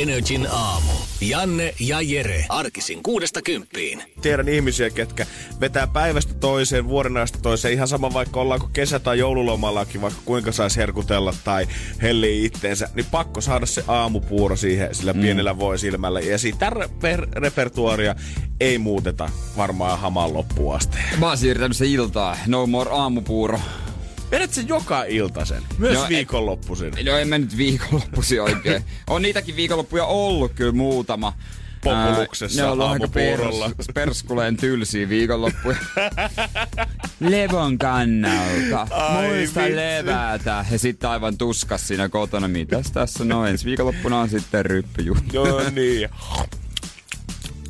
[0.00, 0.92] Energin aamu.
[1.20, 2.44] Janne ja Jere.
[2.48, 4.02] Arkisin kuudesta kymppiin.
[4.22, 5.26] Tiedän ihmisiä, ketkä
[5.60, 7.74] vetää päivästä toiseen, vuoden ajasta toiseen.
[7.74, 11.66] Ihan sama vaikka ollaanko kesä- tai joululomallakin, vaikka kuinka saisi herkutella tai
[12.02, 12.88] helliä itteensä.
[12.94, 16.20] Niin pakko saada se aamupuuro siihen sillä pienellä voisilmällä.
[16.20, 18.14] Ja siitä reper- repertuaria
[18.60, 20.98] ei muuteta varmaan hamaan loppuun asti.
[21.18, 22.36] Mä oon siirtänyt se iltaa.
[22.46, 23.60] No more aamupuuro.
[24.32, 26.92] Vedät sen joka iltasen, myös No, no, viikonloppuisin.
[27.06, 28.84] No en mä nyt viikonloppusi oikein.
[29.10, 31.32] On niitäkin viikonloppuja ollut kyllä muutama.
[31.84, 33.70] Populuksessa Ää, ne on aamupuurolla.
[33.76, 35.76] pers, perskuleen tylsiä viikonloppuja.
[37.20, 38.86] Levon kannalta.
[38.90, 39.76] Ai Muista vitsi.
[39.76, 40.64] levätä.
[40.70, 42.48] Ja sitten aivan tuskas siinä kotona.
[42.48, 45.24] Mitäs tässä no ensi viikonloppuna on sitten ryppyjuttu.
[45.32, 46.08] Joo niin.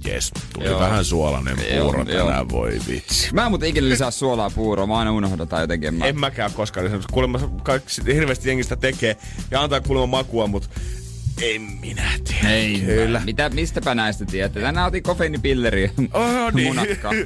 [0.05, 0.81] Jes, tuli Joo.
[0.81, 2.27] vähän suolainen Joo, puuro joo.
[2.27, 3.28] tänään, voi vitsi.
[3.33, 4.89] Mä en muuten ikinä lisää suolaa puuroon.
[4.89, 5.94] Mä aina unohdan tai jotenkin.
[5.94, 6.05] Mä...
[6.06, 7.06] En mäkään koskaan lisänyt.
[7.12, 9.17] Kuulemma kaikki hirveästi jengistä tekee
[9.50, 10.69] ja antaa kuulemma makua, mutta
[11.42, 12.50] en minä tiedä.
[12.50, 13.22] Ei, Kyllä.
[13.25, 14.61] Mitä, mistäpä näistä tiedätte?
[14.61, 15.91] Tänään otin kofeiinipilleriä.
[16.12, 16.69] Oh, niin.
[16.69, 17.12] Munakkaa.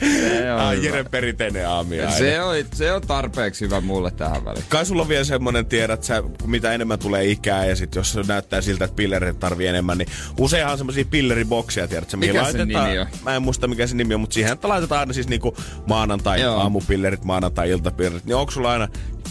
[0.00, 0.86] Se on, Ai hyvä.
[0.86, 2.10] Jeren perinteinen aamia.
[2.10, 4.64] se, on, se on tarpeeksi hyvä mulle tähän väliin.
[4.68, 8.12] Kai sulla on vielä semmonen tiedät, sä, kun mitä enemmän tulee ikää ja sit jos
[8.12, 12.34] se näyttää siltä, että pillerit tarvii enemmän, niin useinhan on semmosia pilleribokseja, tiedät sä, mihin
[12.34, 12.84] Mikä laitetaan.
[12.88, 13.06] nimi on?
[13.24, 16.40] Mä en muista mikä se nimi on, mutta siihen että laitetaan aina siis niinku maanantai
[16.40, 16.56] Joo.
[16.58, 18.24] aamupillerit, maanantai iltapillerit.
[18.24, 18.88] Niin onko sulla aina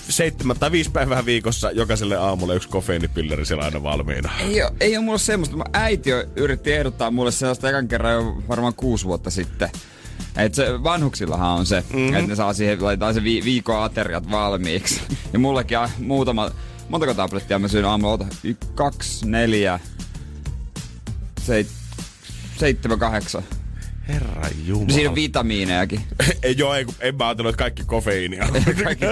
[0.09, 4.31] seitsemän tai viisi päivää viikossa jokaiselle aamulle yksi kofeiinipilleri siellä aina valmiina?
[4.39, 5.57] Ei ole, ei ole mulla semmoista.
[5.57, 9.69] Mä äiti yritti ehdottaa mulle sellaista ekan kerran jo varmaan kuusi vuotta sitten.
[10.37, 11.97] Et se, vanhuksillahan on se, Mhm.
[11.99, 12.15] mm-hmm.
[12.15, 15.01] että ne saa siihen, laitetaan se vi- viikon ateriat valmiiksi.
[15.33, 16.51] Ja mullekin on muutama,
[16.89, 19.79] montako tablettia mä syön aamulla, ota, y- kaksi, neljä,
[21.41, 21.67] seit,
[22.57, 23.43] seitsemän, kahdeksan.
[24.07, 24.89] Herra Jumala.
[24.89, 26.01] Siinä on vitamiinejakin.
[26.43, 28.47] ei, joo, ei, kun- en mä ajatellut, että kaikki kofeiinia.
[28.83, 29.05] Kaikki,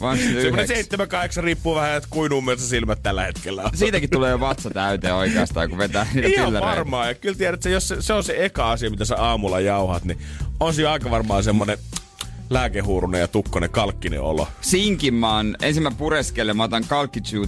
[0.00, 0.66] vaan Semmoinen yhdeksi.
[0.74, 3.70] seitsemän, kahdeksan riippuu vähän, että kuin ummessa silmät tällä hetkellä on.
[3.74, 6.66] Siitäkin tulee vatsa täyteen oikeastaan, kun vetää niitä Ihan pillereitä.
[6.76, 7.08] varmaan.
[7.08, 10.04] Ja kyllä tiedät, että jos se, se on se eka asia, mitä sä aamulla jauhat,
[10.04, 10.18] niin
[10.60, 11.78] on siinä aika varmaan semmonen
[12.50, 14.48] lääkehuurunen ja tukkonen kalkkinen olo.
[14.60, 16.84] Sinkin mä oon, ensin mä pureskelen, mä otan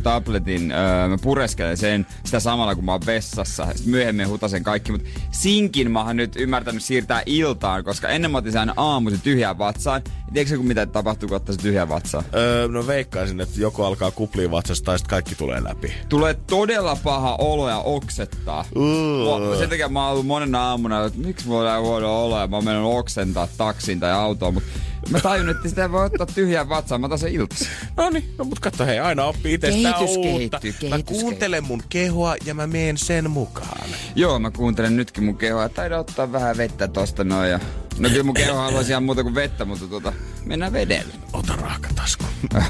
[0.02, 3.66] tabletin, öö, mä pureskelen sen sitä samalla kun mä oon vessassa.
[3.74, 8.38] Sitten myöhemmin hutasen kaikki, mutta sinkin mä oon nyt ymmärtänyt siirtää iltaan, koska ennen mä
[8.38, 10.02] otin sen aamuisin tyhjään vatsaan.
[10.32, 12.24] Tiedätkö kun mitä tapahtuu, kun ottaa se tyhjään vatsaan?
[12.34, 15.92] Öö, no veikkaisin, että joku alkaa kupliin vatsasta tai sitten kaikki tulee läpi.
[16.08, 18.64] Tulee todella paha olo ja oksettaa.
[18.76, 19.50] Uh.
[19.50, 22.46] Mä- Sen takia mä oon ollut monena aamuna, että miksi mulla on huono olo ja
[22.46, 24.69] mä oon mennyt oksentaa taksiin tai autoon, mutta
[25.10, 27.66] mä tajun, että sitä voi ottaa tyhjään vatsaan, mä otan sen iltaisin.
[27.96, 30.58] No niin, no mut katso hei, aina oppii itsestään Kehitys uutta.
[30.60, 33.88] kehittyy, mä kehitys kuuntelen mun kehoa ja mä meen sen mukaan.
[34.16, 35.68] Joo, mä kuuntelen nytkin mun kehoa.
[35.68, 37.50] Taida ottaa vähän vettä tosta noin.
[37.50, 37.60] Ja...
[37.98, 40.12] No kyllä mun keho haluaisi ihan muuta kuin vettä, mutta tota,
[40.44, 41.14] mennään vedellä.
[41.32, 42.24] Ota rahkatasku.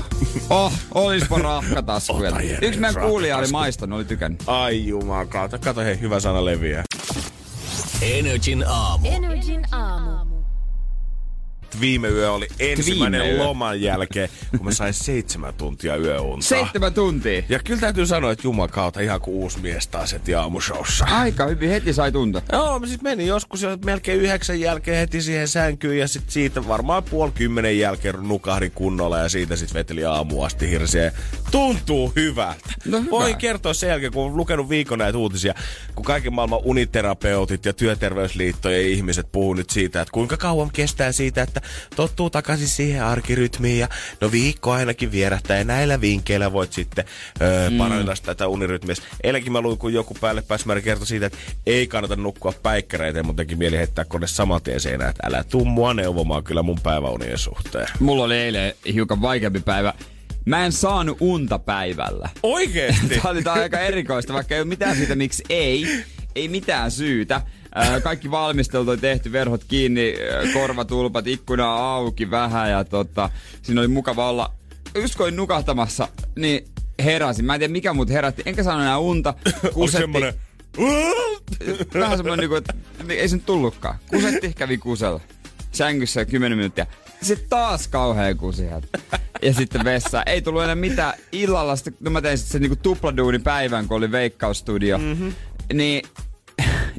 [0.50, 2.12] Oh, olispa rahkatasku.
[2.12, 2.40] Ota vielä.
[2.40, 4.42] Jere, Yksi meidän kuulija oli maistanut, oli tykännyt.
[4.46, 6.84] Ai jumakauta, kato hei, hyvä sana leviää.
[8.02, 9.08] Energin aamu.
[9.08, 10.31] Energin aamu.
[11.80, 13.44] Viime yö oli ensimmäinen Viime yö.
[13.44, 16.46] loman jälkeen, kun mä sain seitsemän tuntia yöunta.
[16.46, 17.42] Seitsemän tuntia.
[17.48, 21.04] Ja kyllä täytyy sanoa, että jumakauta ihan kuin uusi mies taas heti aamushowssa.
[21.04, 22.42] Aika hyvin, heti sai tuntea.
[22.52, 26.68] Joo, mä siis menin joskus jo melkein yhdeksän jälkeen heti siihen sänkyyn ja sit siitä
[26.68, 31.12] varmaan puoli kymmenen jälkeen nukahdin kunnolla ja siitä sit veteli aamu asti hirsiä.
[31.50, 32.70] Tuntuu hyvältä.
[32.84, 33.10] No hyvä.
[33.10, 35.54] Voin kertoa sen jälkeen, kun on lukenut viikon näitä uutisia,
[35.94, 41.42] kun kaiken maailman uniterapeutit ja työterveysliittojen ihmiset puhuu nyt siitä, että kuinka kauan kestää siitä,
[41.42, 41.60] että
[41.96, 43.88] tottuu takaisin siihen arkirytmiin ja
[44.20, 47.04] no viikko ainakin vierähtää ja näillä vinkkeillä voit sitten
[47.42, 47.78] öö, mm.
[47.78, 48.94] parantaa tätä unirytmiä.
[49.22, 53.36] Eilenkin mä luin, kun joku päälle pääsmäärä kertoi siitä, että ei kannata nukkua päikkäreitä mun
[53.36, 57.38] teki mieli heittää kone saman tien seinään, että älä tuu mua neuvomaan kyllä mun päiväunien
[57.38, 57.86] suhteen.
[58.00, 59.94] Mulla oli eilen hiukan vaikeampi päivä.
[60.44, 62.28] Mä en saanut unta päivällä.
[62.42, 63.08] Oikeesti?
[63.22, 66.04] Tämä oli tää aika erikoista, vaikka ei ole mitään siitä, miksi ei.
[66.34, 67.40] Ei mitään syytä.
[68.02, 70.14] Kaikki valmistelut on tehty, verhot kiinni,
[70.52, 73.30] korvatulpat, ikkuna auki vähän ja tota,
[73.62, 74.52] siinä oli mukava olla.
[75.18, 76.64] Olin nukahtamassa, niin
[77.04, 77.44] heräsin.
[77.44, 79.34] Mä en tiedä mikä mut herätti, enkä saanut enää unta.
[79.74, 80.02] Kusetti.
[80.02, 80.34] semmonen...
[82.00, 82.74] Vähän semmonen niinku, että
[83.08, 83.98] ei se nyt tullutkaan.
[84.10, 85.20] Kusetti, kävi kusella.
[85.72, 86.86] Sängyssä 10 minuuttia.
[87.22, 88.84] Sitten taas kauhea kusihat.
[89.42, 90.22] Ja sitten vessa.
[90.22, 91.14] Ei tullut enää mitään.
[91.32, 94.98] Illalla sitten, no mä tein sitten sen niinku tupladuuni päivän, kun oli Veikkausstudio.
[94.98, 95.32] Mm-hmm.
[95.72, 96.02] Niin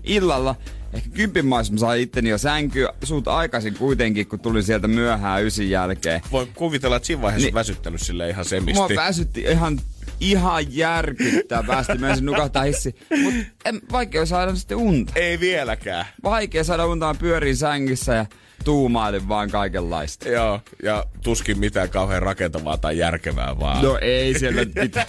[0.03, 0.55] illalla
[0.93, 5.43] ehkä kympin maissa mä sain itteni jo sänkyä suut aikaisin kuitenkin, kun tulin sieltä myöhään
[5.43, 6.21] ysin jälkeen.
[6.31, 8.79] Voi kuvitella, että siinä vaiheessa niin, väsyttänyt sille ihan semisti.
[8.79, 9.79] Mua väsytti ihan
[10.19, 11.97] ihan järkyttävästi.
[11.97, 12.95] Mä ensin nukahtaa hissi.
[13.23, 13.33] Mut
[13.65, 15.13] en, vaikea saada sitten unta.
[15.15, 16.05] Ei vieläkään.
[16.23, 18.25] Vaikea saada unta, pyörin sängyssä ja
[18.63, 20.29] tuumailin vaan kaikenlaista.
[20.29, 23.83] Joo, ja tuskin mitään kauhean rakentavaa tai järkevää vaan.
[23.83, 25.05] No ei siellä mitään,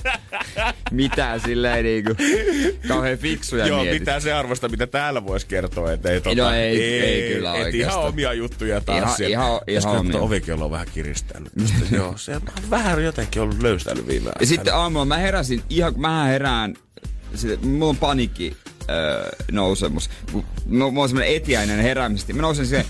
[0.91, 2.15] mitään silleen niinku
[2.89, 4.01] kauhean fiksuja Joo, mietit.
[4.01, 5.93] mitään se arvosta, mitä täällä voisi kertoa.
[5.93, 7.99] Että ei, tota, No ei- ei kyllä et oikeastaan.
[8.01, 9.33] ihan omia juttuja taas Ihan- siellä.
[9.33, 10.19] ihan- ihan omia.
[10.21, 11.53] ovikello on vähän kiristänyt.
[11.91, 14.49] Joo, se on vähän jotenkin ollut löystänyt viime Ja aikoina.
[14.49, 16.75] sitten aamulla mä heräsin, ihan mä herään,
[17.35, 18.56] sit, mulla on panikki
[18.91, 20.11] öö, nousemus.
[20.33, 22.33] Kun Mulla mulla on semmonen etiäinen heräämisesti.
[22.33, 22.87] Mä nousen siihen.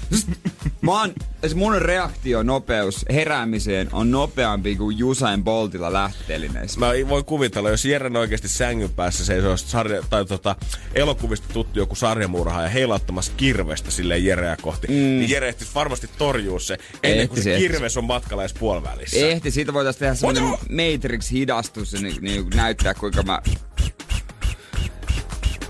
[0.81, 1.13] Mä oon,
[1.47, 6.81] se mun reaktionopeus heräämiseen on nopeampi kuin Usain Boltilla lähteelineissä.
[6.81, 10.57] Mä voin kuvitella, jos Jeren oikeasti sängyn päässä se sarja, tai tota,
[10.95, 14.93] elokuvista tuttu joku sarjamurha ja heilauttamassa kirvestä silleen Jereä kohti, mm.
[14.95, 17.69] niin Jere ehtisi varmasti torjua se ennen kuin Ehtisi, se ehtisi.
[17.73, 19.17] kirves on matkalla edes puolivälissä.
[19.17, 23.43] Ehti, siitä voitaisiin tehdä semmonen Matrix-hidastus ja niin, niin näyttää kuinka mä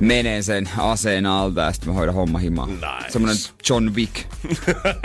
[0.00, 2.66] menen sen aseen alta ja sitten mä hoidan homma himaa.
[2.66, 3.10] Nice.
[3.10, 3.36] Semmonen
[3.70, 4.14] John Wick.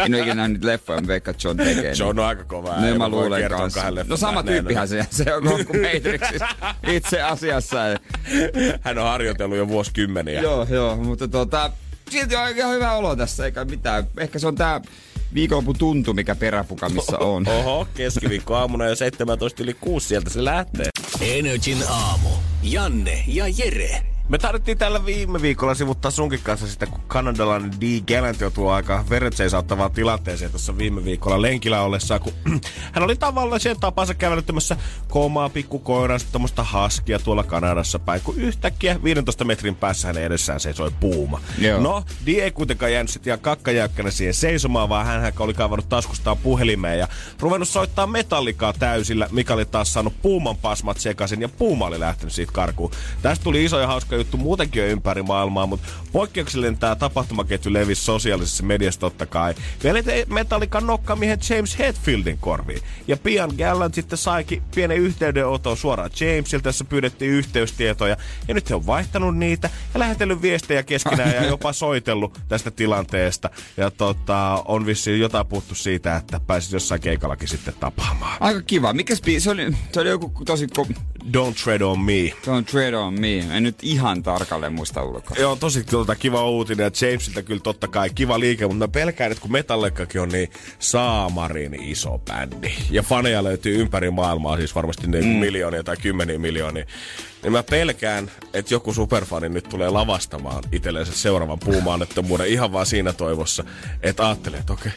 [0.05, 1.73] en ole ikinä nähnyt leffoja, mutta veikkaan, John tekee.
[1.83, 1.99] niin.
[1.99, 2.75] John on aika kova.
[2.75, 3.83] No mä luulen kanssa.
[4.07, 6.47] No sama tyyppihän se, se on kuin Matrixissa
[6.87, 7.77] itse asiassa.
[8.81, 10.41] Hän on harjoitellut jo vuosikymmeniä.
[10.41, 11.71] joo, joo, mutta tota,
[12.09, 14.03] silti on ihan hyvä olo tässä, eikä mitään.
[14.17, 14.81] Ehkä se on tää
[15.33, 17.47] viikonlopun tuntu, mikä peräpukamissa on.
[17.47, 20.89] Oho, keskiviikko aamuna jo 17 yli 6 sieltä se lähtee.
[21.21, 22.29] Energin aamu.
[22.63, 24.01] Janne ja Jere.
[24.29, 28.01] Me tarvittiin tällä viime viikolla sivuttaa sunkin kanssa sitä, kun kanadalainen D.
[28.07, 32.33] Gallant joutui aika veretseisattavaan tilanteeseen tuossa viime viikolla lenkillä ollessaan, kun
[32.93, 34.77] hän oli tavallaan sen tapansa kävelyttämässä
[35.07, 40.91] koomaa pikkukoiran, tuommoista haskia tuolla Kanadassa päin, kun yhtäkkiä 15 metrin päässä hänen edessään seisoi
[40.99, 41.41] puuma.
[41.57, 41.81] Joo.
[41.81, 46.37] No, D ei kuitenkaan jäänyt sitten ihan kakkajäykkänä siihen seisomaan, vaan hän oli kaivannut taskustaan
[46.37, 47.07] puhelimeen ja
[47.39, 52.33] ruvennut soittaa metallikaa täysillä, mikä oli taas saanut puuman pasmat sekaisin ja puuma oli lähtenyt
[52.33, 52.91] siitä karkuun.
[53.21, 58.01] Tästä tuli iso ja hauska juttu muutenkin jo ympäri maailmaa, mutta poikkeuksellinen tämä tapahtumaketju levisi
[58.03, 59.53] sosiaalisessa mediassa totta kai.
[59.83, 62.81] Vielä te Metallican nokkamiehen James Hetfieldin korviin.
[63.07, 68.17] Ja pian Gallant sitten saikin pienen yhteydenoton suoraan Jamesilta, jossa pyydettiin yhteystietoja.
[68.47, 73.49] Ja nyt he on vaihtanut niitä ja lähetellyt viestejä keskenään ja jopa soitellut tästä tilanteesta.
[73.77, 78.37] Ja tota, on vissiin jotain puhuttu siitä, että pääsisi jossain keikallakin sitten tapaamaan.
[78.39, 78.93] Aika kiva.
[78.93, 82.33] Mikä spi- se oli, se oli joku tosi ko- Don't tread on me.
[82.45, 83.37] Don't tread on me.
[83.37, 85.37] En nyt ihan tarkalleen muista ulkoa.
[85.39, 89.31] Joo, tosi kyllä kiva uutinen ja Jamesilta kyllä totta kai kiva liike, mutta mä pelkään,
[89.31, 95.07] että kun Metallicakin on niin saamarin iso bändi ja faneja löytyy ympäri maailmaa, siis varmasti
[95.07, 95.31] niin mm.
[95.31, 96.85] miljoonia tai kymmeniä miljoonia,
[97.43, 103.13] niin mä pelkään, että joku superfani nyt tulee lavastamaan itsellensä seuraavan puumaannettomuuden ihan vaan siinä
[103.13, 103.63] toivossa,
[104.01, 104.91] että ajattelee, että okei,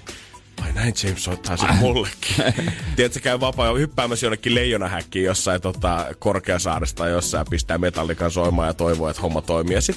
[0.64, 2.36] Ai näin James soittaa sen mullekin.
[2.96, 9.08] Tiedätkö, käy vapaa hyppäämässä jonnekin leijonahäkkiin jossain tota, Korkeasaaresta jossain pistää metallikan soimaan ja toivoo,
[9.08, 9.74] että homma toimii.
[9.74, 9.96] Ja sit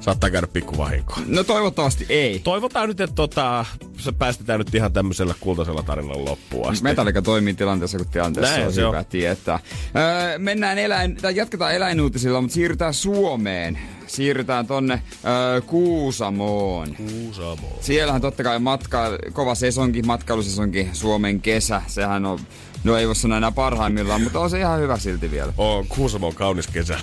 [0.00, 1.18] saattaa käydä pikku vahinkoa.
[1.26, 2.38] No toivottavasti ei.
[2.38, 3.64] Toivotaan nyt, että tota,
[3.98, 6.82] se päästetään nyt ihan tämmöisellä kultaisella tarinalla loppuun asti.
[6.84, 8.92] Metallika toimii tilanteessa, kun tilanteessa Näin on se on.
[8.92, 9.60] hyvä tietää.
[9.96, 13.78] Öö, mennään eläin, tai jatketaan eläinuutisilla, mutta siirrytään Suomeen.
[14.08, 16.94] Siirrytään tonne öö, Kuusamoon.
[16.96, 17.78] Kuusamo.
[17.80, 19.02] Siellähän totta kai matka,
[19.32, 21.82] kova sesonki, matkailusesonki, Suomen kesä.
[21.86, 22.38] Sehän on,
[22.84, 25.52] no ei voi sanoa enää parhaimmillaan, mutta on se ihan hyvä silti vielä.
[25.58, 26.98] On, Kuusamo on kaunis kesä.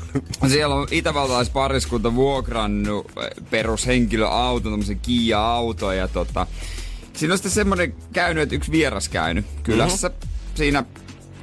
[0.47, 3.11] Siellä on itävaltalaispariskunta vuokrannut
[3.49, 6.47] perushenkilöauton, tämmöisen Kia-auto ja tota,
[7.13, 10.07] siinä on sitten semmoinen käynyt, että yksi vieras käynyt kylässä.
[10.07, 10.29] Mm-hmm.
[10.55, 10.83] Siinä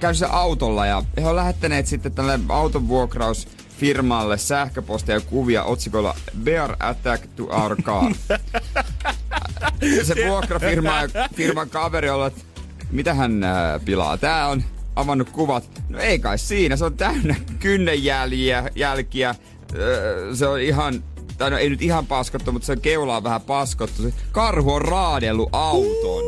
[0.01, 3.49] käynyt se autolla ja he on lähettäneet sitten tälle autonvuokraus
[3.83, 8.15] firmalle sähköpostia ja kuvia otsikolla Bear Attack to our car.
[10.05, 10.93] se vuokrafirma
[11.35, 12.41] firman kaveri on, että
[12.91, 14.17] mitä hän ää, pilaa.
[14.17, 14.63] Tää on
[14.97, 15.83] avannut kuvat.
[15.89, 19.35] No ei kai siinä, se on täynnä kynnenjäljiä, jälkiä.
[19.75, 21.05] Öö, se on ihan,
[21.39, 24.03] tai no ei nyt ihan paskottu, mutta se keula on vähän paskottu.
[24.33, 26.23] Karhu on raadellut auton.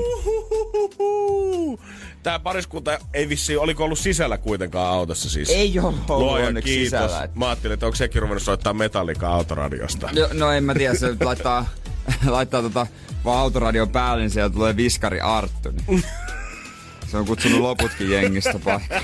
[2.24, 5.50] Tää pariskunta ei vissi, oliko ollut sisällä kuitenkaan autossa siis?
[5.50, 7.02] Ei ole ollut Luojan onneksi kiitos.
[7.02, 7.28] sisällä.
[7.34, 10.08] Mä ajattelin, että onko sekin ruvennut soittaa Metallica autoradiosta.
[10.12, 11.66] No, no en mä tiedä, se laittaa,
[12.26, 12.86] laittaa tota
[13.24, 15.70] vaan autoradion päälle, niin sieltä tulee viskari Arttu.
[15.70, 16.04] Niin.
[17.10, 19.02] Se on kutsunut loputkin jengistä paikalle.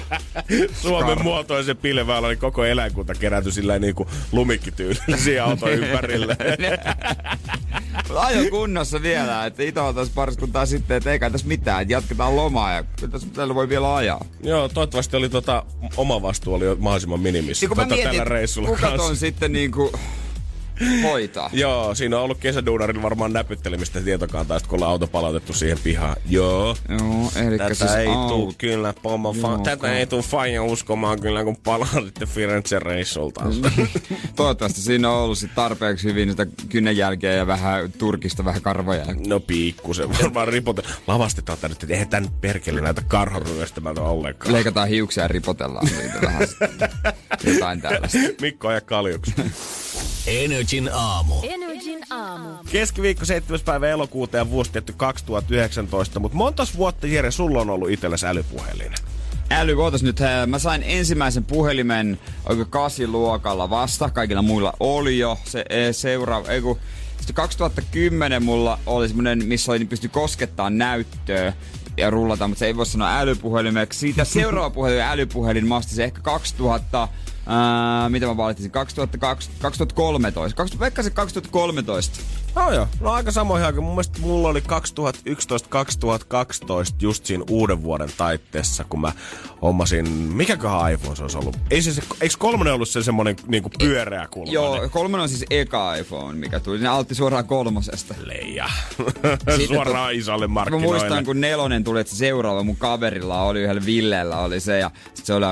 [0.83, 1.23] Suomen Scar.
[1.23, 6.37] muotoisen pilveellä oli koko eläinkunta kerätty sillä niin kuin lumikkityylisiä auton ympärille.
[8.17, 12.73] Ajo kunnossa vielä, että Itävaltaisessa pariskuntaa sitten, että ei kai tässä mitään, että jatketaan lomaa
[12.73, 14.25] ja kyllä tässä tällä voi vielä ajaa.
[14.43, 15.65] Joo, toivottavasti oli tota,
[15.97, 19.03] oma vastuu oli jo mahdollisimman minimissä mä tota, mietin, tällä reissulla kuka kanssa.
[19.03, 19.93] on sitten niinku
[21.03, 21.51] hoitaa.
[21.63, 26.17] Joo, siinä on ollut kesäduunarilla varmaan näpyttelemistä tietokantaa, kun ollaan auto palautettu siihen pihaan.
[26.29, 26.77] Joo.
[26.89, 30.63] Joo, eli Tätä siis ei au- tuu kyllä pommo fa- Tätä ka- ei tuu faija
[30.63, 33.41] uskomaan kyllä, kun palautitte Firenzen reissulta.
[34.37, 39.05] Toivottavasti siinä on ollut sit tarpeeksi hyvin sitä kynnenjälkeä ja vähän turkista, vähän karvoja.
[39.27, 40.83] No pikkusen varmaan ripote.
[41.07, 44.53] Lavastetaan tänne, että eihän tän perkele näitä karhon ryöstämältä ollenkaan.
[44.53, 46.43] Leikataan hiuksia ja ripotellaan niitä vähän.
[47.55, 48.19] Jotain tällaista.
[48.41, 49.33] Mikko aja kaljuksi.
[50.27, 51.35] Energin aamu.
[51.43, 52.49] Energin aamu.
[52.73, 53.61] Keskiviikko 7.
[53.65, 58.93] päivä elokuuta ja vuosi tietty 2019, mutta montas vuotta Jere sulla on ollut itsellesi älypuhelin?
[59.53, 60.21] Äly, ootas nyt.
[60.47, 64.11] Mä sain ensimmäisen puhelimen oikein kasiluokalla vasta.
[64.11, 66.49] Kaikilla muilla oli jo se e, seuraava.
[66.49, 66.79] Ei kun,
[67.17, 71.53] sitten 2010 mulla oli semmonen, missä oli, niin pystyi koskettaa näyttöä
[71.97, 73.99] ja rullata, mutta se ei voi sanoa älypuhelimeksi.
[73.99, 77.09] Siitä seuraava puhelin, älypuhelin, mä ostin se ehkä 2000,
[77.51, 80.57] ää, mitä mä valitsin, 2002, 2013.
[80.57, 82.21] 20, vaikka se 2013.
[82.55, 83.85] No joo, no aika samoin aikaan.
[83.85, 84.63] Mun mielestä mulla oli 2011-2012
[87.01, 89.13] just siinä uuden vuoden taitteessa, kun mä
[89.63, 91.57] hommasin, mikäköhän iPhone se olisi ollut?
[91.71, 94.53] Ei se, se eikö kolmonen ollut se semmonen niinku pyöreä kulma?
[94.53, 96.79] Joo, kolmonen on siis eka iPhone, mikä tuli.
[96.79, 98.15] Ne altti suoraan kolmosesta.
[98.25, 98.71] Leija.
[99.69, 100.87] Suoraan isolle Mä markkinoille.
[100.99, 104.91] muistan, kun nelonen tuli, että se seuraava mun kaverilla oli, yhdellä Villellä oli se, ja
[105.15, 105.45] sit se oli,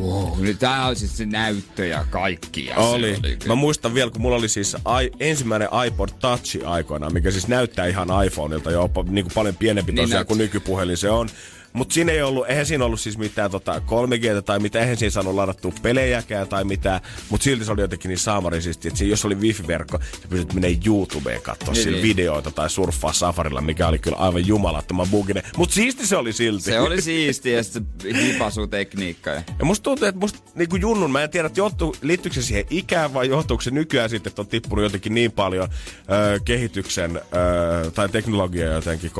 [0.00, 2.66] wow, nyt tää on siis se näyttö ja kaikki.
[2.66, 3.12] Ja Oli.
[3.14, 7.30] Se oli Mä muistan vielä, kun mulla oli siis ai, ensimmäinen iPod Touch aikoinaan, mikä
[7.30, 11.10] siis näyttää ihan iPhoneilta jo niin kuin paljon pienempi Niin tosiaan näyt- kuin nykypuhelin se
[11.10, 11.28] on.
[11.72, 15.10] Mutta siinä ei ollut, eihän siinä ollut siis mitään tota 3G tai mitä, eihän siinä
[15.10, 19.34] saanut ladattua pelejäkään tai mitään, mutta silti se oli jotenkin niin saamarisisti, että jos oli
[19.34, 22.02] wifi-verkko, sä pystyt menemään YouTubeen katsoa Niin, niin.
[22.02, 25.42] videoita tai surffaa Safarilla, mikä oli kyllä aivan jumalattoman buginen.
[25.56, 26.62] Mutta siisti se oli silti.
[26.62, 29.30] Se oli siisti ja sit se hipasutekniikka.
[29.30, 29.42] Ja...
[29.58, 32.64] Ja musta tuntuu, että musta niinku junnun, mä en tiedä, että johtuu, liittyykö se siihen
[32.70, 37.90] ikään vai johtuuko se nykyään sitten, että on tippunut jotenkin niin paljon ö, kehityksen ö,
[37.90, 39.10] tai teknologiaa jotenkin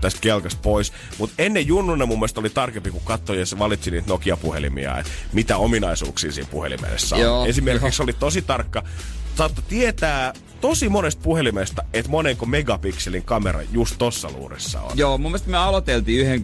[0.00, 0.92] tästä kelkasta pois.
[1.18, 5.12] Mutta ennen junnuna mun mielestä oli tarkempi, kun katsoi ja se valitsi niitä Nokia-puhelimia, että
[5.32, 7.22] mitä ominaisuuksia siinä puhelimessa on.
[7.22, 8.82] Joo, Esimerkiksi oli tosi tarkka,
[9.34, 14.90] saattoi tietää tosi monesta puhelimesta, että monenko megapikselin kamera just tossa luurissa on.
[14.94, 16.42] Joo, mun mielestä me aloiteltiin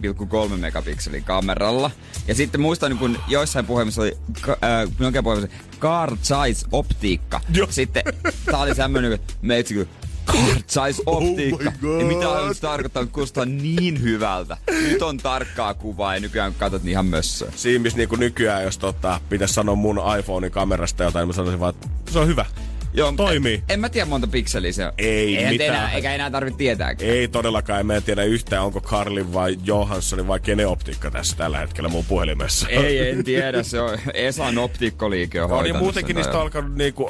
[0.51, 1.91] 1,3 megapikselin kameralla.
[2.27, 4.17] Ja sitten muistan, kun joissain puhelimissa oli,
[4.49, 4.57] äh,
[4.99, 7.41] Nokia puhelimissa, car size optiikka.
[7.53, 7.67] Joo.
[7.69, 8.03] Sitten
[8.45, 9.89] tää oli semmonen, että meitsi kyllä,
[10.31, 11.71] car size optiikka.
[11.83, 14.57] Oh ja mitä on tarkoittaa, että kuulostaa niin hyvältä.
[14.71, 17.51] Nyt on tarkkaa kuvaa ja nykyään kun katsot niin ihan mössöä.
[17.55, 21.59] siinä missä niinku nykyään, jos tota, pitäisi sanoa mun iPhonein kamerasta jotain, niin mä sanoisin
[21.59, 22.45] vaan, että se on hyvä.
[22.93, 23.53] Joo, Toimii.
[23.53, 24.91] En, en mä tiedä monta pikseliä se on.
[24.97, 25.69] Ei Eihän mitään.
[25.69, 27.11] Enää, eikä enää tarvitse tietääkään.
[27.11, 31.89] Ei todellakaan, en tiedä yhtään, onko Karlin vai Johanssonin vai kenen optiikka tässä tällä hetkellä
[31.89, 32.67] mun puhelimessa.
[32.69, 33.63] Ei, en tiedä.
[33.63, 37.09] Se on Esan optikkoliike on ja hoitanut muutenkin niistä on alkanut niinku,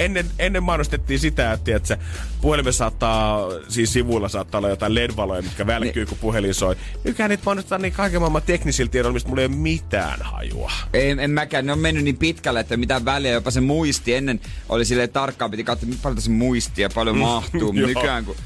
[0.00, 1.98] ennen, ennen mainostettiin sitä, että, että se
[2.40, 6.08] puhelimessa saattaa, siis sivuilla saattaa olla jotain LED-valoja, mitkä välkkyy, Niin.
[6.08, 6.76] kun puhelin soi.
[7.04, 10.72] Nykyään niitä mainostetaan niin kaiken maailman teknisillä tiedoilla, mistä mulla ei ole mitään hajua.
[10.92, 11.66] Ei, en mäkään.
[11.66, 13.32] Ne on mennyt niin pitkälle, että mitään väliä.
[13.32, 14.14] Jopa se muisti.
[14.14, 17.60] Ennen oli silleen tarkkaan, piti katsoa, paljon tässä muistia paljon mahtuu.
[17.72, 17.88] Mutta Joo.
[17.88, 18.36] nykyään, kun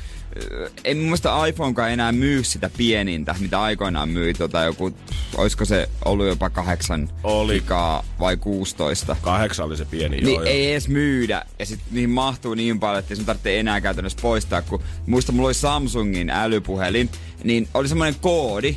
[0.85, 4.35] ei mun mielestä iPhonekaan enää myy sitä pienintä, mitä aikoinaan myi.
[4.35, 4.93] Tota, joku,
[5.37, 7.55] olisiko se ollut jopa kahdeksan Oli.
[7.61, 9.17] gigaa vai 16.
[9.23, 10.45] Kahdeksan oli se pieni, Niin joo, joo.
[10.45, 11.45] ei edes myydä.
[11.59, 14.63] Ja sit niihin mahtuu niin paljon, että ei sun tarvitse enää käytännössä poistaa.
[14.63, 17.11] Kun muista, mulla oli Samsungin älypuhelin,
[17.45, 18.77] niin oli semmoinen koodi,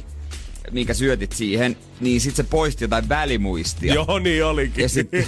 [0.72, 3.94] minkä syötit siihen, niin sit se poisti jotain välimuistia.
[3.94, 4.82] Joo, niin olikin.
[4.82, 5.26] Ja sitten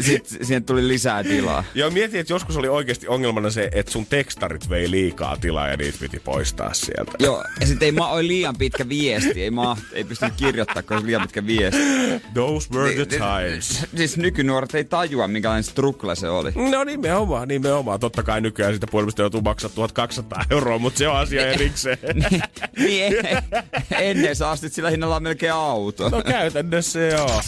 [0.00, 1.64] sit siihen tuli lisää tilaa.
[1.74, 5.76] Joo, mietin, että joskus oli oikeasti ongelmana se, että sun tekstarit vei liikaa tilaa ja
[5.76, 7.12] niitä piti poistaa sieltä.
[7.18, 10.96] Joo, ja sitten ei ma- oli liian pitkä viesti, ei, ma- ei pystynyt kirjoittamaan, kun
[10.96, 11.80] oli liian pitkä viesti.
[12.34, 13.84] Those were the Niin, times.
[13.96, 16.52] Siis nykynuoret ei tajua, minkälainen struggle se oli.
[16.70, 18.00] No nimenomaan, nimenomaan.
[18.00, 21.98] Totta kai nykyään sitä puhelimesta joutuu maksaa 1200 euroa, mutta se on asia erikseen.
[22.78, 23.12] niin,
[24.00, 26.08] ennen sä astit sillä hinnalla melkein auto.
[26.08, 27.40] No käytännössä joo.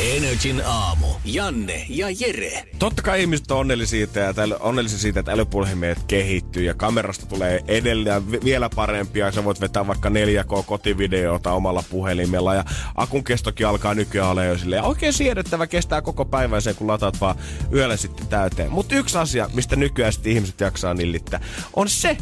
[0.00, 1.06] Energin aamu.
[1.24, 2.64] Janne ja Jere.
[2.78, 7.26] Totta kai ihmiset on onnellisia siitä, ja täl- onnellisia siitä, että älypuhelimet kehittyy ja kamerasta
[7.26, 9.32] tulee edelleen vi- vielä parempia.
[9.32, 14.82] Sä voit vetää vaikka 4K-kotivideota omalla puhelimella ja akun kestokin alkaa nykyään olla jo silleen
[14.82, 17.36] oikein siedettävä, kestää koko päivän sen, kun lataat vaan
[17.72, 18.72] yöllä sitten täyteen.
[18.72, 21.40] Mutta yksi asia, mistä nykyään sitten ihmiset jaksaa nillittää,
[21.76, 22.16] on se,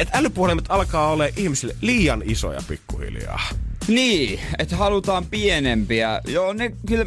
[0.00, 3.40] että älypuhelimet alkaa olla ihmisille liian isoja pikkuhiljaa.
[3.88, 6.20] Niin, että halutaan pienempiä.
[6.26, 7.06] Joo, ne kyllä...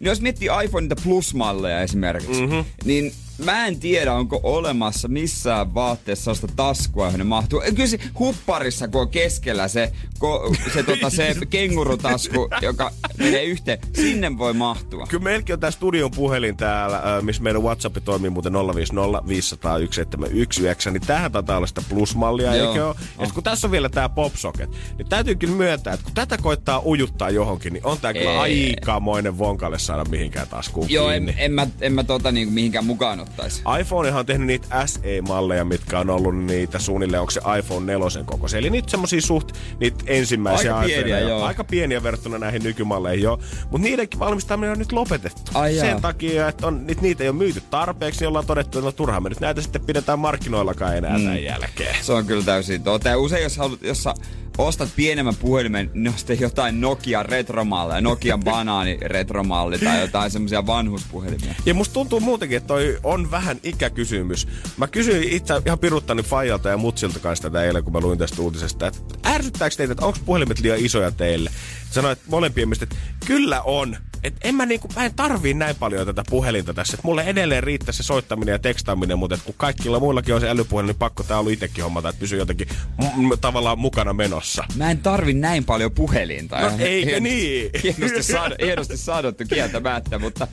[0.00, 2.64] Jos miettii iPhoneita Plus-malleja esimerkiksi, mm-hmm.
[2.84, 3.12] niin
[3.44, 7.62] mä en tiedä, onko olemassa missään vaatteessa sellaista taskua, johon ne mahtuu.
[7.74, 13.78] Kyllä se hupparissa, kun on keskellä se, ko, se, tota, se kengurutasku, joka menee yhteen,
[13.94, 15.06] sinne voi mahtua.
[15.06, 20.90] Kyllä meilläkin on tää studion puhelin täällä, missä meidän WhatsApp toimii muuten 050 500 1719,
[20.90, 22.68] niin tähän taitaa olla sitä plusmallia, Joo.
[22.68, 22.96] eikö ole?
[23.18, 26.38] Ja sit kun tässä on vielä tää popsocket, niin täytyy kyllä myöntää, että kun tätä
[26.38, 28.74] koittaa ujuttaa johonkin, niin on tää kyllä Ei.
[28.76, 33.25] aikamoinen vonkalle saada mihinkään taskuun Joo, en, en, mä, en mä tota niinku mihinkään mukaan
[33.30, 33.62] ottaisi.
[33.80, 38.58] iPhonehan on tehnyt niitä SE-malleja, mitkä on ollut niitä suunnilleen, onko se iPhone 4 kokoisia.
[38.58, 41.28] Eli niitä semmosia suht, niitä ensimmäisiä Aika pieniä, iPhoneja.
[41.28, 41.44] joo.
[41.44, 43.38] Aika pieniä verrattuna näihin nykymalleihin jo.
[43.70, 45.50] Mutta niidenkin valmistaminen on nyt lopetettu.
[45.54, 45.86] Ai jaa.
[45.86, 48.92] Sen takia, että on, niitä, niitä ei ole myyty tarpeeksi, niin ollaan todettu, että no,
[48.92, 51.24] turhaan me nyt näitä sitten pidetään markkinoillakaan enää mm.
[51.24, 51.96] tämän jälkeen.
[52.02, 53.08] Se on kyllä täysin totta.
[53.08, 54.14] Ja usein jos, haluat, jos sä
[54.58, 60.66] ostat pienemmän puhelimen, niin on sitten jotain Nokia retromalleja, Nokian banaani retromalli tai jotain semmoisia
[60.66, 61.54] vanhuspuhelimia.
[61.66, 64.48] Ja musta tuntuu muutenkin, että toi on vähän ikäkysymys.
[64.76, 68.42] Mä kysyin itse ihan piruttani Fajalta ja Mutsilta kanssa tätä eilen, kun mä luin tästä
[68.42, 71.50] uutisesta, että ärsyttääkö teitä, että onko puhelimet liian isoja teille?
[71.90, 73.96] Sanoit molempien mielestä, että kyllä on.
[74.22, 76.94] Että en mä, niinku, mä en tarvii näin paljon tätä puhelinta tässä.
[76.94, 80.48] Että mulle edelleen riittää se soittaminen ja tekstaaminen, mutta et kun kaikilla muillakin on se
[80.48, 82.68] älypuhelin, niin pakko tää ollut itsekin hommata, että pysyy jotenkin
[83.16, 84.64] m- tavallaan mukana menossa.
[84.76, 86.60] Mä en tarvi näin paljon puhelinta.
[86.60, 87.70] No, eikö niin?
[87.82, 90.48] Hienosti, saada, hienosti sanottu kieltämättä, mutta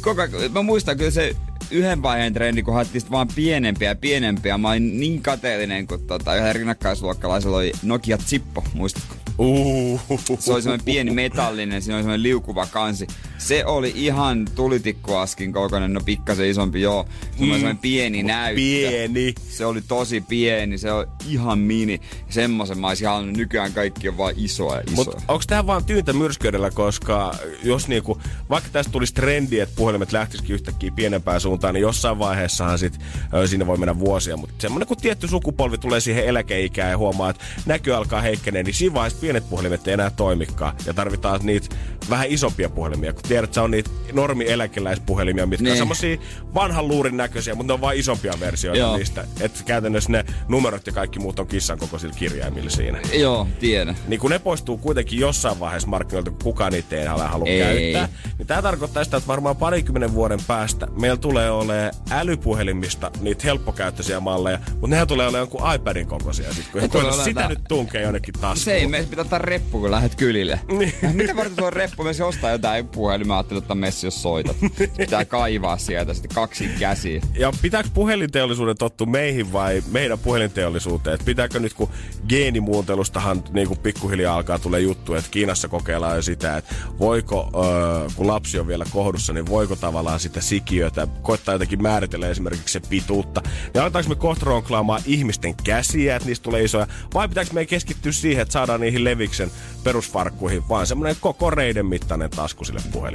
[0.00, 1.36] koko, mä muistan kyllä se
[1.70, 4.58] yhden vaiheen trendi, kun haettiin sit vaan pienempiä ja pienempiä.
[4.58, 9.14] Mä olin niin kateellinen, kun tota, yhden rinnakkaisluokkalaisella oli Nokia Zippo, muistatko?
[9.38, 10.00] Uh.
[10.38, 13.06] Se oli semmoinen pieni metallinen, siinä oli semmoinen liukuva kansi.
[13.38, 17.06] Se oli ihan tulitikkuaskin kokoinen, no pikkasen isompi joo.
[17.20, 18.56] Se oli semmoinen pieni näyttö.
[18.56, 19.34] Pieni.
[19.48, 22.00] Se oli tosi pieni, se oli ihan mini.
[22.28, 24.96] Semmoisen mä olisin halunnut, nykyään kaikki on vaan isoja ja isoja.
[24.96, 30.12] Mutta onko tämä vaan tyyntä myrskyydellä, koska jos niinku, vaikka tästä tulisi trendi, että puhelimet
[30.12, 32.98] lähtisikin yhtäkkiä pienempään suuntaan, niin jossain vaiheessahan sit,
[33.34, 34.36] ö, siinä voi mennä vuosia.
[34.36, 38.74] Mutta semmoinen kun tietty sukupolvi tulee siihen eläkeikään ja huomaa, että näkö alkaa heikkenee, niin
[38.74, 40.76] siinä vaiheessa pienet puhelimet ei enää toimikaan.
[40.86, 41.76] Ja tarvitaan niitä
[42.10, 43.12] vähän isompia puhelimia.
[43.12, 45.78] Kun tiedät, että se on niitä normi eläkeläispuhelimia, mitkä on Niin.
[45.78, 46.16] semmosia
[46.54, 48.96] vanhan luurin näköisiä, mutta ne on vain isompia versioita Joo.
[48.96, 49.24] niistä.
[49.40, 52.98] Että käytännössä ne numerot ja kaikki muut on kissan kokoisilla kirjaimilla siinä.
[53.14, 53.96] Joo, tiedän.
[54.08, 57.92] Niin kun ne poistuu kuitenkin jossain vaiheessa markkinoilta, kun kukaan niitä ei enää halua Ei.
[57.92, 63.42] käyttää, niin tämä tarkoittaa sitä, että varmaan parikymmenen vuoden päästä meillä tulee olemaan älypuhelimista niitä
[63.44, 66.54] helppokäyttöisiä malleja, mutta nehän tulee olemaan jonkun iPadin kokoisia.
[66.54, 68.56] Sit, kun kun sitä tää- nyt tunkee jonnekin taskuun.
[68.56, 70.60] Se ei, me pitää ottaa reppu, kun lähdet kylille.
[70.78, 70.92] Niin.
[71.12, 72.04] Mitä varten tuo reppu?
[72.04, 74.56] Me ostaa jotain puhelimia, mä ajattelin ottaa messi, jos soitat.
[74.96, 77.22] Pitää kaivaa sieltä sitten kaksin käsiin.
[77.38, 81.14] Ja pitääkö puhelinteollisuuden tottu meihin vai meidän puhelinteollisuuteen?
[81.14, 81.90] Et pitääkö nyt, kun
[82.28, 88.08] geenimuuntelustahan niin kuin pikkuhiljaa alkaa tulee juttu, että Kiinassa kokeillaan jo sitä, että voiko, öö,
[88.16, 92.80] kun lapsi on vielä kohdussa, niin voiko tavallaan sitä sikiötä koittaa jotenkin määritellä esimerkiksi se
[92.88, 93.42] pituutta.
[93.74, 98.12] Ja aletaanko me kohta ronklaamaan ihmisten käsiä, että niistä tulee isoja, vai pitääkö meidän keskittyä
[98.12, 99.50] siihen, että saadaan niihin leviksen
[99.84, 103.05] perusfarkkuihin, vaan semmoinen koko reiden mittainen tasku sille puhelimelle.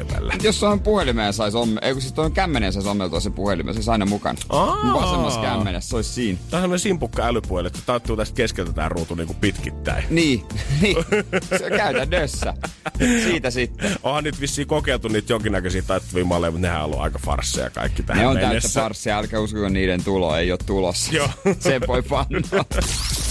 [0.44, 3.74] Jos se on puhelimeen saisi omme, ei kun siis tuon kämmeneen saisi ommeltua se puhelimen,
[3.74, 4.40] se olisi aina mukana.
[4.50, 4.94] Aa.
[5.02, 6.40] Vasemmassa kämmenessä, se olisi siinä.
[6.50, 10.04] Tämä on semmoinen simpukka älypuhelin, että taittuu tästä keskeltä tää ruutu niin kuin pitkittäin.
[10.10, 10.44] Niin,
[10.82, 10.96] niin.
[11.58, 12.54] Se on käytännössä.
[13.24, 13.96] Siitä sitten.
[14.04, 18.04] Onhan nyt vissiin kokeiltu niitä jonkinnäköisiä taittuvia malleja, mutta nehän on ollut aika farsseja kaikki
[18.04, 18.82] tähän Ne on täyttä mennessä.
[18.82, 21.14] farssia, älkää uskoko niiden tulo, ei ole tulossa.
[21.16, 21.30] Joo.
[21.60, 22.40] Sen voi panna.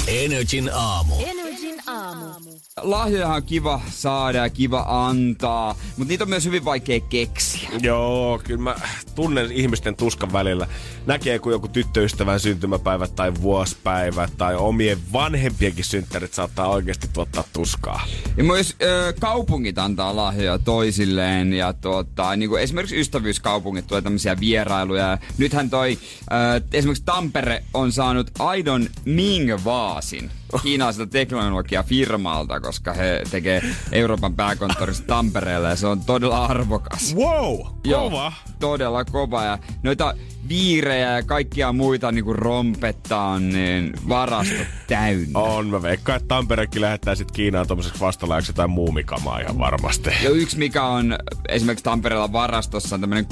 [0.06, 1.14] Energin aamu.
[1.26, 1.49] Energin
[1.86, 2.50] aamu.
[2.82, 7.70] Lahjoja on kiva saada ja kiva antaa, mutta niitä on myös hyvin vaikea keksiä.
[7.82, 8.74] Joo, kyllä mä
[9.14, 10.66] tunnen ihmisten tuskan välillä.
[11.06, 18.06] Näkee, kun joku tyttöystävän syntymäpäivät tai vuosipäivät tai omien vanhempienkin synttärit saattaa oikeasti tuottaa tuskaa.
[18.36, 24.40] Ja myös ö, kaupungit antaa lahjoja toisilleen ja tuota, niin kuin esimerkiksi ystävyyskaupungit tulee tämmöisiä
[24.40, 25.06] vierailuja.
[25.06, 30.30] Ja Nythän toi ö, esimerkiksi Tampere on saanut aidon Ming-vaasin
[30.62, 37.16] kiinalaiselta teknologiafirmalta, koska he tekee Euroopan pääkonttorista Tampereelle ja se on todella arvokas.
[37.16, 38.32] Wow, Joo, kova.
[38.58, 39.44] todella kova.
[39.44, 40.14] Ja noita
[40.48, 45.38] viirejä ja kaikkia muita niin kuin rompetta on niin varastot täynnä.
[45.38, 50.10] On, mä veikkaan, että Tamperekin lähettää sit Kiinaan tommoseksi vastalaajaksi jotain muumikamaa ihan varmasti.
[50.22, 53.26] Ja yksi, mikä on esimerkiksi Tampereella varastossa, on tämmönen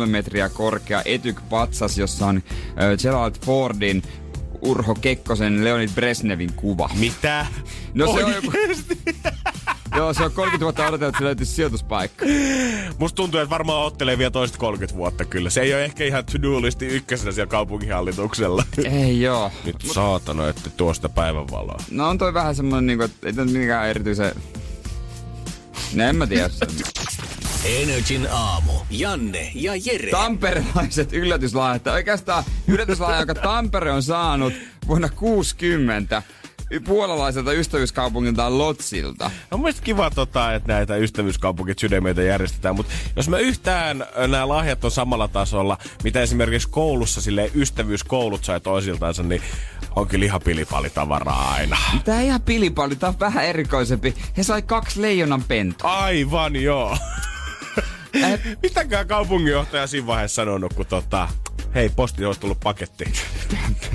[0.00, 2.42] 3,3 metriä korkea Etyk-patsas, jossa on
[3.02, 4.02] Gerald Fordin,
[4.62, 6.90] Urho Kekkosen, Leonid Brezhnevin kuva.
[6.98, 7.46] Mitä?
[7.94, 8.52] No se on joku...
[9.96, 12.26] Joo, se on 30 vuotta odoteltu, että se löytyisi sijoituspaikka.
[12.98, 15.50] Musta tuntuu, että varmaan ottelee vielä toiset 30 vuotta kyllä.
[15.50, 18.64] Se ei ole ehkä ihan to-do-listi ykkösenä siellä kaupunginhallituksella.
[18.84, 19.52] Ei joo.
[19.64, 21.78] Nyt saatana, että tuosta päivänvaloa.
[21.90, 24.32] No on toi vähän semmonen niinku, että ei mikään erityisen...
[25.94, 26.50] No en mä tiedä.
[27.64, 28.72] Energin aamu.
[28.90, 30.10] Janne ja Jere.
[30.10, 31.86] Tamperelaiset yllätyslahjat.
[31.86, 34.52] Oikeastaan yllätyslahja, joka Tampere on saanut
[34.88, 36.22] vuonna 60
[36.84, 39.30] puolalaiselta ystävyyskaupungilta Lotsilta.
[39.50, 44.84] On mielestäni kiva, tota, että näitä ystävyyskaupungit sydämeitä järjestetään, mutta jos me yhtään nämä lahjat
[44.84, 49.42] on samalla tasolla, mitä esimerkiksi koulussa sille ystävyyskoulut sai toisiltansa, niin
[49.96, 51.76] on kyllä ihan pilipalitavaraa aina.
[52.04, 54.14] Tää ihan pilipali, tää on vähän erikoisempi.
[54.36, 55.98] He sai kaksi leijonan pentua.
[55.98, 56.98] Aivan joo.
[58.62, 61.28] Mitäkään kaupunginjohtaja siinä vaiheessa sanonut, kun tota,
[61.74, 63.04] hei, posti olisi tullut paketti.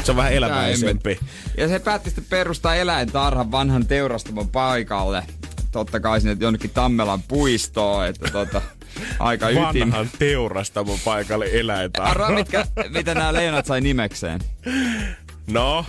[0.04, 1.20] Se on vähän elämäisempi.
[1.58, 5.24] Ja se päätti sitten perustaa eläintarhan vanhan teurastamon paikalle.
[5.72, 8.62] Totta kai sinne jonnekin Tammelan puistoon, että tota,
[9.20, 9.64] aika ytin.
[9.64, 12.12] Vanhan teurastamon paikalle eläintarha.
[12.12, 14.40] Arvaa, mitkä, mitä nämä leijonat sai nimekseen.
[15.48, 15.86] No?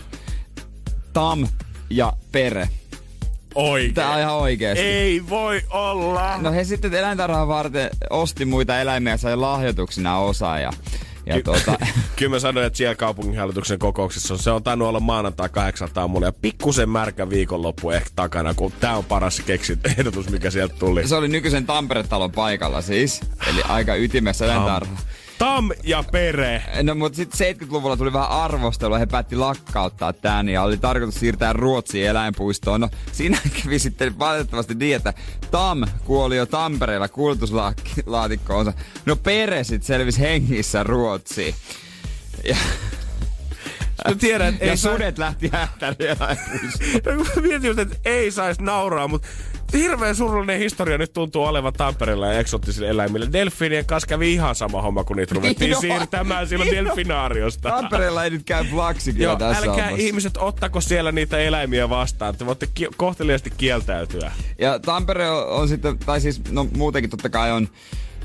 [1.12, 1.49] Tam
[1.90, 2.68] ja Pere.
[3.55, 3.95] Oikein.
[3.95, 4.85] Tää on ihan oikeesti.
[4.85, 6.38] Ei voi olla.
[6.38, 10.73] No he sitten eläintarhaa varten osti muita eläimiä ja sai lahjoituksina osa ja
[11.27, 11.79] ja Ky- tuota...
[12.17, 16.33] Kyllä mä sanoin, että siellä kaupunginhallituksen kokouksessa se on tainnut olla maanantai 800 aamulla ja
[16.33, 21.09] pikkusen märkä viikonloppu ehkä takana, kun tää on paras keksit ehdotus, mikä sieltä tuli.
[21.09, 24.97] Se oli nykyisen Tampere-talon paikalla siis, eli aika ytimessä eläintarha.
[25.44, 26.62] Tam ja Pere.
[26.83, 31.52] No mutta sitten 70-luvulla tuli vähän arvostelua, he päätti lakkauttaa tän ja oli tarkoitus siirtää
[31.52, 32.80] Ruotsiin eläinpuistoon.
[32.80, 35.14] No siinä kävi sitten valitettavasti niin, että
[35.50, 38.72] Tam kuoli jo Tampereella kultuslaatikkoonsa.
[39.07, 41.54] No Pere sitten selvisi hengissä Ruotsiin.
[42.44, 42.57] Ja
[44.09, 47.26] Mä tiedän, että ja ei sudet lähti hähtäri eläinpuistoon.
[47.46, 49.28] Mietin just, että ei saisi nauraa, mutta
[49.72, 53.29] hirveän surullinen historia nyt tuntuu olevan Tampereella ja eksottisille eläimille.
[53.33, 55.81] Delfiinien kanssa kävi ihan sama homma, kun niitä ruvettiin Joo.
[55.81, 57.68] siirtämään silloin delfinaariosta.
[57.68, 60.07] Tampereella ei nyt käy flaksi kyllä Joo, tässä älkää hommassa.
[60.07, 62.37] ihmiset ottako siellä niitä eläimiä vastaan.
[62.37, 64.33] Te voitte ki- kohteliaasti kieltäytyä.
[64.59, 67.68] Ja Tampere on, on sitten, tai siis no muutenkin totta kai on,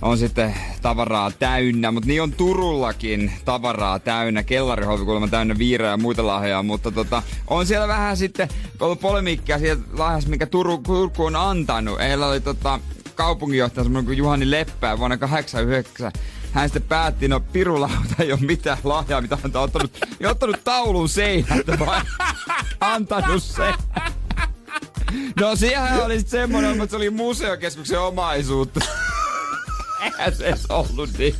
[0.01, 4.43] on sitten tavaraa täynnä, mutta niin on Turullakin tavaraa täynnä.
[4.43, 8.47] Kellarihovi kuulemma täynnä viireä ja muita lahjoja, mutta tota, on siellä vähän sitten
[8.79, 11.99] ollut polemiikkia siitä lahjasta, mikä Turu, Turku on antanut.
[11.99, 12.79] Heillä oli tota,
[13.15, 16.11] kaupunginjohtaja semmoinen kuin Juhani Leppää vuonna 89.
[16.51, 20.63] Hän sitten päätti, no pirulauta ei ole mitään lahjaa, mitä hän on ottanut, ja ottanut
[20.63, 22.05] taulun seinältä, vaan
[22.79, 23.73] antanut sen.
[25.39, 28.79] No siihen oli sitten semmoinen, mutta se oli museokeskuksen omaisuutta.
[30.01, 31.35] Eihän se edes ollut niin.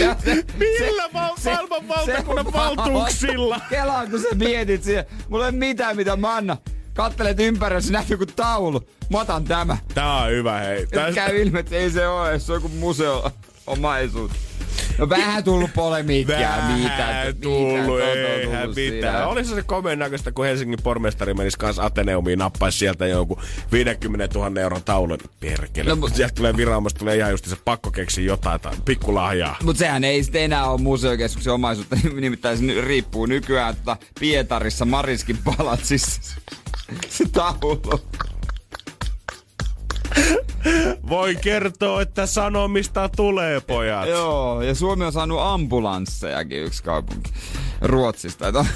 [0.00, 3.60] Ja se- Millä se- val- se- maailman valtakunnan se- valtuuksilla?
[3.70, 5.04] Kelaa, kun sä mietit siihen.
[5.28, 6.58] Mulla ei mitään, mitä mä annan.
[6.94, 8.88] Kattelet ympärillä, se näkyy kuin taulu.
[9.10, 9.76] Mä otan tämä.
[9.94, 10.86] Tää on hyvä, hei.
[10.86, 13.30] Tästä- käy ilmi, että ei se ole, se on kuin museo
[13.68, 14.32] omaisuus.
[14.98, 16.38] No vähän tullut polemiikkia.
[16.38, 19.28] Vähän mitä, tullut, mitä, eihän mitään.
[19.28, 24.60] Olisi se komeen näköistä, kun Helsingin pormestari menisi kanssa Ateneumiin, nappaisi sieltä jonkun 50 000
[24.60, 25.18] euron taulun.
[25.40, 25.90] Perkele.
[25.90, 29.56] No, mut- Sieltä tulee viraamasta, tulee ihan just se pakko keksiä jotain, tai pikkulahjaa.
[29.62, 35.38] Mutta sehän ei sitten enää ole museokeskuksen omaisuutta, nimittäin se riippuu nykyään tota Pietarissa Mariskin
[35.44, 36.34] palatsissa.
[37.08, 38.00] Se taulu.
[41.08, 44.08] Voi kertoa, että sanomista tulee, pojat.
[44.08, 47.30] Joo, ja Suomi on saanut ambulanssejakin yksi kaupunki
[47.80, 48.46] Ruotsista.
[48.54, 48.66] On-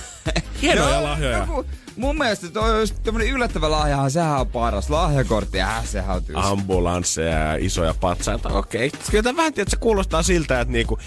[0.62, 1.38] Hienoja Joo, lahjoja.
[1.38, 1.64] joku-
[1.96, 4.90] Mun mielestä toi olisi tämmönen yllättävä lahjahan, sehän on paras.
[4.90, 6.48] Lahjakortti, äh, sehän on tylsä.
[6.48, 8.48] ambulansseja ja isoja patsaita.
[8.48, 8.90] Okei.
[9.10, 10.98] Kyllä tämä vähän, että se kuulostaa siltä, että niinku,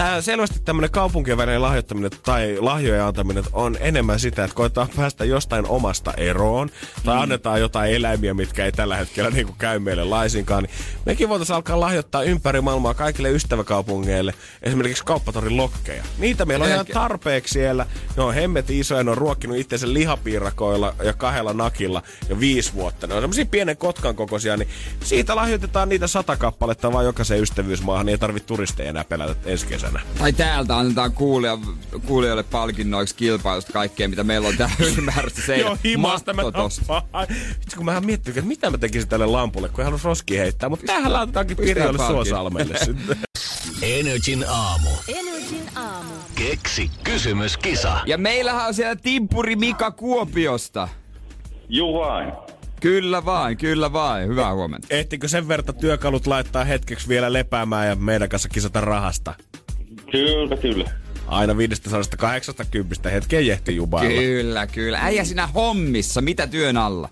[0.00, 5.24] tää selvästi tämmöinen kaupunkien välinen lahjoittaminen tai lahjojen antaminen on enemmän sitä, että koetaan päästä
[5.24, 6.70] jostain omasta eroon
[7.04, 7.22] tai Mm.
[7.22, 10.62] annetaan jotain eläimiä, mitkä ei tällä hetkellä niinku käy meille laisinkaan.
[10.62, 10.74] Niin
[11.06, 16.02] mekin voitaisiin alkaa lahjoittaa ympäri maailmaa kaikille ystäväkaupungeille esimerkiksi kauppatorin lokkeja.
[16.18, 17.86] Niitä meillä on ihan tarpeeksi siellä.
[18.16, 23.06] Ne on hemmetin isoja, ne on ruokkinut itsensä lihapiirakoilla ja kahdella nakilla jo viisi vuotta.
[23.06, 24.68] Ne on semmosia pienen kotkan kokoisia, niin
[25.04, 29.66] siitä lahjoitetaan niitä sata kappaletta vaan jokaiseen ystävyysmaahan, niin ei tarvitse turisteja enää pelätä ensi
[29.66, 29.89] kesänä.
[30.18, 31.58] Tai täältä annetaan kuulija,
[32.06, 36.42] kuulijoille palkinnoiksi kilpailusta kaikkea, mitä meillä on täällä ylimääräistä se Joo, himasta mä.
[37.60, 40.68] Vitsi, kun mä miettinyt, että mitä mä tekisin tälle lampulle, kun ei halus roskia heittää,
[40.68, 42.06] mutta tähän laitetaankin Pirjolle.
[42.06, 43.16] Suosalmelle sitten.
[43.82, 44.90] Energin aamu.
[45.08, 46.14] Energin aamu.
[46.34, 48.00] Keksi kysymyskisa.
[48.06, 50.88] Ja meillähän on siellä Timpuri Mika Kuopiosta.
[51.68, 52.32] Juu vain.
[52.80, 54.28] Kyllä vain, kyllä vain.
[54.28, 54.86] Hyvää huomenta.
[54.90, 59.34] Ehtikö sen verta työkalut laittaa hetkeksi vielä lepäämään ja meidän kanssa kisata rahasta?
[60.10, 60.84] Kyllä, kyllä.
[61.26, 64.20] Aina 580 hetken jehti jubailla.
[64.20, 64.98] Kyllä, kyllä.
[65.02, 66.20] Äijä sinä hommissa.
[66.20, 67.08] Mitä työn alla?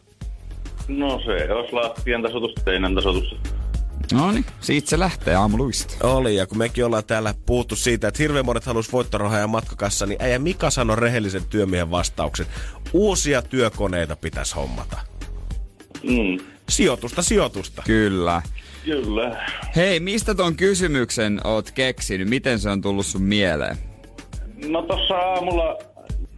[0.88, 3.36] No se olisi lattian tasoitus, teinän tasoitus.
[4.12, 6.08] No niin, siitä se lähtee aamuluista.
[6.08, 10.06] Oli, ja kun mekin ollaan täällä puhuttu siitä, että hirveän monet haluaisi voittorahaa ja matkakassa,
[10.06, 12.46] niin äijä Mika sanoi rehellisen työmiehen vastauksen.
[12.92, 14.98] Uusia työkoneita pitäisi hommata.
[16.02, 16.44] Mm.
[16.68, 17.82] Sijoitusta, sijoitusta.
[17.86, 18.42] Kyllä.
[18.88, 19.46] Kyllä.
[19.76, 22.28] Hei, mistä ton kysymyksen oot keksinyt?
[22.28, 23.76] Miten se on tullut sun mieleen?
[24.68, 25.78] No tossa aamulla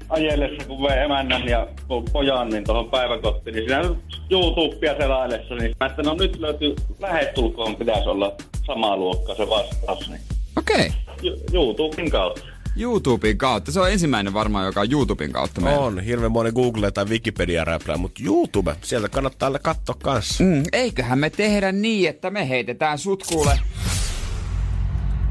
[0.08, 3.94] ajellessa, kun vei emännän ja po- pojan niin tuohon päiväkotiin, niin siinä
[4.30, 8.36] YouTubea selaillessa, niin mä että no nyt löytyy lähetulkoon pitäisi olla
[8.66, 10.20] sama luokka se vastaus, niin
[10.58, 10.92] Okei.
[11.18, 11.36] Okay.
[11.52, 12.40] YouTuben kautta.
[12.80, 13.72] YouTuben kautta.
[13.72, 15.80] Se on ensimmäinen varmaan, joka on YouTuben kautta meillä.
[15.80, 20.44] On, hirveän moni Google tai Wikipedia räplää, mutta YouTube, sieltä kannattaa katsoa kanssa.
[20.44, 23.60] Mm, eiköhän me tehdä niin, että me heitetään sut kuule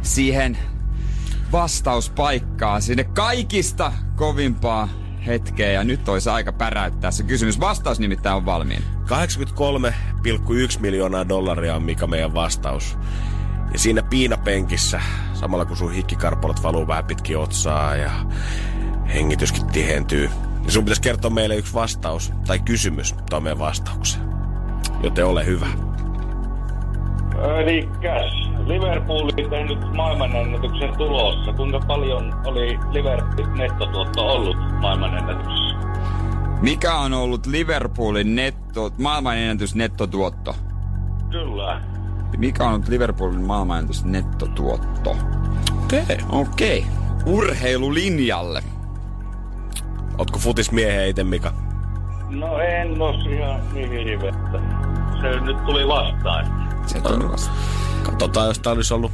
[0.01, 0.57] siihen
[1.51, 4.89] vastauspaikkaan, sinne kaikista kovimpaa
[5.25, 5.71] hetkeä.
[5.71, 7.59] Ja nyt olisi aika päräyttää se kysymys.
[7.59, 8.83] Vastaus nimittäin on valmiin.
[9.05, 12.97] 83,1 miljoonaa dollaria on mikä meidän vastaus.
[13.73, 15.01] Ja siinä piinapenkissä,
[15.34, 18.12] samalla kun sun hikkikarpalot valuu vähän pitkin otsaa ja
[19.13, 20.29] hengityskin tihentyy,
[20.60, 24.23] niin sun pitäisi kertoa meille yksi vastaus tai kysymys tuon meidän vastaukseen.
[25.03, 25.67] Joten ole hyvä.
[27.62, 28.34] Elikkäs,
[28.65, 31.53] Liverpool on tehnyt maailmanennätyksen tulossa.
[31.53, 35.75] Kuinka paljon oli Liverpoolin nettotuotto ollut maailmanennätyksessä?
[36.62, 40.55] Mikä on ollut Liverpoolin netto, maailmanennätys nettotuotto?
[41.32, 41.82] Kyllä.
[42.39, 45.17] Mikä on Liverpoolin maailmanennätys nettotuotto?
[45.84, 46.02] Okei.
[46.02, 46.17] Okay.
[46.30, 46.80] Okei.
[46.80, 47.34] Okay.
[47.34, 48.63] Urheilulinjalle.
[50.17, 51.54] Ootko futismiehiä itse, Mika?
[52.30, 54.60] No en oo ihan niin hirvettä.
[55.21, 56.69] Se nyt tuli vastaan.
[56.88, 57.52] Se on vasta.
[58.04, 59.12] Katsotaan, jos tää olisi ollut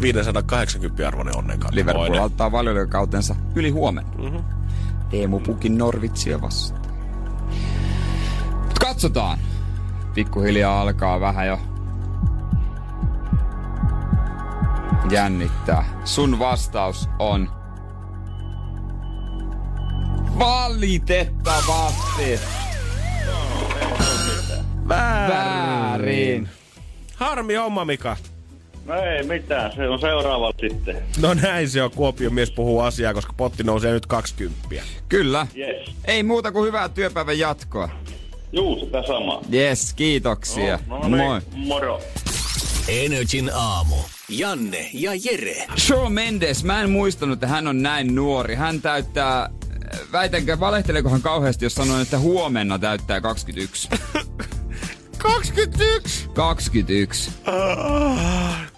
[0.00, 1.74] 580 arvoinen onnenkaan.
[1.74, 4.12] Liverpool aloittaa valioliikautensa yli huomenna.
[4.18, 4.44] Mm-hmm.
[5.10, 6.82] Teemu Pukin Norvitsia vastaan.
[8.64, 9.38] Mut katsotaan.
[10.14, 11.58] Pikkuhiljaa alkaa vähän jo
[15.10, 15.84] jännittää.
[16.04, 17.50] Sun vastaus on
[20.38, 22.40] valitettavasti
[24.88, 26.48] väärin.
[27.16, 28.16] Harmi homma, Mika.
[28.84, 31.02] No ei mitään, se on seuraava sitten.
[31.20, 34.68] No näin se on, Kuopion mies puhuu asiaa, koska potti nousee nyt 20.
[35.08, 35.46] Kyllä.
[35.56, 35.90] Yes.
[36.04, 37.88] Ei muuta kuin hyvää työpäivän jatkoa.
[38.52, 39.40] Juu, sitä samaa.
[39.52, 40.78] Yes, kiitoksia.
[40.86, 41.40] No, no niin, Moi.
[41.54, 42.00] moro.
[42.88, 43.96] Energin aamu.
[44.30, 45.66] Janne ja Jere.
[45.78, 48.54] Shawn Mendes, mä en muistanut, että hän on näin nuori.
[48.54, 49.50] Hän täyttää,
[50.12, 53.88] väitänkö, valehteleeko hän kauheasti, jos sanoin, että huomenna täyttää 21.
[55.18, 56.28] 21!
[56.34, 57.30] 21.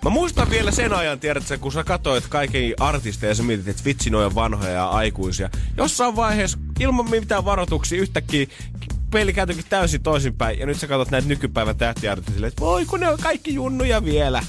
[0.05, 3.85] Mä muistan vielä sen ajan, tiedätkö, kun sä katsoit kaiken artisteja ja sä mietit, että
[3.85, 5.51] vitsi, noin vanhoja ja aikuisia.
[5.77, 8.47] Jossain vaiheessa, ilman mitään varoituksia, yhtäkkiä
[9.11, 10.59] peli kääntyikin täysin toisinpäin.
[10.59, 14.05] Ja nyt sä katsot näitä nykypäivän tähtiartisteja silleen, että voi kun ne on kaikki junnuja
[14.05, 14.43] vielä.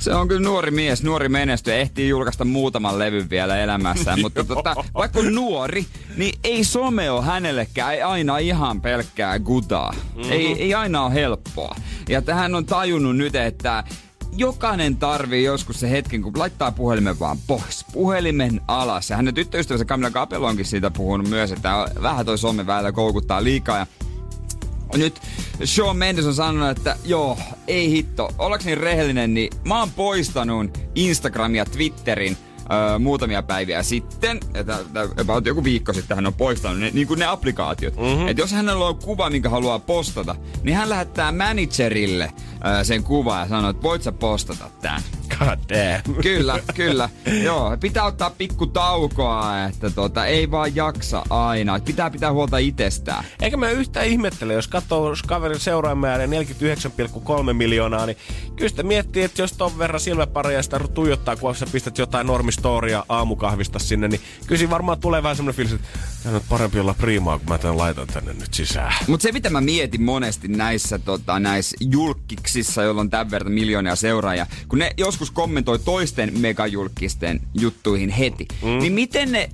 [0.00, 4.76] Se on kyllä nuori mies, nuori menestyjä, ehtii julkaista muutaman levyn vielä elämässään, mutta tota,
[4.94, 5.86] vaikka on nuori,
[6.16, 9.92] niin ei some ole hänellekään ei aina ihan pelkkää gutaa.
[9.92, 10.32] Mm-hmm.
[10.32, 11.74] Ei, ei aina ole helppoa.
[12.08, 13.84] Ja tähän on tajunnut nyt, että
[14.36, 17.84] jokainen tarvii joskus se hetken, kun laittaa puhelimen vaan pois.
[17.92, 19.10] Puhelimen alas.
[19.10, 23.44] Ja hänen tyttöystävänsä Camilla Capello onkin siitä puhunut myös, että vähän toi some välillä koukuttaa
[23.44, 23.78] liikaa.
[23.78, 23.86] Ja
[24.96, 25.20] nyt
[25.64, 28.34] Shawn Mendes on sanonut, että joo, ei hitto.
[28.38, 32.36] Ollakseni rehellinen, niin mä oon poistanut Instagram ja Twitterin
[32.72, 34.78] öö, muutamia päiviä sitten, että
[35.20, 37.96] about joku viikko sitten hän on poistanut ne, niin kuin ne applikaatiot.
[37.96, 38.28] Mm-hmm.
[38.28, 42.32] Että jos hänellä on kuva, minkä haluaa postata, niin hän lähettää managerille
[42.66, 45.02] öö, sen kuvan ja sanoo, että voit sä postata tämän.
[45.40, 46.22] God damn.
[46.22, 47.08] Kyllä, kyllä.
[47.42, 51.80] Joo, pitää ottaa pikku taukoa, että tota, ei vaan jaksa aina.
[51.80, 53.24] Pitää pitää huolta itsestään.
[53.40, 58.16] Eikä mä yhtään ihmettele, jos katsoo kaverin seuraajamäärä 49,3 miljoonaa, niin
[58.56, 63.04] kyllä sitä miettii, että jos ton verran silmäpareja sitä tuijottaa, kun sä pistät jotain normistoria
[63.08, 65.88] aamukahvista sinne, niin kyllä varmaan tulee vähän semmoinen fiilis, että
[66.34, 68.92] on parempi olla priimaa, kun mä tämän laitan tänne nyt sisään.
[69.06, 73.96] Mutta se, mitä mä mietin monesti näissä, tota, näissä julkiksissa, joilla on tämän verran miljoonia
[73.96, 78.68] seuraajia, kun ne joskus kommentoi toisten megajulkisten juttuihin heti, mm.
[78.68, 79.50] niin miten ne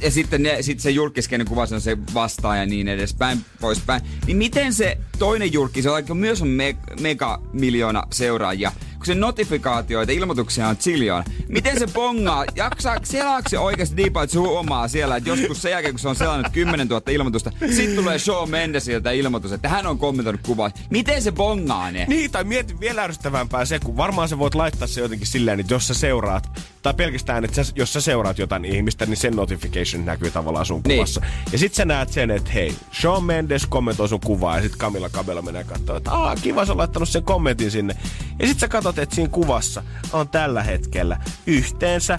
[0.00, 4.02] ja sitten ne, sit se julkiskeinen kuva on se vastaan ja niin edespäin, poispäin.
[4.26, 10.12] Niin miten se toinen julkis, jolla myös on me, mega miljoona seuraajia, kun se notifikaatioita,
[10.12, 11.24] ilmoituksia on ziljoon.
[11.48, 12.44] Miten se bongaa?
[12.56, 15.98] Jaksaa, selaako se oikeasti niin paljon, että se huomaa siellä, että joskus sen jälkeen, kun
[16.00, 20.40] se on selannut 10 000 ilmoitusta, sitten tulee Shawn Mendesiltä ilmoitus, että hän on kommentoinut
[20.46, 20.70] kuvaa.
[20.90, 22.04] Miten se bongaa ne?
[22.08, 25.74] Niin, tai mieti vielä ärsyttävämpää se, kun varmaan sä voit laittaa se jotenkin silleen, että
[25.74, 30.04] jos sä seuraat, tai pelkästään, että sä, jos sä seuraat jotain ihmistä, niin sen notification
[30.04, 30.96] näkyy tavallaan sun Niin.
[30.96, 31.20] kuvassa.
[31.52, 35.08] Ja sit sä näet sen, että hei, Shawn Mendes kommentoi sun kuvaa, ja sit Camilla
[35.10, 37.94] Cabello menee katsoa, että aah, kiva sä oot laittanut sen kommentin sinne.
[38.38, 39.82] Ja sit sä katsot, että siinä kuvassa.
[40.12, 42.18] On tällä hetkellä yhteensä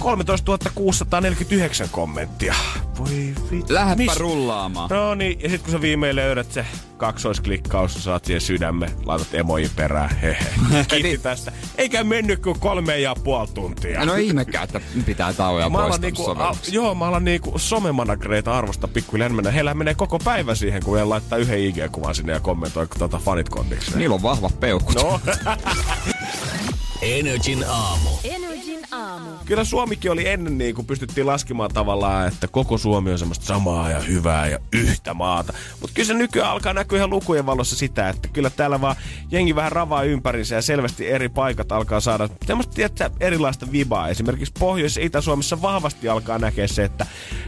[0.00, 2.54] 13 649 kommenttia.
[2.98, 3.74] Voi vittu.
[3.74, 4.90] Lähdepä Mis- rullaamaan.
[4.90, 9.34] No niin, ja sit kun sä viimein löydät se kaksoisklikkaus, sä saat siihen sydämme, laitat
[9.34, 10.46] emojin perään, hehe.
[10.88, 11.52] Kiitti tästä.
[11.78, 14.04] Eikä mennyt kuin kolme ja puoli tuntia.
[14.04, 19.26] No ihmekään, että pitää tauoja poistaa niinku, a, joo, mä alan niinku somemanagereita arvosta pikkuhiljaa
[19.26, 19.52] enemmän.
[19.52, 23.48] Heillä menee koko päivä siihen, kun he laittaa yhden IG-kuvan sinne ja kommentoi tuota fanit
[23.48, 23.98] kondikseen.
[23.98, 24.94] Niillä on vahvat peukut.
[24.94, 25.20] No,
[27.02, 28.08] Energin aamu.
[28.24, 29.30] Energin aamu.
[29.44, 33.90] kyllä Suomikin oli ennen niin kuin pystyttiin laskemaan tavallaan, että koko Suomi on semmoista samaa
[33.90, 35.52] ja hyvää ja yhtä maata.
[35.80, 38.96] Mutta kyllä se nykyään alkaa näkyä ihan lukujen valossa sitä, että kyllä täällä vaan
[39.30, 44.08] jengi vähän ravaa ympärinsä ja selvästi eri paikat alkaa saada semmoista tietää, erilaista vibaa.
[44.08, 47.06] Esimerkiksi Pohjois- ja Itä-Suomessa vahvasti alkaa näkeä se, että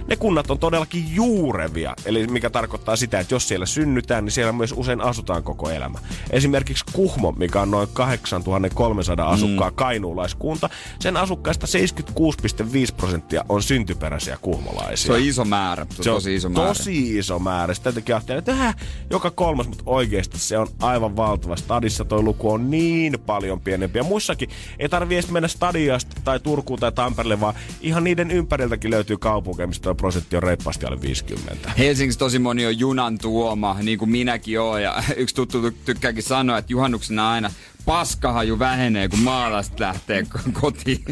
[0.09, 1.95] ne kunnat on todellakin juurevia.
[2.05, 5.99] Eli mikä tarkoittaa sitä, että jos siellä synnytään, niin siellä myös usein asutaan koko elämä.
[6.31, 9.77] Esimerkiksi Kuhmo, mikä on noin 8300 asukkaa mm.
[9.77, 10.69] kainuulaiskunta,
[11.01, 15.07] sen asukkaista 76,5 prosenttia on syntyperäisiä kuhmolaisia.
[15.07, 15.87] Se on iso määrä.
[15.91, 16.69] Se on tosi iso määrä.
[16.69, 17.75] Tosi iso määrä.
[17.75, 18.77] Sitä jotenkin ajattelin, että äh,
[19.11, 21.57] joka kolmas, mutta oikeasti se on aivan valtava.
[21.57, 23.99] Stadissa toi luku on niin paljon pienempi.
[23.99, 28.91] Ja muissakin ei tarvi edes mennä Stadiasta tai Turkuun tai Tampereelle, vaan ihan niiden ympäriltäkin
[28.91, 31.73] löytyy kaupunkeja, mistä tuo prosentti on reippaasti alle 50.
[31.79, 34.83] Helsingissä tosi moni on junan tuoma, niin kuin minäkin oon.
[34.83, 37.51] Ja yksi tuttu ty- tykkääkin sanoa, että juhannuksena aina
[37.87, 41.05] paskahaju vähenee, kun maalaiset lähtee ko- kotiin.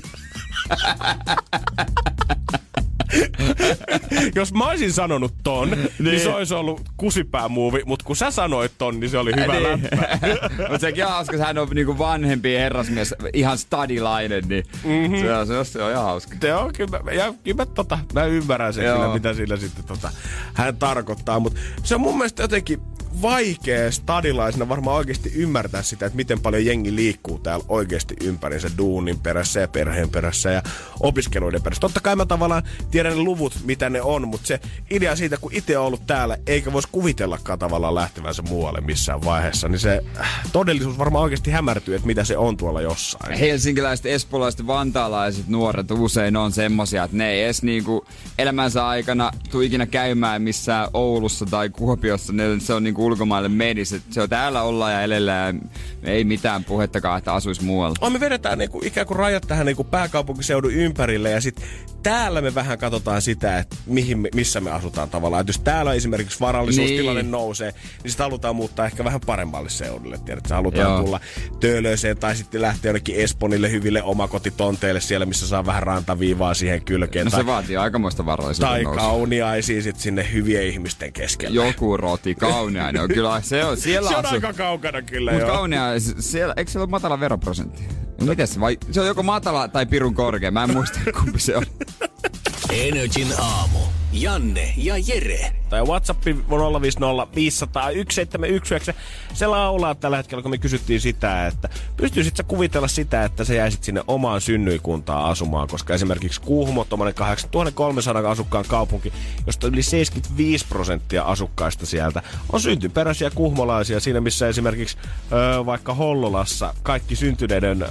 [4.34, 8.72] Jos mä olisin sanonut ton, niin, niin se olisi ollut kusipäämuovi, mutta kun sä sanoit
[8.78, 10.18] ton, niin se oli hyvä läppä.
[10.68, 15.20] Mutta sekin on hauska, hän on niinku vanhempi herrasmies, ihan stadilainen, niin mm-hmm.
[15.20, 16.36] se, on, se, on, se on ihan hauska.
[16.40, 20.12] Se on kyllä, ja kyllä mä, tota, mä ymmärrän sen kyllä, mitä sillä sitten tota,
[20.54, 22.80] hän tarkoittaa, mutta se on mun mielestä jotenkin
[23.22, 29.18] vaikea stadilaisena varmaan oikeasti ymmärtää sitä, että miten paljon jengi liikkuu täällä oikeasti ympärinsä duunin
[29.18, 30.62] perässä ja perheen perässä ja
[31.00, 31.80] opiskeluiden perässä.
[31.80, 34.60] Totta kai mä tavallaan tiedän ne luvut, mitä ne on, mutta se
[34.90, 39.68] idea siitä, kun itse on ollut täällä, eikä voisi kuvitellakaan tavallaan lähtevänsä muualle missään vaiheessa,
[39.68, 43.38] niin se äh, todellisuus varmaan oikeasti hämärtyy, että mitä se on tuolla jossain.
[43.38, 48.04] Helsinkiläiset, espoolaiset, vantaalaiset nuoret usein on semmosia, että ne ei edes niinku
[48.38, 52.32] elämänsä aikana tuu ikinä käymään missään Oulussa tai Kuopiossa.
[52.32, 53.94] Ne, se on niinku ulkomaille menis.
[54.10, 55.54] Se on täällä olla ja elellä ja
[56.02, 57.94] ei mitään puhettakaan, että asuisi muualla.
[58.00, 61.64] on me vedetään niinku, ikään kuin rajat tähän niinku pääkaupunkiseudun ympärille ja sitten
[62.02, 62.89] täällä me vähän katsotaan
[63.20, 65.40] sitä, että mihin missä me asutaan tavallaan.
[65.40, 67.30] Et jos täällä esimerkiksi varallisuustilanne Niin.
[67.30, 70.18] nousee, niin sitä halutaan muuttaa ehkä vähän paremmalle seudulle.
[70.24, 71.02] Tiedät, halutaan Joo.
[71.02, 71.20] tulla
[71.60, 77.24] Töölöseen tai sitten lähteä jonnekin Esponille hyville omakotitonteille siellä, missä saa vähän rantaviivaa siihen kylkeen.
[77.24, 79.02] No tai, se vaatii aikamoista varallisuutta tai nousua.
[79.02, 81.66] kauniaisiin sit sinne hyvien ihmisten keskelle.
[81.66, 83.02] Joku roti, kauniainen.
[83.02, 84.34] on Kyllä se on, siellä Se on asuu.
[84.34, 85.56] aika kaukana kyllä Mutta joo.
[85.56, 85.84] kaunia,
[86.18, 87.82] siellä, eikö siellä ole matala veroprosentti?
[88.20, 91.56] Miten se, vai se on joko matala tai pirun korkea, mä en muista kumpi se
[91.56, 91.64] on.
[92.72, 93.80] Energin aamu.
[94.12, 95.59] Janne ja Jere.
[95.70, 98.94] Tai WhatsApp on 050 500 1719.
[99.34, 103.54] Se laulaa tällä hetkellä, kun me kysyttiin sitä, että pystyisit sä kuvitella sitä, että sä
[103.54, 109.12] jäisit sinne omaan synnyikuntaan asumaan, koska esimerkiksi Kuhmo, tuommoinen 8300 asukkaan kaupunki,
[109.46, 114.96] josta yli 75 prosenttia asukkaista sieltä on syntyperäisiä kuhmolaisia, siinä missä esimerkiksi
[115.32, 117.86] ö, vaikka Hollolassa kaikki syntyneiden ö,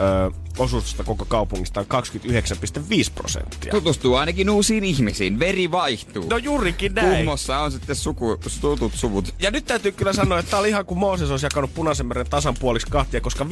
[0.58, 3.72] osuudesta koko kaupungista on 29,5 prosenttia.
[3.72, 6.26] Tutustuu ainakin uusiin ihmisiin, veri vaihtuu.
[6.30, 7.16] No juurikin näin.
[7.16, 9.36] Kuhmossa on sitten suku, tutut suvut.
[9.40, 12.30] Ja nyt täytyy kyllä sanoa, että tää oli ihan kuin Mooses olisi jakanut Punaisen meren
[12.30, 13.48] tasan puoliksi kahtia, koska 50-50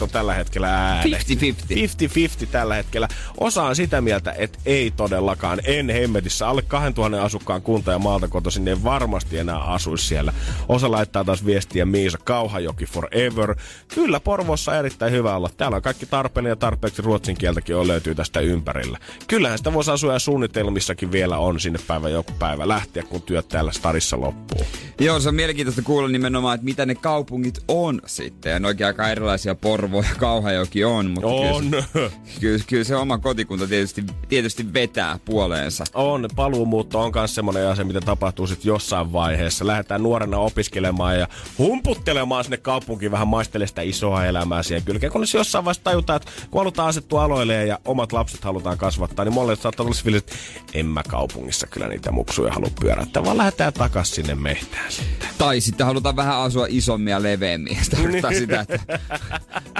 [0.00, 1.18] on tällä hetkellä ääne.
[1.18, 2.44] 50-50.
[2.44, 3.08] 50-50 tällä hetkellä.
[3.38, 6.48] Osa on sitä mieltä, että ei todellakaan, en hemmetissä.
[6.48, 10.32] Alle 2000 asukkaan kunta ja maalta kotoisin ei varmasti enää asuisi siellä.
[10.68, 13.56] Osa laittaa taas viestiä Miisa Kauhajoki forever.
[13.94, 15.50] Kyllä Porvossa on erittäin hyvä olla.
[15.56, 18.98] Täällä on kaikki tarpeellinen ja tarpeeksi ruotsin kieltäkin on löytyy tästä ympärillä.
[19.26, 23.48] Kyllähän sitä voisi asua ja suunnitelmissakin vielä on sinne päivä joku päivä lähteä, kun työt
[23.48, 24.66] täällä Starissa loppuu.
[25.00, 28.52] Joo, se on mielenkiintoista kuulla nimenomaan, että mitä ne kaupungit on sitten.
[28.52, 31.10] Ja ne oikein aika erilaisia Porvo ja Kauhajoki on.
[31.10, 31.70] Mutta On.
[31.70, 35.84] Kyllä, se, kyllä, kyllä se oma kotikunta tietysti, tietysti vetää puoleensa.
[35.94, 39.66] On, paluumuutto on myös semmoinen asia, mitä tapahtuu sitten jossain vaiheessa.
[39.66, 45.12] Lähdetään nuorena opiskelemaan ja humputtelemaan sinne kaupunkiin vähän maistele sitä isoa elämää siihen kylkeen.
[45.12, 49.34] Kunnes jossain vaiheessa tajutaan, että kun halutaan asettua aloille ja omat lapset halutaan kasvattaa, niin
[49.34, 50.34] molemmat saattaa olla että
[50.74, 55.28] en mä kaupungissa kyllä niitä muksuja halua pyörättää, vaan lähdetään takas sinne mehtään sitten.
[55.38, 57.78] Tai sitten halutaan vähän asua isommin ja leveämmin.
[57.84, 58.98] Se tarkoittaa sitä, että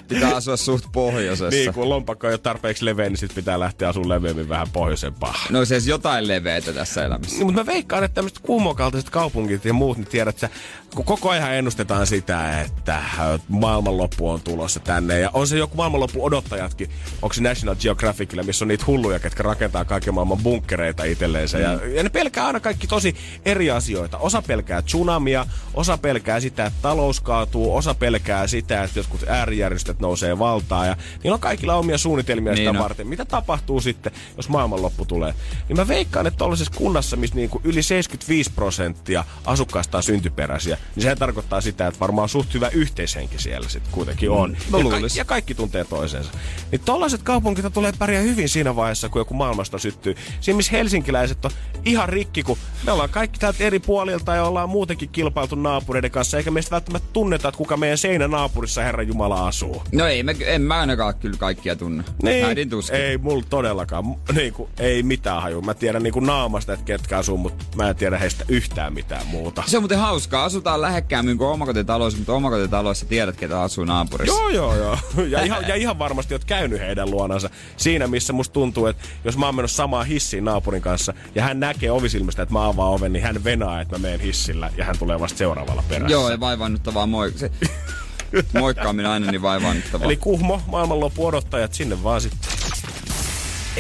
[0.08, 1.50] pitää asua suht pohjoisessa.
[1.50, 5.34] Niin, kun lompakko ei ole tarpeeksi leveä, niin sit pitää lähteä asumaan leveämmin vähän pohjoisempaa.
[5.50, 7.36] No se jotain leveätä tässä elämässä.
[7.36, 10.48] Niin, mutta mä veikkaan, että tämmöiset kuumokaltaiset kaupungit ja muut, niin tiedät sä,
[10.94, 13.02] kun koko ajan ennustetaan sitä, että
[13.48, 15.20] maailmanloppu on tulossa tänne.
[15.20, 16.90] Ja on se joku maailmanloppu odottajatkin.
[17.22, 21.58] Onko se National Geographicilla, missä on niitä hulluja, ketkä rakentaa kaiken maailman bunkkereita itselleensä.
[21.58, 21.64] Mm.
[21.64, 24.18] Ja, ja, ne pelkää aina kaikki tosi eri asioita.
[24.18, 30.00] Osa pelkää tsunamia, osa pelkää sitä, että talous kaatuu, osa pelkää sitä, että jotkut äärijärjestöt
[30.00, 30.86] nousee valtaan.
[30.86, 32.78] Ja niillä on kaikilla omia suunnitelmia niin sitä on.
[32.78, 33.06] varten.
[33.06, 35.34] Mitä tapahtuu sitten, jos maailmanloppu tulee?
[35.68, 41.02] Niin mä veikkaan, että tuollaisessa kunnassa, missä niinku yli 75 prosenttia asukkaista on syntyperäisiä, niin
[41.02, 44.56] sehän tarkoittaa sitä, että varmaan suht hyvä yhteishenki siellä sitten kuitenkin on.
[44.70, 46.30] No, ja, ka- ja kaikki tuntee toisensa.
[46.72, 50.16] Niin tollaiset kaupungit tulee pärjää hyvin siinä vaiheessa, kun joku maailmasta syttyy.
[50.40, 51.50] Siinä missä helsinkiläiset on
[51.84, 56.36] ihan rikki, kun me ollaan kaikki täältä eri puolilta ja ollaan muutenkin kilpailtu naapureiden kanssa,
[56.36, 59.82] eikä meistä välttämättä tunneta, että kuka meidän seinä naapurissa Herra Jumala asuu.
[59.92, 62.04] No ei, mä, en mä ainakaan kyllä kaikkia tunne.
[62.22, 62.96] Niin, Äidin tuskin.
[62.96, 64.04] ei mulla todellakaan,
[64.34, 65.62] niin kuin, ei mitään haju.
[65.62, 69.26] Mä tiedän niin kuin naamasta, että ketkä asuu, mutta mä en tiedä heistä yhtään mitään
[69.26, 69.62] muuta.
[69.66, 70.44] Se on muuten hauskaa.
[70.44, 74.40] Asutaan lähekkäämmin kuin omakotitaloissa, mutta omakotitaloissa tiedät, ketä asuu naapurissa.
[74.40, 74.98] Joo, joo, joo.
[75.28, 77.50] Ja ihan, ja ihan varmasti oot käynyt heidän luonansa.
[77.76, 81.60] Siinä, missä musta tuntuu, että jos mä oon mennyt samaan hissiin naapurin kanssa ja hän
[81.60, 84.98] näkee ovisilmistä, että mä avaan oven, niin hän venaa, että mä menen hissillä ja hän
[84.98, 86.12] tulee vasta seuraavalla perässä.
[86.12, 87.32] Joo, ja vaivaannuttavaa moi...
[87.36, 87.50] Se,
[88.60, 90.04] moikkaaminen aina niin vaivaannuttavaa.
[90.04, 92.50] Eli kuhmo, maailmanloppu odottajat, sinne vaan sitten.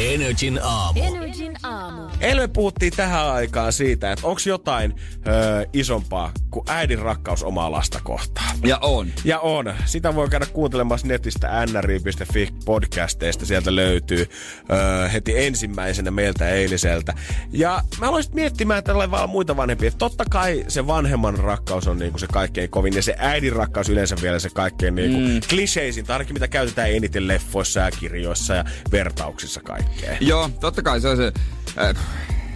[0.00, 1.00] Energin aamu.
[1.02, 2.02] Energin aamu.
[2.20, 4.94] Eilen me puhuttiin tähän aikaan siitä, että onko jotain
[5.26, 8.56] öö, isompaa kuin äidin rakkaus omaa lasta kohtaan.
[8.64, 9.08] Ja on.
[9.24, 9.74] Ja on.
[9.84, 13.46] Sitä voi käydä kuuntelemassa netistä nri.fi podcasteista.
[13.46, 14.26] Sieltä löytyy
[14.70, 17.14] öö, heti ensimmäisenä meiltä eiliseltä.
[17.52, 19.88] Ja mä aloin miettimään tällä vaan muita vanhempia.
[19.88, 22.94] Että totta kai se vanhemman rakkaus on niinku se kaikkein kovin.
[22.94, 25.40] Ja se äidin rakkaus yleensä vielä se kaikkein niinku mm.
[25.48, 26.06] kliseisin.
[26.06, 29.60] Tai ainakin mitä käytetään eniten leffoissa ja kirjoissa ja vertauksissa
[29.90, 30.28] kaikkea.
[30.28, 31.32] Joo, totta kai se on se...
[31.78, 31.96] Äh,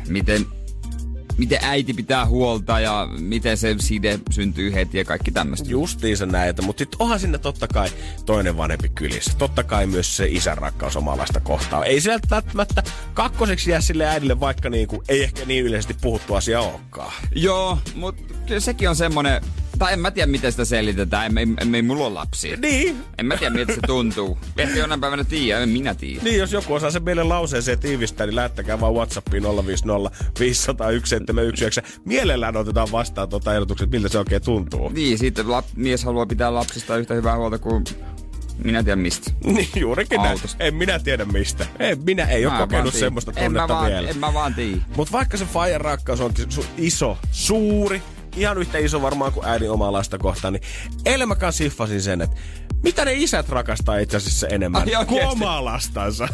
[0.09, 0.47] miten
[1.39, 5.71] miten äiti pitää huolta ja miten se side syntyy heti ja kaikki tämmöistä.
[5.71, 7.89] Justiinsa näitä, mutta sitten onhan sinne totta kai
[8.27, 9.33] toinen vanhempi kylissä.
[9.39, 11.85] Totta kai myös se isän rakkaus omalaista kohtaa.
[11.85, 12.83] Ei sieltä välttämättä
[13.15, 17.13] kakkoseksi jää sille äidille, vaikka niinku, ei ehkä niin yleisesti puhuttu asia olekaan.
[17.35, 18.23] Joo, mutta
[18.59, 19.43] sekin on semmonen,
[19.79, 22.57] tai en mä tiedä miten sitä selitetään, en, en, en mulla ole lapsia.
[22.57, 22.97] Niin.
[23.19, 24.39] En mä tiedä miltä se tuntuu.
[24.57, 26.21] Ehkä jonain päivänä tiedä, en minä tiedä.
[26.23, 32.57] Niin, jos joku osaa sen meille lauseeseen tiivistää, niin lähettäkää vaan Whatsappiin 050 501 Mielellään
[32.57, 34.89] otetaan vastaan tuota ehdotukset, miltä se oikein tuntuu.
[34.89, 37.85] Niin, sitten lap, mies haluaa pitää lapsista yhtä hyvää huolta kuin
[38.65, 39.31] minä tiedän mistä.
[39.45, 40.39] Niin, juurikin näin.
[40.61, 41.67] En minä tiedä mistä.
[41.79, 44.09] En, minä ei ole kokenut semmoista en mä tunnetta vaan, vielä.
[44.09, 44.81] En mä vaan tiedä.
[44.97, 48.03] Mutta vaikka se Fajan rakkaus onkin su- iso, suuri,
[48.37, 50.63] ihan yhtä iso varmaan kuin äidin omaa lasta kohtaan, niin
[51.05, 52.37] eilen mä kanssa siffasin sen, että
[52.83, 56.29] mitä ne isät rakastaa itse asiassa enemmän Ai kuin omaa lastansa.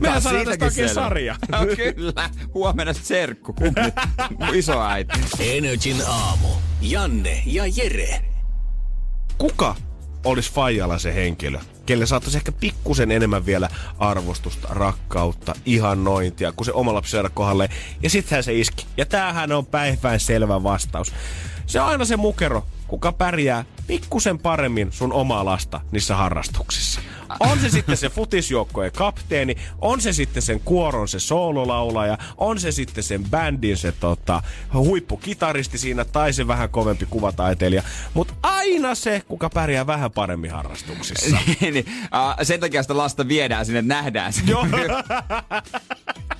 [0.00, 1.36] Mehän saadaan tästä oikein sarja.
[1.48, 2.30] No, kyllä.
[2.54, 3.54] Huomenna serkku.
[3.60, 5.20] Mun isoäiti.
[5.40, 6.48] Energin aamu.
[6.80, 8.24] Janne ja Jere.
[9.38, 9.76] Kuka
[10.24, 11.58] olisi Fajalla se henkilö,
[11.88, 13.68] kelle saattaisi ehkä pikkusen enemmän vielä
[13.98, 17.68] arvostusta, rakkautta, ihannointia, kun se oma lapsi saada kohdalle.
[18.02, 18.86] Ja sittenhän se iski.
[18.96, 21.12] Ja tämähän on päivän selvä vastaus.
[21.66, 27.00] Se on aina se mukero, kuka pärjää pikkusen paremmin sun omaa lasta niissä harrastuksissa.
[27.40, 32.72] On se sitten se futisjoukkojen kapteeni, on se sitten sen kuoron se soololaulaja, on se
[32.72, 34.42] sitten sen bändin se tota,
[34.74, 37.82] huippukitaristi siinä tai se vähän kovempi kuvataiteilija.
[38.14, 41.36] Mutta aina se, kuka pärjää vähän paremmin harrastuksissa.
[41.60, 44.42] niin, uh, sen takia sitä lasta viedään sinne, nähdään se.
[44.46, 44.66] Joo.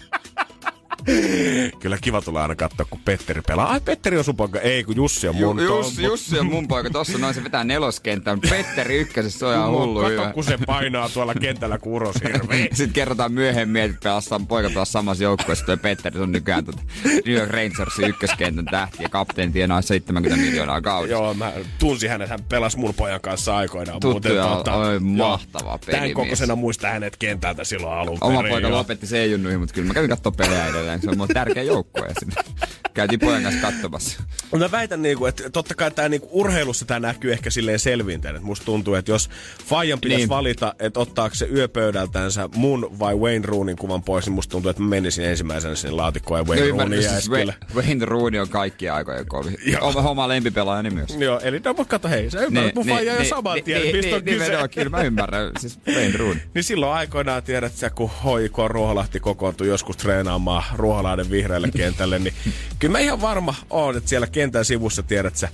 [1.81, 3.67] Kyllä kiva tulla aina katsoa, kun Petteri pelaa.
[3.73, 4.61] Ai, Petteri on sun poika.
[4.61, 5.59] Ei, kun Jussi on mun.
[5.63, 6.91] Ju, Jussi, Jussi on mun poika.
[6.91, 8.41] Tossa noin se vetää neloskentän.
[8.41, 10.33] Petteri ykkösessä, se on ihan hullu Kato, hyvä.
[10.33, 12.67] kun se painaa tuolla kentällä kuin uros hirveä.
[12.73, 15.67] Sitten kerrotaan myöhemmin, että pelaa, poika pelaa samassa joukkueessa.
[15.67, 20.81] Tuo Petteri on nykyään tuota New York Rangersin ykköskentän tähti ja kapteeni tienaa 70 miljoonaa
[20.81, 21.13] kaudessa.
[21.13, 24.01] Joo, mä tunsin hänet, hän pelasi mun pojan kanssa aikoinaan.
[24.01, 26.15] Tuttu ja oi, mahtava Tämän pelimies.
[26.15, 28.79] kokoisena muistaa hänet kentältä silloin alun Oma perin, poika joo.
[28.79, 30.98] lopetti C-junnuihin, mutta kyllä mä kävin katsoa pelejä edelleen.
[31.03, 32.35] Se on mun tärkeä joukkue sinne.
[32.95, 34.23] Käytiin pojan kanssa katsomassa.
[34.51, 38.37] Mutta mä väitän, niinku, että totta kai tämä niinku, urheilussa tämä näkyy ehkä silleen selvinten.
[38.37, 39.31] Et musta tuntuu, että jos
[39.67, 40.29] Fajan pitäisi Niin.
[40.29, 44.83] valita, että ottaako se yöpöydältänsä mun vai Wayne Roonin kuvan pois, niin musta tuntuu, että
[44.83, 47.31] mä menisin ensimmäisenä sinne laatikkoon ja Wayne No Rooney jäisi siis.
[47.31, 49.57] Wayne, Wayne Rooney on kaikkien aikojen kovin.
[49.67, 49.89] Joo.
[49.89, 51.17] Oma, oma lempipelaajani myös.
[51.19, 54.17] Joo, eli no, mutta kato hei, sä ymmärrät mun Faija jo saman tien, niin, mistä
[54.17, 54.57] on niin, niin, kyse.
[54.61, 55.51] niin, kyllä mä ymmärrän.
[55.61, 56.43] Siis Wayne Rooney.
[56.55, 62.35] Niin silloin aikoinaan tiedät sä, kun HIK Ruoholahti kokoontui joskus treenaamaan Ruoholahden vihreälle kentälle, niin
[62.79, 65.49] kyllä mä ihan varma oon, että siellä kentän sivussa tiedät sä,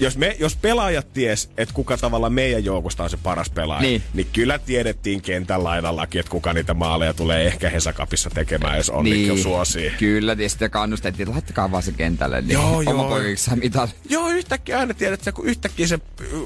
[0.00, 4.02] jos, me, jos pelaajat ties, että kuka tavalla meidän joukosta on se paras pelaaja, Niin.
[4.14, 9.04] niin, kyllä tiedettiin kentän laidallakin, että kuka niitä maaleja tulee ehkä Hesakapissa tekemään, jos on
[9.04, 9.42] niin.
[9.42, 9.90] suosii.
[9.98, 13.56] Kyllä, ja sitten kannustettiin, että laittakaa vaan se kentälle, niin Joo, oma joo.
[13.56, 13.90] mitali.
[14.08, 15.98] Joo, yhtäkkiä aina tiedät, että kun yhtäkkiä se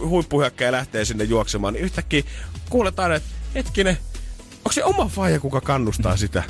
[0.07, 2.23] huippuhyökkäjä lähtee sinne juoksemaan, niin yhtäkkiä
[2.71, 3.99] kuuletaan, että hetkinen,
[4.59, 6.43] onko se oma faija, kuka kannustaa sitä?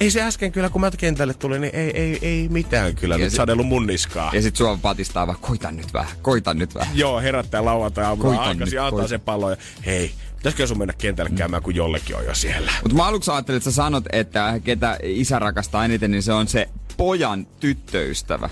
[0.00, 3.24] Ei se äsken kyllä, kun mä kentälle tulin, niin ei, ei, ei mitään kyllä Ja
[3.24, 4.30] nyt sadellut mun niskaa.
[4.34, 6.98] Ja sit sua patistaa vaan, koita nyt vähän, koita nyt vähän.
[6.98, 11.30] Joo, herättää lauantai aamulla Koitan aikaisin, antaa sen pallon ja hei, pitäisikö sun mennä kentälle
[11.30, 12.72] käymään, kun jollekin on jo siellä?
[12.82, 16.48] Mutta mä aluksi ajattelin, että sä sanot, että ketä isä rakastaa eniten, niin se on
[16.48, 16.68] se
[17.00, 18.50] pojan tyttöystävä.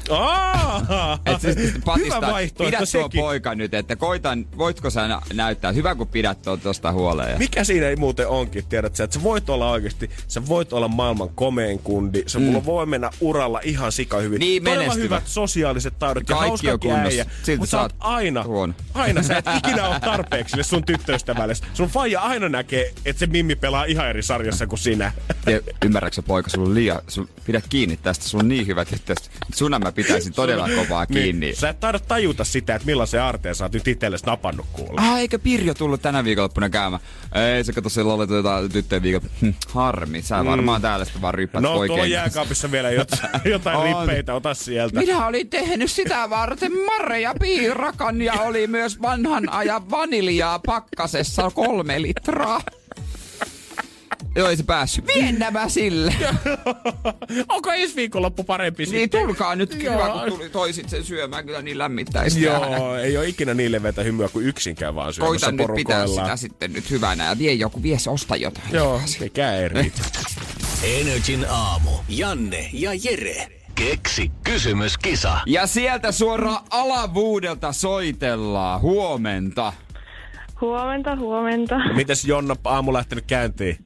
[1.26, 3.20] Et siis Hyvä patistaa, vaihtoehto pidä tuo sekin.
[3.20, 7.32] poika nyt, että koitan, voitko sä nä- näyttää, hyvä kun pidät tuo tosta huoleen.
[7.32, 7.38] Ja...
[7.38, 10.88] Mikä siinä ei muuten onkin, tiedät sä, että sä voit olla oikeasti, sä voit olla
[10.88, 12.62] maailman komein kundi, sä mm.
[12.64, 14.38] voi mennä uralla ihan sika hyvin.
[14.38, 17.24] Niin, Todella hyvät sosiaaliset taidot ja Kaikki on hauskakin kunnossa.
[17.42, 18.74] Silti Mutta sä oot aina, huono.
[18.94, 21.54] aina sä et ikinä ole tarpeeksi sun tyttöystävälle.
[21.74, 25.12] Sun faija aina näkee, että se Mimmi pelaa ihan eri sarjassa kuin sinä.
[25.46, 29.30] Ja ymmärrätkö poika, sulla on liian, sul, pidä kiinni tästä, sulla on niin hyvät yhteydet.
[29.54, 31.46] Suna mä pitäisin todella kovaa kiinni.
[31.46, 35.00] Niin, sä et taida tajuta sitä, että millaisen aarteen sä oot nyt itsellesi napannut kuulla.
[35.00, 37.02] Ah, eikö Pirjo tullut tänä viikonloppuna käymään?
[37.56, 39.30] Ei, se kato siellä oli jotain tyttöjen viikon.
[39.42, 41.88] Hm, harmi, sä varmaan täällä sitten vaan ryppäät No, oikein.
[41.88, 45.00] tuolla jääkaapissa vielä jotain, jotain rippeitä, ota sieltä.
[45.00, 52.02] Minä olin tehnyt sitä varten marja piirakan ja oli myös vanhan ajan vaniljaa pakkasessa kolme
[52.02, 52.60] litraa.
[54.38, 55.06] Joo, ei se päässyt.
[55.06, 56.14] Vien nämä sille.
[57.48, 59.26] Onko ensi viikonloppu parempi Niin sitten?
[59.26, 62.42] tulkaa nyt, hyvä kun tuli, toisit sen syömään, kyllä niin lämmittäisi.
[62.42, 66.36] Joo, ei ole ikinä niin leveätä hymyä kuin yksikään vaan syömässä Koitan nyt pitää sitä
[66.36, 68.66] sitten nyt hyvänä ja vie joku, vie se osta jotain.
[68.72, 70.00] Joo, mikä ei riitä.
[71.00, 71.90] Energin aamu.
[72.08, 73.48] Janne ja Jere.
[73.74, 75.40] Keksi kysymyskisa.
[75.46, 78.80] Ja sieltä suoraan alavuudelta soitellaan.
[78.80, 79.72] Huomenta.
[80.60, 81.78] Huomenta, huomenta.
[81.94, 83.78] Mites Jonna aamu lähtenyt käyntiin?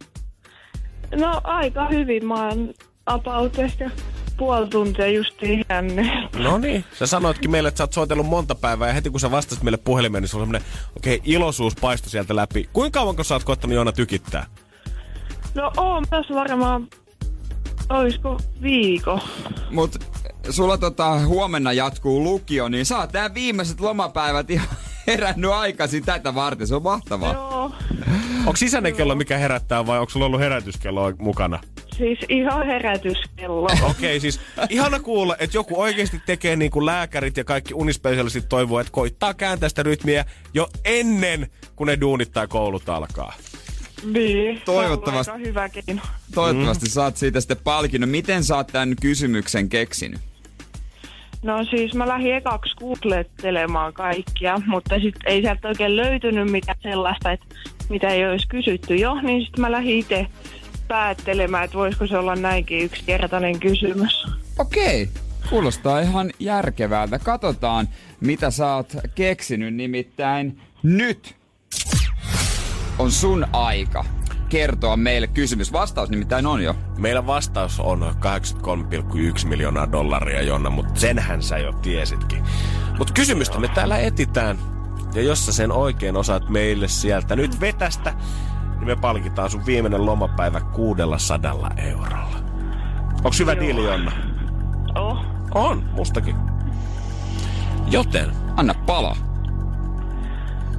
[1.17, 2.27] No aika hyvin.
[2.27, 2.75] Mä oon
[3.07, 3.91] about ehkä
[4.37, 6.07] puoli tuntia justiin herännyt.
[6.39, 6.85] No niin.
[6.99, 9.77] Sä sanoitkin meille, että sä oot soitellut monta päivää ja heti kun sä vastasit meille
[9.77, 10.63] puhelimeen, niin sulla on semmonen
[10.97, 12.69] okei, okay, iloisuus paistoi sieltä läpi.
[12.73, 14.47] Kuinka kauan kun sä oot koittanut Jonna tykittää?
[15.55, 16.89] No oon myös varmaan,
[17.89, 19.21] olisiko viikko.
[19.71, 20.05] Mut
[20.51, 24.69] sulla tota, huomenna jatkuu lukio, niin oot tää viimeiset lomapäivät ihan
[25.07, 26.67] herännyt aikaisin tätä varten.
[26.67, 27.33] Se on mahtavaa.
[27.33, 27.73] Joo,
[28.39, 31.61] Onko sisäinen kello mikä herättää vai onko sulla ollut herätyskello mukana?
[31.97, 33.65] siis ihan herätyskello.
[33.73, 34.41] Okei, okay, siis
[34.71, 39.35] ihana kuulla, että joku oikeasti tekee niin kuin lääkärit ja kaikki unispesialistit toivoo, että koittaa
[39.35, 40.25] kääntää sitä rytmiä
[40.55, 43.33] jo ennen kuin ne duunit tai koulut alkaa.
[44.13, 44.63] niin.
[44.65, 45.25] Toivottavasti.
[45.25, 46.03] Se on ollut Aika hyvä keino.
[46.35, 48.11] Toivottavasti saat siitä sitten palkinnon.
[48.11, 50.21] Miten sä oot tämän kysymyksen keksinyt?
[51.43, 57.33] No siis mä lähdin ekaksi googlettelemaan kaikkia, mutta sitten ei sieltä oikein löytynyt mitään sellaista,
[57.33, 57.47] että
[57.89, 60.27] mitä ei olisi kysytty jo, niin sitten mä lähdin itse
[60.89, 64.27] päättelemään, että voisiko se olla näinkin yksinkertainen kysymys.
[64.59, 65.09] Okei.
[65.51, 67.19] Kuulostaa ihan järkevältä.
[67.19, 67.89] Katsotaan,
[68.21, 69.75] mitä sä oot keksinyt.
[69.75, 71.37] Nimittäin nyt
[72.99, 74.05] on sun aika
[74.53, 75.73] kertoa meille kysymys.
[75.73, 76.75] Vastaus nimittäin on jo.
[76.99, 78.15] Meillä vastaus on
[79.41, 82.45] 83,1 miljoonaa dollaria, Jonna, mutta senhän sä jo tiesitkin.
[82.99, 84.59] Mutta kysymystä me täällä etitään.
[85.15, 88.15] Ja jos sä sen oikein osaat meille sieltä nyt vetästä,
[88.79, 92.43] niin me palkitaan sun viimeinen lomapäivä 600 eurolla.
[93.25, 94.13] Onks hyvä diili, Jonna?
[94.95, 95.19] Oh.
[95.55, 96.37] On, mustakin.
[97.91, 99.17] Joten, Anna pala.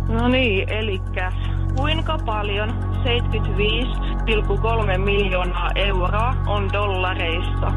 [0.07, 1.01] No niin, eli
[1.75, 2.75] kuinka paljon 75,3
[4.97, 7.71] miljoonaa euroa on dollareissa?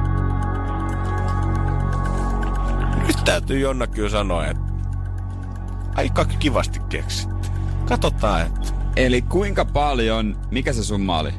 [3.06, 4.62] nyt täytyy Jonna kyllä sanoa, että
[5.96, 7.34] aika kivasti keksitte.
[7.88, 11.30] Katsotaan, että Eli kuinka paljon, mikä se summa oli?
[11.30, 11.36] 75,3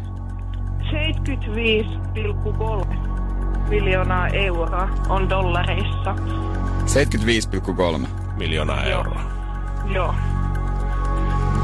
[3.70, 6.16] miljoonaa euroa on dollareissa.
[8.02, 8.08] 75,3.
[8.38, 8.98] miljoonaa Joo.
[8.98, 9.22] euroa.
[9.94, 10.16] Joo.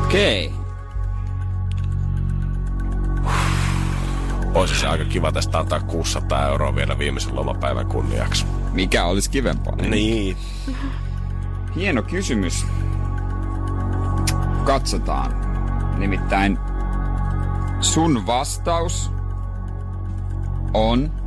[0.04, 0.54] Okei.
[4.54, 8.46] Olisi se aika kiva tästä antaa 600 euroa vielä viimeisen lomapäivän kunniaksi.
[8.74, 9.76] Mikä olisi kivempaa?
[9.76, 10.38] Niin.
[11.76, 12.66] Hieno kysymys.
[14.64, 15.34] Katsotaan.
[15.98, 16.60] Nimittäin
[17.82, 19.12] sun vastaus
[20.74, 21.23] on...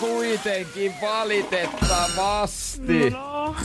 [0.00, 3.10] kuitenkin valitettavasti.
[3.10, 3.56] No,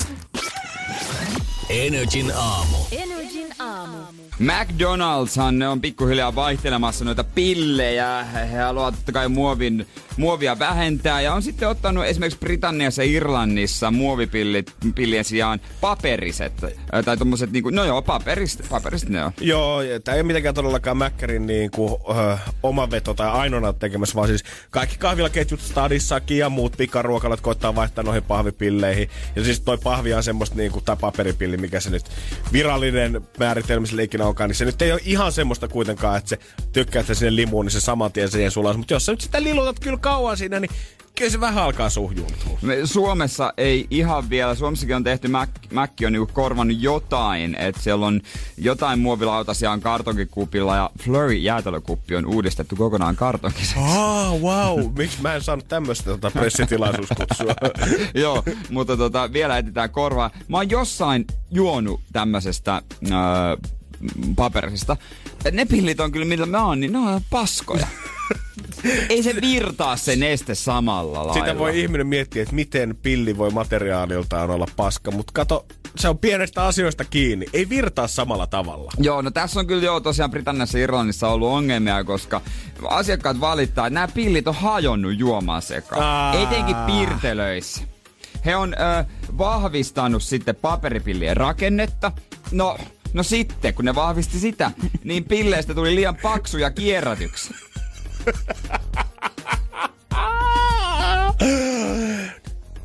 [1.70, 2.78] Energin aamu.
[2.92, 3.98] Energin aamu.
[4.40, 8.24] McDonald'shan ne on pikkuhiljaa vaihtelemassa noita pillejä.
[8.24, 13.92] He haluavat totta kai muovin, muovia vähentää ja on sitten ottanut esimerkiksi Britanniassa ja Irlannissa
[13.92, 16.54] muovipillit pillien sijaan paperiset.
[17.06, 19.32] Tai tommoset niinku, no joo, paperiset, paperiset ne on.
[19.42, 24.16] Joo, tämä ei ole mitenkään todellakaan Mäkkärin niin kuin, ö, oma veto tai ainoana tekemässä,
[24.16, 29.10] vaan siis kaikki kahvilaketjut, Stadissakin ja muut pikaruokalat koittaa vaihtaa noihin pahvipilleihin.
[29.36, 32.04] Ja siis toi pahvi on semmoista niin kuin, tai paperipilli, mikä se nyt
[32.54, 36.40] virallinen määritelmä sille ikinä onkaan, niin se nyt ei ole ihan semmoista kuitenkaan, että se
[36.74, 38.78] tykkäät sä sinne limuun, niin se saman tien siihen sulas.
[38.78, 40.72] Mutta jos sä nyt sitä lilutat kyllä kauan siinä, niin
[41.20, 42.60] kyllä se vähän alkaa suhjuuntua.
[42.62, 47.82] Me Suomessa ei ihan vielä, Suomessakin on tehty, Mac, Mac on niinku korvannut jotain, että
[47.82, 48.22] siellä on
[48.58, 53.80] jotain muovilautasia on kartonkikupilla ja Flurry jäätelökuppi on uudistettu kokonaan kartonkisesta.
[53.80, 54.94] Ah, wow.
[54.98, 57.54] Miksi mä en saanut tämmöistä tota pressitilaisuuskutsua?
[58.24, 60.32] Joo, mutta tota, vielä etsitään korvaa.
[60.48, 63.72] Mä oon jossain juonut tämmöisestä öö,
[64.36, 64.98] paperisista.
[65.52, 67.88] Ne pillit on kyllä, millä mä oon, niin ne on paskoja.
[69.10, 71.34] Ei se virtaa se neste samalla lailla.
[71.34, 75.66] Sitä voi ihminen miettiä, että miten pilli voi materiaaliltaan olla paska, mutta kato,
[75.96, 77.46] se on pienestä asioista kiinni.
[77.54, 78.92] Ei virtaa samalla tavalla.
[78.98, 82.42] Joo, no tässä on kyllä jo tosiaan Britanniassa ja Irlannissa ollut ongelmia, koska
[82.90, 86.04] asiakkaat valittaa, että nämä pillit on hajonnut juomaan sekaan.
[86.04, 86.44] Aa.
[86.44, 87.82] Etenkin piirtelöissä.
[88.46, 89.06] He on ö,
[89.38, 92.12] vahvistanut sitten paperipillien rakennetta.
[92.52, 92.78] No,
[93.14, 94.72] no sitten, kun ne vahvisti sitä,
[95.04, 97.58] niin pilleistä tuli liian paksuja kierrätyksiä.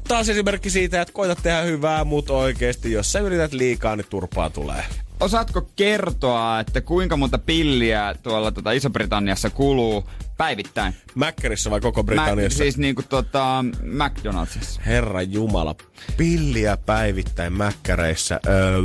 [0.09, 4.51] Taas esimerkki siitä, että koita tehdä hyvää, mutta oikeesti, jos sä yrität liikaa, niin turpaa
[4.51, 4.85] tulee.
[5.20, 10.05] Osaatko kertoa, että kuinka monta pilliä tuolla tota Iso-Britanniassa kuluu
[10.37, 10.95] päivittäin?
[11.14, 12.59] Mäkkärissä vai koko Britanniassa?
[12.59, 14.80] Mä, siis niinku tota McDonaldsissa.
[14.87, 15.74] Herra Jumala,
[16.16, 18.41] pilliä päivittäin mäkkäreissä.
[18.47, 18.78] Öö,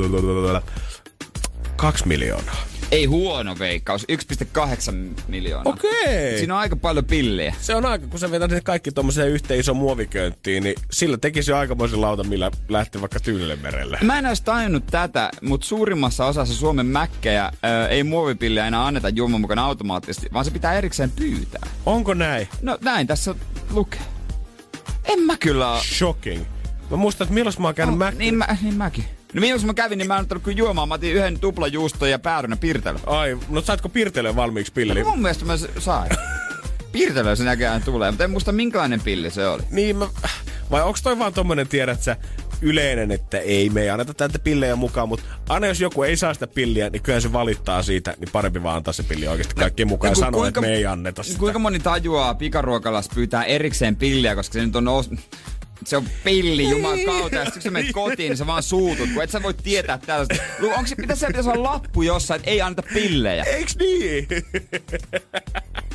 [1.75, 2.68] kaksi miljoonaa.
[2.91, 4.93] Ei huono veikkaus, 1,8
[5.27, 5.73] miljoonaa.
[5.73, 6.37] Okei.
[6.37, 7.55] Siinä on aika paljon pillejä.
[7.61, 11.51] Se on aika, kun sä vetät ne kaikki tommoseen yhteen iso muoviköynttiin, niin sillä tekisi
[11.51, 13.97] jo aikamoisen lauta, millä lähti vaikka Tyynelle merelle.
[14.01, 19.09] Mä en olisi tajunnut tätä, mutta suurimmassa osassa Suomen mäkkejä ö, ei muovipilliä enää anneta
[19.09, 21.67] juoman mukana automaattisesti, vaan se pitää erikseen pyytää.
[21.85, 22.47] Onko näin?
[22.61, 23.35] No näin tässä
[23.71, 24.01] lukee.
[25.05, 26.43] En mä kyllä Shocking.
[26.91, 29.18] Mä muistan, että milloin mä oon käynyt oh, Niin, mä, niin mäkin.
[29.33, 30.87] No milloin mä kävin, niin mä en ottanut kyllä juomaan.
[30.87, 32.99] Mä otin yhden tuplajuuston ja päärynä pirtelö.
[33.05, 35.03] Ai, no saatko pirtelee valmiiksi pilli?
[35.03, 36.11] No mun mielestä mä sain.
[36.91, 39.63] Pirtelö se näköjään tulee, mutta en muista minkälainen pilli se oli.
[39.71, 40.07] Niin mä...
[40.71, 42.17] Vai onko toi vaan tommonen, tiedät sä,
[42.61, 46.33] yleinen, että ei, me ei anneta täältä pillejä mukaan, mutta aina jos joku ei saa
[46.33, 49.87] sitä pilliä, niin kyllä se valittaa siitä, niin parempi vaan antaa se pilli oikeasti kaikkien
[49.87, 51.39] mukaan ja ku- sanoa, että me ei anneta sitä.
[51.39, 55.09] Kuinka moni tajuaa pikaruokalassa pyytää erikseen pilliä, koska se nyt on os...
[55.85, 59.09] Se on pilli, juman kautta, ja sitten kun sä menet kotiin, niin sä vaan suutut,
[59.13, 60.35] kun et sä voi tietää tällaista.
[60.63, 63.43] Onko se, mitä se pitäisi olla lappu jossain, että ei anneta pillejä?
[63.43, 64.27] Eiks niin?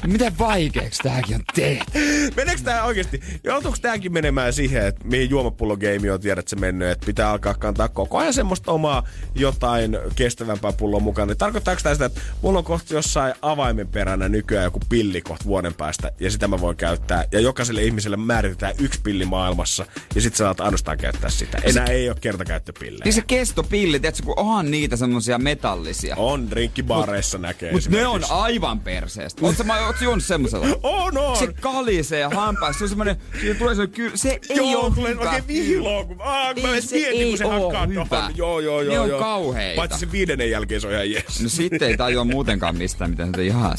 [0.07, 2.01] Miten vaikeaksi tääkin on tehty?
[2.37, 3.20] Meneekö tää oikeesti?
[3.45, 7.89] Joutuuko tääkin menemään siihen, että mihin juomapullogeimi on tiedät se mennyt, että pitää alkaa kantaa
[7.89, 11.28] koko ajan semmoista omaa jotain kestävämpää pulloa mukaan.
[11.28, 15.45] Niin tarkoittaako tää sitä, että mulla on kohta jossain avaimen peränä nykyään joku pilli kohta
[15.45, 17.24] vuoden päästä, ja sitä mä voin käyttää.
[17.32, 19.73] Ja jokaiselle ihmiselle määritetään yksi pilli maailmassa,
[20.14, 21.58] ja sit sä saat ainoastaan käyttää sitä.
[21.62, 23.04] Enää ei ole kertakäyttöpillejä.
[23.04, 26.16] Niin se kestopilli, tiedätkö, kun onhan niitä semmosia metallisia.
[26.16, 29.46] On, drinkkibaareissa näkee Mut ne on aivan perseestä.
[29.46, 30.66] Ootko sä, ootko sä juonut semmosella?
[30.82, 31.36] On, on!
[31.36, 34.10] Se kalisee ja hampaissa, se on semmonen, siinä tulee semmonen kyl...
[34.14, 37.20] Se ei Joo, oo tulee hyvä oikein vihloa, kun aah, mä Ei, edes se mietin,
[37.20, 38.06] ei kun se hakkaa hyvä.
[38.08, 38.36] tuohon.
[38.36, 38.94] Joo, joo, joo.
[38.94, 39.18] Ne on joo.
[39.18, 39.76] kauheita.
[39.76, 41.42] Paitsi se viidennen jälkeen se on ihan jes.
[41.42, 43.78] No sitten ei tajua muutenkaan mistään, mitä se ihan.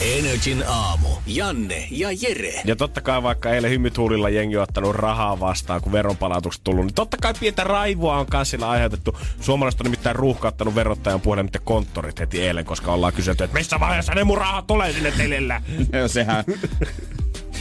[0.00, 1.08] Energin aamu.
[1.26, 2.62] Janne ja Jere.
[2.64, 6.94] Ja totta kai vaikka eilen hymytuulilla jengi on ottanut rahaa vastaan, kun veronpalautukset tullut, niin
[6.94, 9.18] totta kai pientä raivoa on kanssa sillä aiheutettu.
[9.40, 13.80] Suomalaiset on nimittäin ruuhkauttanut verottajan puolelle niiden konttorit heti eilen, koska ollaan kysytty, että missä
[13.80, 15.62] vaiheessa ne mun rahat tulee sinne tilille.
[15.92, 16.44] Joo, sehän...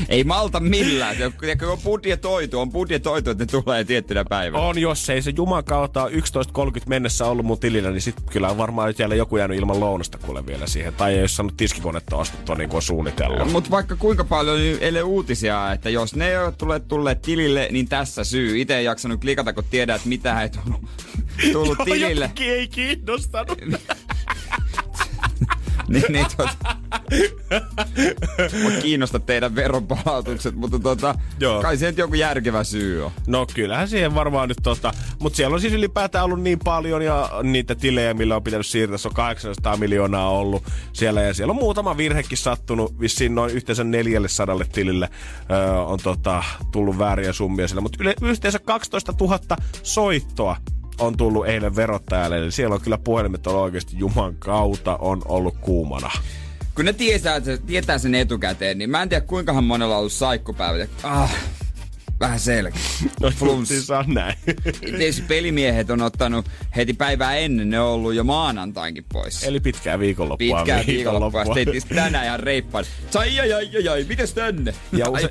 [0.10, 1.18] ei malta millään.
[1.18, 4.64] Se, kun on budjetoitu, on budjetoitu, että ne tulee tiettynä päivänä.
[4.64, 6.14] on, jos ei se Juman kautta 11.30
[6.86, 10.46] mennessä ollut mun tilillä, niin sit kyllä on varmaan siellä joku jäänyt ilman lounasta kuule
[10.46, 10.94] vielä siihen.
[10.94, 13.52] Tai ei ole saanut tiskikonetta ostettua niin kuin on suunnitellut.
[13.52, 17.68] Mutta vaikka kuinka paljon niin eilen uutisia, että jos ne ei ole tulleet, tulleet tilille,
[17.72, 18.62] niin tässä syy.
[18.62, 20.82] Itse ei jaksanut klikata, kun tiedät, että mitä ei tullut,
[21.52, 22.26] tullut tilille.
[22.26, 23.58] Jotenkin ei kiinnostanut.
[25.92, 26.76] niin, niin tota,
[28.62, 31.62] Mua kiinnosta teidän veronpalautukset, mutta tota, Joo.
[31.62, 33.12] kai se nyt joku järkevä syy on.
[33.28, 37.30] No kyllähän siihen varmaan nyt tota, mutta siellä on siis ylipäätään ollut niin paljon ja
[37.44, 40.64] niitä tilejä, millä on pitänyt siirtää, se on 800 miljoonaa ollut
[40.94, 45.10] siellä ja siellä on muutama virhekin sattunut, vissiin noin yhteensä 400 tilille
[45.52, 49.40] öö, on tota, tullut vääriä summia siellä, mutta yhteensä 12 000
[49.84, 50.58] soittoa
[51.02, 55.58] on tullut eilen verottajalle, eli siellä on kyllä puhelimet on oikeasti Juman kautta on ollut
[55.62, 56.12] kuumana.
[56.76, 60.90] Kun ne tietää, tietää sen etukäteen, niin mä en tiedä kuinkahan monella on ollut saikkupäivät.
[61.04, 61.36] Ah,
[62.22, 62.82] vähän selkeä.
[63.22, 63.70] No Flunss.
[63.70, 64.36] siis on näin.
[64.82, 66.46] Tietysti pelimiehet on ottanut
[66.76, 69.44] heti päivää ennen, ne on ollut jo maanantainkin pois.
[69.44, 70.58] Eli pitkää viikonloppua.
[70.58, 71.46] Pitkää viikonloppua.
[71.46, 72.86] Sitten tietysti tänään ihan reippaan.
[73.10, 74.74] Sai ai ai ai ai, mites tänne?
[74.92, 75.30] Ja use-.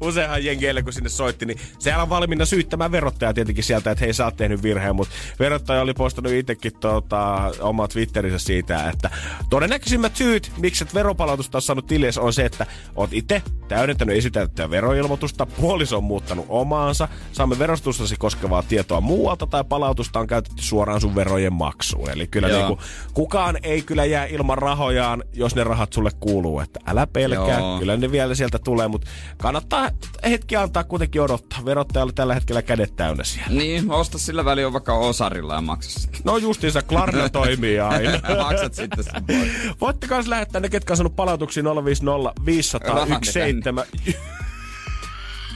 [0.08, 4.14] Useinhan jengeille, kun sinne soitti, niin sehän on valmiina syyttämään verottaja tietenkin sieltä, että hei
[4.14, 9.10] sä oot tehnyt virheen, mutta verottaja oli postannut itsekin tota, oma Twitterissä siitä, että
[9.50, 14.70] todennäköisimmät syyt, miksi et veropalautusta on saanut tilies, on se, että oot itse täydentänyt esitettyä
[14.90, 21.00] veroilmoitusta, puoliso on muuttanut omaansa, saamme verostustasi koskevaa tietoa muualta tai palautusta on käytetty suoraan
[21.00, 22.10] sun verojen maksuun.
[22.10, 22.58] Eli kyllä Joo.
[22.58, 22.82] niinku,
[23.14, 27.78] kukaan ei kyllä jää ilman rahojaan, jos ne rahat sulle kuuluu, että älä pelkää, Joo.
[27.78, 29.90] kyllä ne vielä sieltä tulee, mutta kannattaa
[30.30, 31.64] hetki antaa kuitenkin odottaa.
[31.64, 33.50] Verottajalle tällä hetkellä kädet täynnä siellä.
[33.50, 36.20] Niin, osta sillä väliin on vaikka osarilla ja maksa sitten.
[36.24, 38.20] No justiinsa, Klarna toimii aina.
[38.44, 39.50] Maksat sitten sen pois.
[39.80, 44.49] Voitte kans lähettää ne, ketkä on saanut palautuksia 050 500 Rahat ne 17.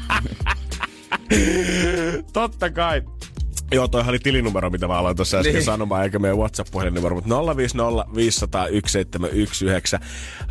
[2.32, 3.02] Totta kai.
[3.72, 5.64] Joo, toihan oli tilinumero, mitä mä aloin tuossa äsken Niin.
[5.64, 9.98] sanomaan, eikä meidän WhatsApp-puhelinnumero, mutta 050 500 1719.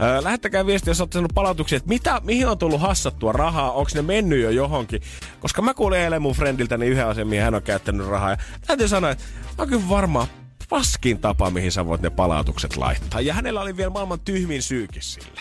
[0.02, 3.92] Öö, lähettäkää viestiä, jos olette saanut palautuksia, että mitä, mihin on tullut hassattua rahaa, onko
[3.96, 5.02] ne mennyt jo johonkin.
[5.40, 8.30] Koska mä kuulin eilen mun friendiltäni yhden asian, mihin hän on käyttänyt rahaa.
[8.32, 8.38] Ja
[8.68, 9.24] täytyy sanoa, että
[9.58, 10.28] on kyllä varmaan
[10.70, 13.22] paskin tapa, mihin sä voit ne palautukset laittaa.
[13.22, 15.40] Ja hänellä oli vielä maailman tyhmin syykin sille.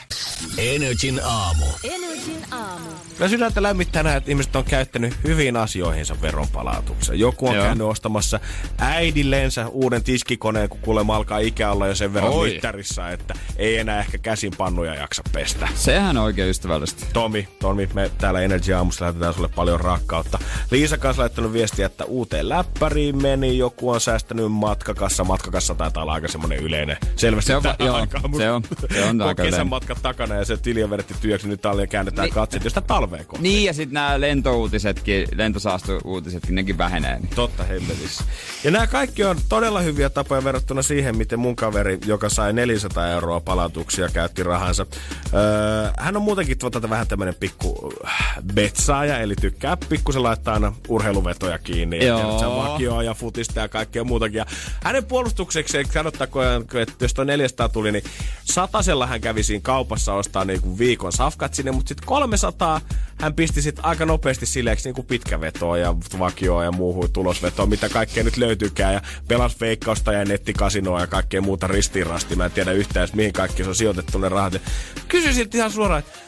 [0.59, 1.67] Energin aamu.
[1.85, 2.89] Energin aamu.
[3.19, 7.19] Mä sydäntä lämmittää nähdä, että ihmiset on käyttänyt hyviin asioihinsa veronpalautuksen.
[7.19, 7.65] Joku on Joo.
[7.65, 8.41] käynyt ostamassa
[8.79, 12.51] äidillensä uuden tiskikoneen, kun kuulemma alkaa ikä olla jo sen verran Oi.
[12.51, 15.69] mittarissa, että ei enää ehkä käsin pannuja jaksa pestä.
[15.75, 17.07] Sehän on oikein ystävällistä.
[17.13, 20.39] Tomi, Tomi, me täällä Energy Aamussa lähetetään sulle paljon rakkautta.
[20.71, 25.22] Liisa kanssa laittanut viestiä, että uuteen läppäriin meni, joku on säästänyt matkakassa.
[25.25, 26.97] Matkakassa taitaa olla aika semmonen yleinen.
[27.17, 28.63] Selvästi Se on tähän joo, aikaan, se on-
[28.95, 32.25] se on aika kesän matkat takana ja se tili on vedetty työksi, nyt talleen käännetään
[32.27, 32.35] Niin.
[32.35, 33.43] katseet, josta talveen kohti.
[33.43, 37.19] Niin ja sitten nämä lentouutisetkin, lentosaastuuutisetkin, nekin vähenee.
[37.19, 37.29] Niin.
[37.35, 38.25] Totta hemmetissä.
[38.65, 43.09] Ja nämä kaikki on todella hyviä tapoja verrattuna siihen, miten mun kaveri, joka sai 400
[43.09, 44.87] euroa palautuksia, käytti rahansa.
[45.35, 50.73] Öö, hän on muutenkin tuota vähän tämmönen pikku äh, betsaaja, eli tykkää pikkusen laittaa aina
[50.89, 51.99] urheiluvetoja kiinni.
[51.99, 52.21] Ja Joo.
[52.21, 54.39] tiedät, sä vakioa ja futista ja kaikkea muutakin.
[54.39, 54.47] Ja
[54.85, 58.05] hänen puolustuksekseen sanottakoon, että jos tuo 400 tuli, niin
[58.45, 62.81] satasella hän kävi siinä kaupassa ostaa niinku viikon safkat sinne, mutta sitten 300
[63.23, 68.25] hän pisti sitten aika nopeasti silleeksi niinku pitkävetoa ja vakioa ja muuhun tulosvetoa, mitä kaikkea
[68.25, 68.95] nyt löytyykään.
[68.95, 72.37] Ja pelas veikkausta ja nettikasinoa ja kaikkea muuta ristiinrasti.
[72.37, 74.61] Mä en tiedä yhtään, mihin kaikki se on sijoitettu ne rahat.
[75.09, 76.19] Kysy siltä ihan suoraan, että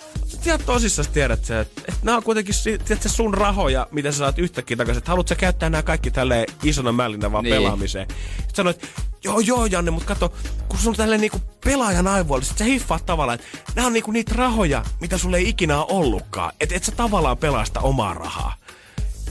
[0.47, 4.39] ihan tosissaan tiedät sä, että, että nämä on kuitenkin tiedätkö, sun rahoja, mitä sä saat
[4.39, 4.99] yhtäkkiä takaisin.
[4.99, 7.51] Että haluat sä käyttää nämä kaikki tälleen isona mällinä vaan Niin.
[7.53, 7.63] niin.
[7.63, 8.07] pelaamiseen.
[8.37, 8.89] Sitten sanoit,
[9.25, 10.33] joo joo Janne, mutta kato,
[10.69, 14.11] kun sun on tälleen niinku pelaajan aivoilla, sit sä hiffaat tavallaan, että nämä on niinku
[14.11, 16.53] niitä rahoja, mitä sulle ei ikinä ole ollutkaan.
[16.61, 18.55] Että et sä tavallaan pelaa sitä omaa rahaa.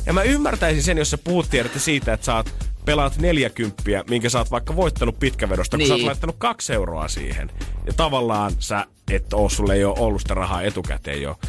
[0.06, 2.54] Ja mä ymmärtäisin sen, jos sä puhut tiedätte siitä, että sä oot
[2.86, 6.08] pelaat 40, minkä sä oot vaikka voittanut pitkävedosta, kun sä oot Niin.
[6.08, 7.52] laittanut kaksi euroa siihen.
[7.86, 11.40] Ja tavallaan sä et oo, sulle ei ole ollut sitä rahaa etukäteen jo.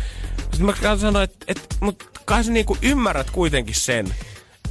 [0.52, 4.14] Sitten mä sanoin, että et, mut kai sä niinku ymmärrät kuitenkin sen,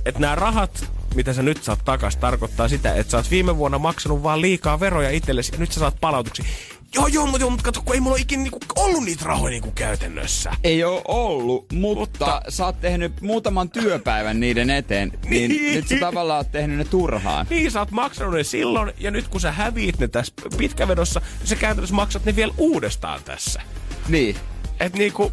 [0.05, 0.86] että nämä rahat,
[1.16, 4.80] mitä sä nyt saat takas, tarkoittaa sitä, että sä oot viime vuonna maksanut vaan liikaa
[4.80, 6.45] veroja itsellesi ja nyt sä saat palautuksia.
[6.94, 9.52] Joo, joo, mutta, joo, mutta kato, kun ei mulla ole ikinä niinku ollut niitä rahoja
[9.52, 10.52] niinku käytännössä.
[10.64, 15.76] Ei ole ollut, mutta, Mutta- mutta sä oot tehnyt muutaman työpäivän niiden eteen, niin, Niin.
[15.76, 17.48] nyt sä tavallaan oot tehnyt ne turhaan.
[17.50, 21.48] Niin, sä oot maksanut ne silloin, ja nyt kun sä häviit ne tässä pitkävedossa, niin
[21.48, 23.62] sä käytännössä maksat ne vielä uudestaan tässä.
[24.08, 24.36] Niin.
[24.80, 25.32] Et niinku,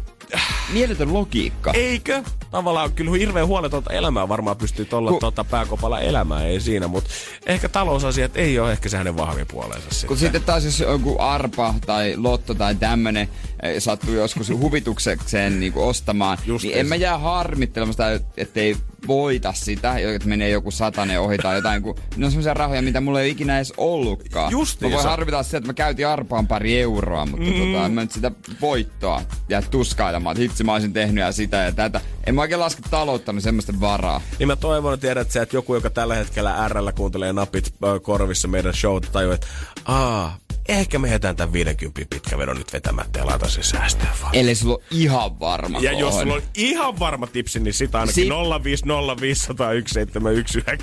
[0.73, 1.71] Mieletön logiikka.
[1.73, 2.23] eikö?
[2.51, 7.09] Tavallaan kyllä hirveän huoletonta elämää varmaan pystyy tuolla Ku- tota pääkopalla elämään, ei siinä, mutta
[7.45, 10.07] ehkä talousasiat ei ole ehkä se hänen vahvin puolensa sitten.
[10.07, 13.29] Kun sitten taas jos joku arpa tai lotto tai tämmönen
[13.63, 18.77] eh, sattuu joskus huvituksekseen niin ostamaan, Just niin en mä jää harmittelemaan sitä, ettei
[19.07, 23.01] voita sitä, että menee joku satanen ohi tai jotain, kun ne on semmoisia rahoja, mitä
[23.01, 24.45] mulla ei ole ikinä edes ollutkaan.
[24.45, 24.95] Mä Justiinsa.
[24.95, 27.53] voin harvitella sitä, että mä käytin arpaan pari euroa, mutta mm.
[27.53, 28.31] tota, en mä nyt sitä
[28.61, 32.01] voittoa jää tuskailemaan, hitsi mä olisin tehnyt ja sitä ja tätä.
[32.27, 34.21] En mä oikein laske talouttanut semmoista varaa.
[34.39, 38.47] Niin mä toivon, että tiedät sä, että joku, joka tällä hetkellä RL kuuntelee napit korvissa
[38.47, 39.47] meidän showta, tajuu, että
[39.85, 40.37] aa,
[40.69, 44.35] ehkä me jätän tämän 50 pitkä vedon nyt vetämättä ja laitan sen säästöön vaan.
[44.35, 46.21] Ellei sulla ole ihan varma Ja jos on.
[46.21, 48.33] sulla on ihan varma tipsi, niin sitä ainakin Si- 050501719.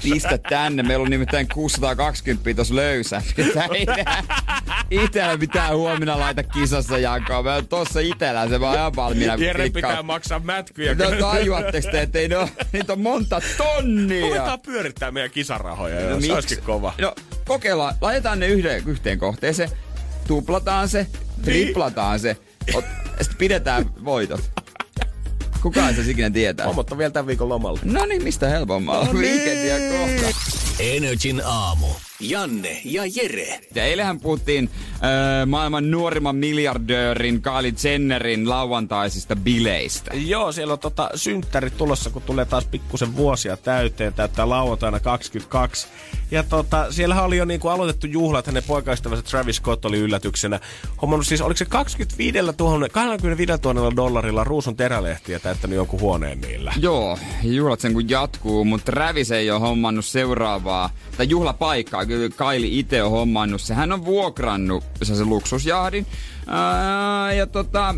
[0.03, 0.83] Pistä tänne.
[0.83, 3.23] Meillä on nimittäin 620 tos löysä.
[4.91, 7.45] Itellä pitää huomenna laita kisassa jakoon.
[7.45, 9.35] Mä oon tossa itellä se vaan ihan valmiina.
[9.35, 10.95] Jere pitää maksaa mätkyjä.
[10.95, 14.27] No tajuatteko te, että ei no, niitä on monta tonnia.
[14.27, 16.95] Ruvetaan pyörittää meidän kisarahoja, no, se olisikin kova.
[17.01, 17.15] No
[17.49, 19.71] kokeillaan, laitetaan ne yhden, yhteen kohteeseen,
[20.27, 21.07] tuplataan se,
[21.43, 22.37] triplataan se,
[22.75, 22.85] ot,
[23.21, 24.51] sitten pidetään voitot.
[25.63, 26.67] Kukaan se ikinä tietää.
[26.67, 27.81] Hommat on vielä tämän viikon lomalla.
[27.85, 29.05] No niin, mistä helpommalla?
[29.05, 30.39] No Weekendia kohta.
[30.81, 31.87] Energin aamu.
[32.21, 33.61] Janne ja Jere.
[33.75, 34.71] Ja eilähän puhuttiin
[35.05, 40.11] öö, maailman nuorimman miljardöörin Kylie Jennerin lauantaisista bileistä.
[40.15, 44.13] Joo, siellä on tota synttärit tulossa, kun tulee taas pikkusen vuosia täyteen.
[44.13, 45.89] Täyttää lauantaina 22.
[46.31, 48.47] Ja tota, siellähän oli jo niinku aloitettu juhlat.
[48.47, 50.61] Hänen poikaystävänsä Travis Scott oli yllätyksenä.
[51.03, 56.73] Hommannut siis, oliko se 25 000, 25 000 dollarilla ruusun terälehtiä täyttänyt jonkun huoneen niillä.
[56.81, 62.05] Joo, juhlat sen kun jatkuu, mutta Travis ei ole hommannut seuraavaa, tai juhlapaikkaa,
[62.37, 63.75] Kaili itse on hommannut se.
[63.75, 66.07] Hän on vuokrannut sen luksusjahdin,
[66.49, 67.95] Ää, ja tota,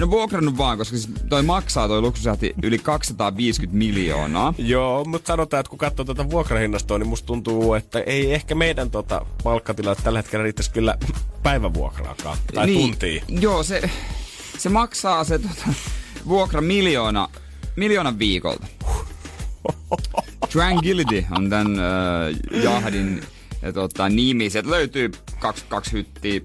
[0.00, 4.54] no vuokrannut vaan, koska siis toi maksaa toi luksusjahti yli 250 miljoonaa.
[4.58, 8.90] Joo, mutta sanotaan, että kun katsoo tuota vuokrahinnastoa, niin musta tuntuu, että ei ehkä meidän
[8.90, 10.98] tota palkkatilat tällä hetkellä riittäisi kyllä
[11.42, 12.38] päivävuokraakaan.
[12.54, 12.80] Tai niin.
[12.80, 13.22] tuntia.
[13.28, 13.90] Joo, se,
[14.58, 15.68] se maksaa se tota,
[16.28, 17.28] vuokra miljoona,
[17.76, 18.66] miljoonan viikolta.
[20.52, 23.22] Tranquility on tämän äh, jahdin
[23.62, 24.50] ja, tota, nimi.
[24.50, 26.40] Sieltä löytyy 22 hyttiä,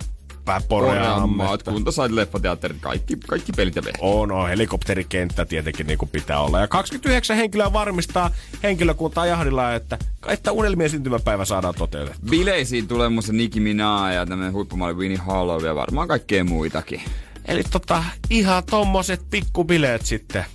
[0.67, 4.01] Poreammaat, kuntosait, leffateatterit, kaikki, kaikki pelit ja vehkeet.
[4.01, 6.59] On, on helikopterikenttä tietenkin niin kuin pitää olla.
[6.59, 8.31] Ja 29 henkilöä varmistaa
[8.63, 9.97] henkilökuntaa jahdilla, että,
[10.27, 12.29] että unelmien syntymäpäivä saadaan toteutettua.
[12.29, 17.01] Bileisiin tulee muun muassa Nicki Minaj ja tämmönen huippumalli Winnie Hollow ja varmaan kaikkea muitakin.
[17.45, 20.45] Eli tota, ihan tommoset pikkubileet sitten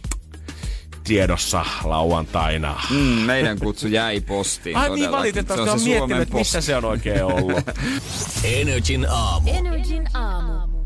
[1.09, 2.81] tiedossa lauantaina.
[2.91, 6.61] Mm, meidän kutsu jäi postiin Ai niin valitettavasti, Se on on se miettinyt, että missä
[6.61, 7.65] se on oikein ollut.
[8.45, 9.51] Energin aamu.
[9.51, 10.79] Energin aamu.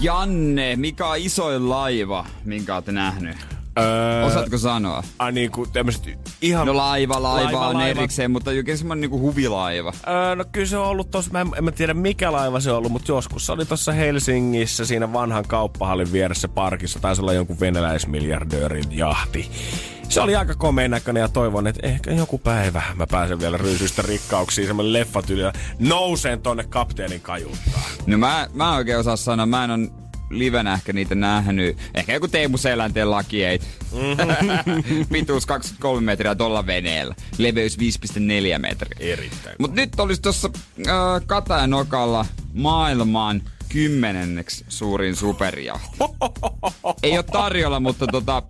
[0.00, 3.53] Janne, mikä on isoin laiva, minkä oot nähnyt?
[3.78, 5.02] Öö, Osaatko sanoa?
[5.18, 6.02] ai niinku tämmöset
[6.42, 6.66] ihan...
[6.66, 7.88] No laiva, laiva, Laiva, on laiva.
[7.88, 9.92] erikseen, mutta jokin semmonen niinku huvilaiva.
[10.08, 12.70] Öö, no kyllä se on ollut tossa, mä en, en mä tiedä mikä laiva se
[12.70, 16.98] on ollut, mutta joskus se oli tuossa Helsingissä siinä vanhan kauppahallin vieressä parkissa.
[17.00, 19.50] Taisi olla jonkun venäläismiljardöörin jahti.
[20.08, 24.02] Se oli aika komeen näköinen ja toivon, että ehkä joku päivä mä pääsen vielä ryysystä
[24.02, 27.82] rikkauksiin semmoinen leffatyli ja nouseen tonne kapteenin kajuttaan.
[28.06, 31.78] No mä, mä oikein osaa sanoa, mä en on livenä ehkä niitä nähnyt.
[31.94, 33.62] Ehkä joku Teemu Selänteen lakieit.
[33.92, 35.06] Mm-hmm.
[35.12, 37.14] Pituus 23 metriä tuolla veneellä.
[37.38, 39.12] Leveys 5,4 metriä.
[39.12, 39.56] Erittäin.
[39.58, 40.94] Mut nyt olisi tuossa äh,
[41.26, 43.42] Katajanokalla maailman
[43.74, 45.98] kymmenenneksi suurin superjahti.
[47.02, 48.42] Ei ole tarjolla, mutta tota,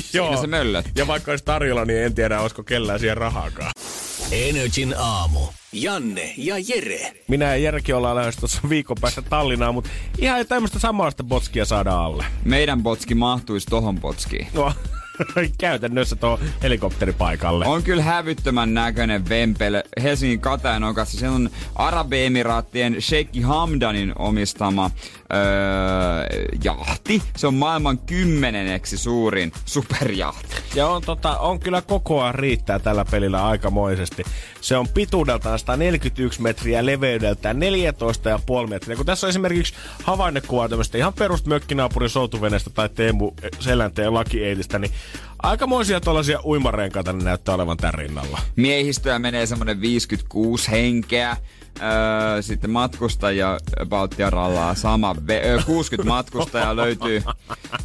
[0.00, 0.90] siinä se möllöt.
[0.94, 3.72] Ja vaikka olisi tarjolla, niin en tiedä, olisiko kellään siihen rahaakaan.
[4.32, 5.40] Energin aamu.
[5.72, 7.12] Janne ja Jere.
[7.28, 11.98] Minä ja Jerki ollaan lähdössä tuossa viikon päästä Tallinnaan, mutta ihan tämmöistä samanlaista botskia saada
[11.98, 12.24] alle.
[12.44, 14.48] Meidän botski mahtuisi tohon botskiin.
[14.54, 14.72] No,
[15.58, 17.66] käytännössä tuo helikopteripaikalle.
[17.66, 19.84] On kyllä hävyttömän näköinen vempele.
[20.02, 21.18] Helsingin Katajanokassa.
[21.18, 24.90] Siellä on Arabiemiraattien Sheikh Hamdanin omistama
[25.34, 26.26] öö,
[26.64, 27.22] jahti.
[27.36, 30.56] Se on maailman kymmeneneksi suurin superjahti.
[30.74, 34.24] Ja on, tota, on kyllä kokoa riittää tällä pelillä aikamoisesti.
[34.60, 37.56] Se on pituudeltaan 141 metriä, leveydeltään
[38.64, 38.96] 14,5 metriä.
[38.96, 44.92] Kun tässä on esimerkiksi havainnekuva tämmöistä ihan perust mökkinaapurin soutuveneestä tai Teemu Selänteen lakieitistä, niin
[45.42, 48.38] aikamoisia tuollaisia uimarenkaita ne näyttää olevan tämän rinnalla.
[48.56, 51.36] Miehistöä menee semmonen 56 henkeä.
[51.82, 55.14] Öö, sitten matkustajia Baltian rallaa sama.
[55.30, 57.22] Öö, 60 matkustajaa löytyy,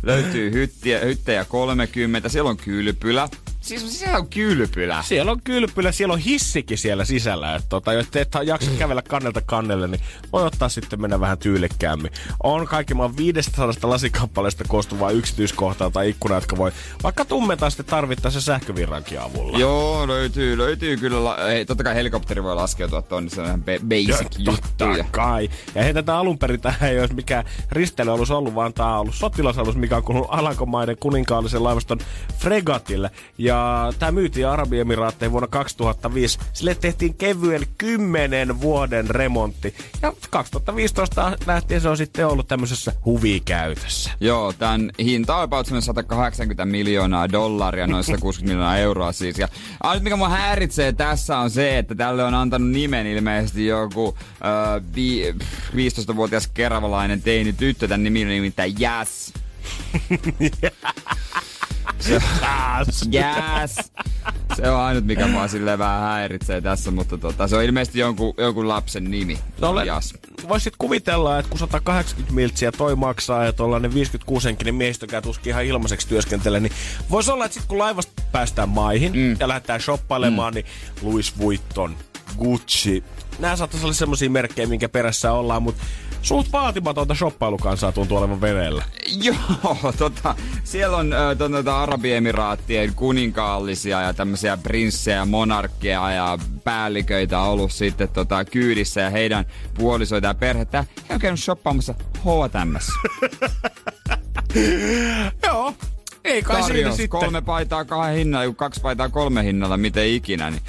[0.04, 2.30] löytyy hyttiä, hyttejä 30.
[2.30, 3.30] Siellä on kylpylä.
[3.62, 5.03] Siis siellä on kylpylä.
[5.07, 7.55] Siellä on kylpylä, siellä on hissikin siellä sisällä.
[7.55, 10.01] Että tota, jos te et jaksa kävellä kannelta kannelle, niin
[10.34, 12.12] voi ottaa sitten mennä vähän tyylikkäämmin.
[12.43, 16.72] On kaikki maan 500 lasikappaleesta koostuvaa yksityiskohtaa tai ikkunaa, jotka voi
[17.03, 19.57] vaikka tummentaa sitten tarvittaessa sähkövirrankin avulla.
[19.57, 21.24] Joo, löytyy, löytyy kyllä.
[21.24, 24.62] La- ei, totta kai helikopteri voi laskeutua tonne, se on ihan be- basic juttu.
[24.78, 25.49] Totta kai.
[25.76, 29.16] Ja hei, tätä alun perin tähän ei olisi mikään risteilyalus ollut, vaan tämä on ollut
[29.16, 31.99] sotilasalus, mikä on kuulunut Alankomaiden kuninkaallisen laivaston
[32.39, 33.12] fregatille.
[33.38, 36.39] Ja Ja tämä myytiin Arabiemiraatteihin vuonna 2005.
[36.54, 39.76] Sille tehtiin kevyen 10 vuoden remontti.
[40.02, 44.12] Ja 2015 lähtien se on sitten ollut tämmöisessä huvikäytössä.
[44.20, 49.39] Joo, tämän hinta on about 180 miljoonaa dollaria, noin 160 miljoonaa euroa siis.
[49.39, 49.47] Ja
[49.84, 54.84] ainut mikä mua häiritsee tässä on se, että tälle on antanut nimen ilmeisesti joku äh,
[54.95, 55.36] vi-
[55.72, 57.88] 15-vuotias keravalainen teini tyttö.
[57.88, 59.32] Tämän nimi on nimittäin Jazz.
[61.99, 62.21] Se,
[63.13, 63.91] yes.
[64.55, 68.34] Se on ainut, mikä mua silleen vähän häiritsee tässä, mutta tota, se on ilmeisesti jonkun,
[68.38, 69.39] jonkun lapsen nimi.
[69.61, 70.13] No ole, Jas.
[70.47, 75.65] voisit kuvitella, että kun 180 miltsiä toi maksaa ja tuollainen 56 henkinen miehistökään tuskin ihan
[75.65, 76.73] ilmaiseksi työskentelee, niin
[77.09, 79.36] voisi olla, että sit kun laivasta päästään maihin mm.
[79.39, 80.55] ja lähdetään shoppailemaan, mm.
[80.55, 80.65] niin
[81.01, 81.95] Louis Vuitton,
[82.38, 83.03] Gucci,
[83.39, 85.84] nämä saattaisi olla semmoisia merkkejä, minkä perässä ollaan, mutta
[86.22, 88.84] suht vaatimatonta shoppailukansaa tuntuu olevan veneellä.
[89.24, 97.72] Joo, tota, siellä on äh, tota, Arabiemiraattien kuninkaallisia ja tämmöisiä prinssejä, monarkkeja ja päälliköitä ollut
[97.72, 100.86] sitten tota, kyydissä ja heidän puolisoita ja perhettä.
[101.09, 102.91] He on käynyt shoppaamassa H&Mssä.
[105.47, 105.74] Joo,
[106.24, 107.19] ei kai siinä Tarjous, sitten.
[107.19, 110.61] kolme paitaa kahden hinnalla, kaksi paitaa kolme hinnalla, miten ikinä, niin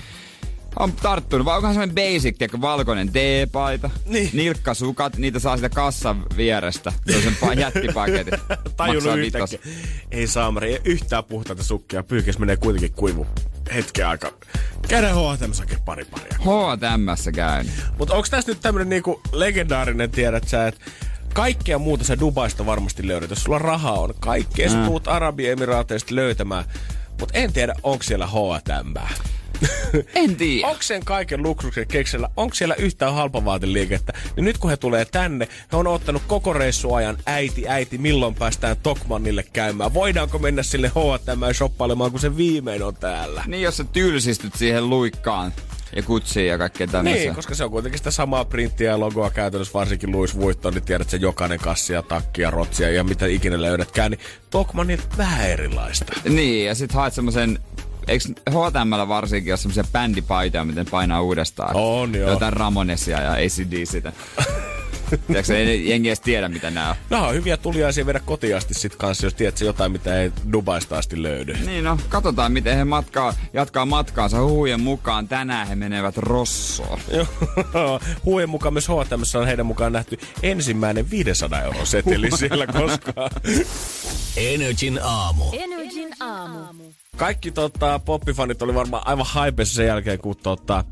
[0.78, 1.44] on tarttunut.
[1.44, 4.30] Vai onkohan semmoinen basic, tiedätkö, valkoinen T-paita, Niin.
[4.32, 6.92] nilkkasukat, niitä saa sitä kassan vierestä.
[7.22, 8.34] Sen pa- jättipaketin.
[8.76, 9.58] Tajunnut yhtäkkiä.
[10.10, 12.02] Ei saamari, ei yhtään puhtaita sukkia.
[12.02, 13.26] Pyyhkes menee kuitenkin kuivu
[13.74, 14.30] hetken aikaa.
[14.88, 16.38] Käydään H&M pari paria.
[16.40, 17.72] H&Mssä käynyt.
[17.98, 20.80] Mutta onko tässä nyt tämmönen niinku legendaarinen, tiedät sä, että
[21.34, 23.30] kaikkea muuta sä Dubaista varmasti löydät.
[23.30, 26.64] Jos sulla rahaa on, kaikkea sä tuut Arabiemiraateista löytämään.
[27.20, 28.94] Mutta en tiedä, onko siellä H&M.
[30.14, 30.66] En tiedä.
[30.66, 34.12] Onko sen kaiken luksuksen keksellä, onko siellä yhtään halpavaateliikettä?
[34.36, 38.76] Niin nyt kun he tulee tänne, he on ottanut koko reissuajan äiti, äiti, milloin päästään
[38.82, 39.94] Tokmannille käymään.
[39.94, 43.44] Voidaanko mennä sille H&M shoppailemaan, kun se viimein on täällä?
[43.46, 45.52] Niin jos sä tylsistyt siihen luikkaan
[45.96, 47.20] ja kutsiin ja kaikkea tämmöistä.
[47.20, 50.84] Niin, koska se on kuitenkin sitä samaa printtiä ja logoa käytännössä, varsinkin Louis Vuitton, niin
[50.84, 55.50] tiedät, se jokainen kassi ja takki ja rotsia ja mitä ikinä löydätkään, niin Tokmanilta vähän
[55.50, 56.12] erilaista.
[56.28, 57.58] Niin, ja sit haet semmosen
[58.08, 61.76] Eikö H&Mllä varsinkin ole semmoisia bändipaitoja, miten painaa uudestaan?
[61.76, 62.30] On, joo.
[62.30, 64.12] Jotain Ramonesia ja ACDCtä.
[65.26, 66.96] Tiedätkö, ei jengi edes tiedä, mitä nämä on.
[67.10, 70.98] Nämä on hyviä tuliaisia viedä kotiin asti sit kanssa, jos tiedät jotain, mitä ei Dubaista
[70.98, 71.56] asti löydy.
[71.66, 75.28] Niin no, katsotaan miten he matkaa, jatkaa matkaansa huhujen mukaan.
[75.28, 76.98] Tänään he menevät Rossoon.
[78.24, 83.30] Huujen mukaan myös H&M on heidän mukaan nähty ensimmäinen 500 euron seteli siellä koskaan.
[84.36, 85.44] Energin aamu.
[85.52, 86.92] Energin aamu.
[87.16, 90.84] Kaikki tota, poppifanit oli varmaan aivan haipessa sen jälkeen, kun tota,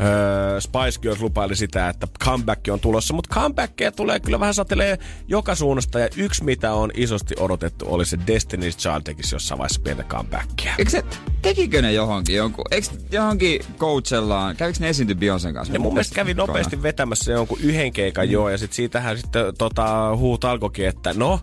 [0.00, 3.14] öö, Spice Girls lupaili sitä, että comeback on tulossa.
[3.14, 4.98] Mutta comebackia tulee kyllä vähän satelee
[5.28, 5.98] joka suunnasta.
[5.98, 10.74] Ja yksi, mitä on isosti odotettu, oli se Destiny's Child tekisi jossain vaiheessa pientä comebackia.
[10.78, 11.02] Eikö se,
[11.42, 15.74] tekikö ne johonkin jonkun, eikö johonkin coachellaan, kävikö ne esiinty Beyoncén kanssa?
[15.74, 20.16] Ja mun mielestä kävi nopeasti vetämässä jonkun yhden keikan joo, ja sitten siitähän sitten tota,
[20.16, 21.40] huut alkoikin, että no,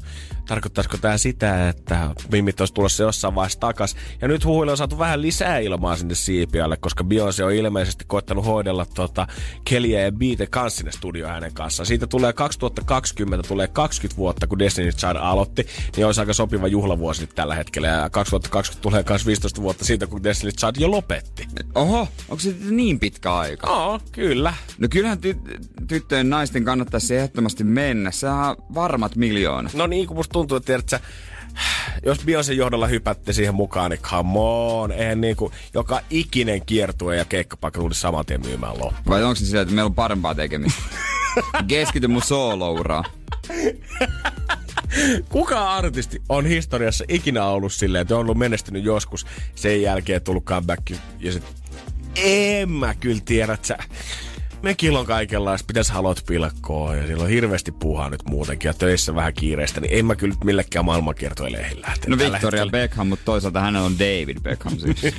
[0.48, 3.96] tarkoittaisiko tämä sitä, että mimmit olisi tulossa jossain vaiheessa takas.
[4.22, 8.46] Ja nyt huhuille on saatu vähän lisää ilmaa sinne siipialle, koska Beyoncé on ilmeisesti koittanut
[8.46, 9.28] hoidella tota
[9.66, 11.88] Kellyä ja Beate kanssa sinne studio hänen kanssaan.
[11.88, 17.22] Siitä tulee 2020, tulee 20 vuotta, kun Destiny's Child aloitti, niin olisi aika sopiva juhlavuosi
[17.22, 17.88] nyt tällä hetkellä.
[17.88, 21.48] Ja 2020 tulee myös 15 vuotta siitä, kun Destiny's Child jo lopetti.
[21.76, 23.68] Oho, onko se niin pitkä aika?
[23.68, 24.54] Oo, kyllä.
[24.78, 28.12] No kyllähän ty- tyttöjen naisten kannattaisi ehdottomasti mennä.
[28.50, 29.74] On varmat miljoonat.
[29.74, 31.00] No niin, kun tuntuu, että tiedät, sä,
[32.06, 34.92] jos Beyoncé johdolla hypätte siihen mukaan, niin come on.
[34.92, 39.06] Eihän niinku joka ikinen kiertue ja keikkapaikka tulisi saman tien myymään loppuun.
[39.08, 40.82] Vai onko se sillä, että meillä on parempaa tekemistä?
[41.68, 43.04] Keskity mun soolouraa.
[45.30, 49.26] Kuka artisti on historiassa ikinä ollut silleen, että on ollut menestynyt joskus,
[49.56, 51.44] sen jälkeen tullut comeback ja sit
[52.16, 53.78] en mä kyllä tiedä, että sä
[54.62, 58.74] mekin on kaikenlaista, mitä sä haluat pilkkoa ja sillä on hirveästi puuhaa nyt muutenkin ja
[58.74, 62.10] töissä vähän kiireistä, niin en mä kyllä nyt millekään maailmankiertoileihin lähteä.
[62.10, 62.72] No Victoria hetkellä.
[62.72, 65.16] Beckham, mutta toisaalta hänellä on David Beckham siis.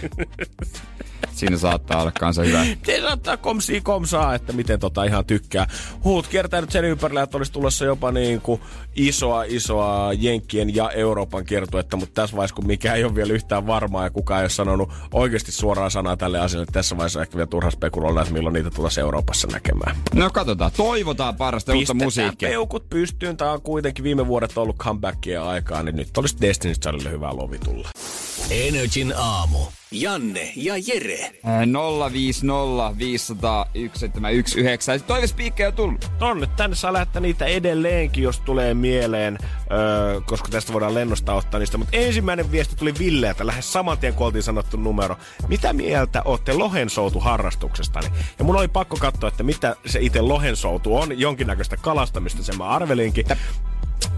[1.33, 2.65] Siinä saattaa olla kanssa hyvä.
[2.87, 5.67] Se saattaa komsia komsaa, että miten tota ihan tykkää.
[6.05, 8.61] Huut kiertää nyt sen ympärillä, että olisi tulossa jopa niin kuin
[8.95, 13.67] isoa, isoa Jenkkien ja Euroopan kiertuetta, mutta tässä vaiheessa, kun mikä ei ole vielä yhtään
[13.67, 17.47] varmaa ja kukaan ei ole sanonut oikeasti suoraa sanaa tälle asialle, tässä vaiheessa ehkä vielä
[17.47, 18.93] turha spekuloida, että milloin niitä tullaan
[19.33, 19.97] Euroopassa näkemään.
[20.15, 22.49] No katsotaan, toivotaan parasta uutta musiikkia.
[22.49, 23.37] peukut pystyyn.
[23.37, 27.59] Tämä on kuitenkin viime vuodet ollut comebackia aikaa, niin nyt olisi Destiny's Childille hyvä lovi
[27.59, 27.89] tulla.
[28.51, 29.59] Energin aamu.
[29.93, 31.25] Janne ja Jere.
[31.25, 35.07] Äh, 050 500 1719.
[35.07, 36.11] Toivespiikkejä on tullut.
[36.19, 39.39] Tonne, tänne saa lähettää niitä edelleenkin, jos tulee mieleen,
[39.73, 41.79] öö, koska tästä voidaan lennosta ottaa niistä.
[41.79, 45.17] Mutta ensimmäinen viesti tuli Villeeltä, lähes saman tien kun oltiin sanottu numero.
[45.49, 48.07] Mitä mieltä olette lohensoutu harrastuksestani?
[48.39, 51.19] Ja mun oli pakko katsoa, että mitä se itse lohensoutu on.
[51.19, 53.27] Jonkinnäköistä kalastamista, sen mä arvelinkin.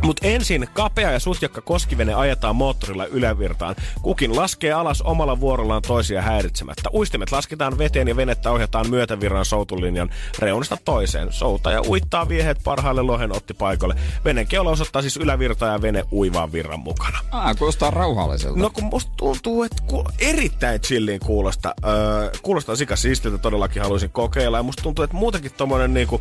[0.03, 3.77] Mutta ensin kapea ja sutjakka koskivene ajetaan moottorilla ylävirtaan.
[4.03, 6.91] Kukin laskee alas omalla vuorollaan toisia häiritsemättä.
[6.95, 11.33] Uistimet lasketaan veteen ja venettä ohjataan myötävirran soutulinjan reunasta toiseen.
[11.33, 13.95] Soutaja uittaa viehet parhaalle lohen otti paikalle.
[14.25, 17.19] Venen keula osoittaa siis ylävirtaa ja vene uivaan virran mukana.
[17.31, 18.59] Ah, kuulostaa rauhalliselta.
[18.59, 21.75] No kun musta tuntuu, että ku, erittäin chilliin kuulosta.
[21.87, 24.57] Öö, kuulostaa sika siistiltä, todellakin haluaisin kokeilla.
[24.57, 26.21] Ja musta tuntuu, että muutenkin tommonen niinku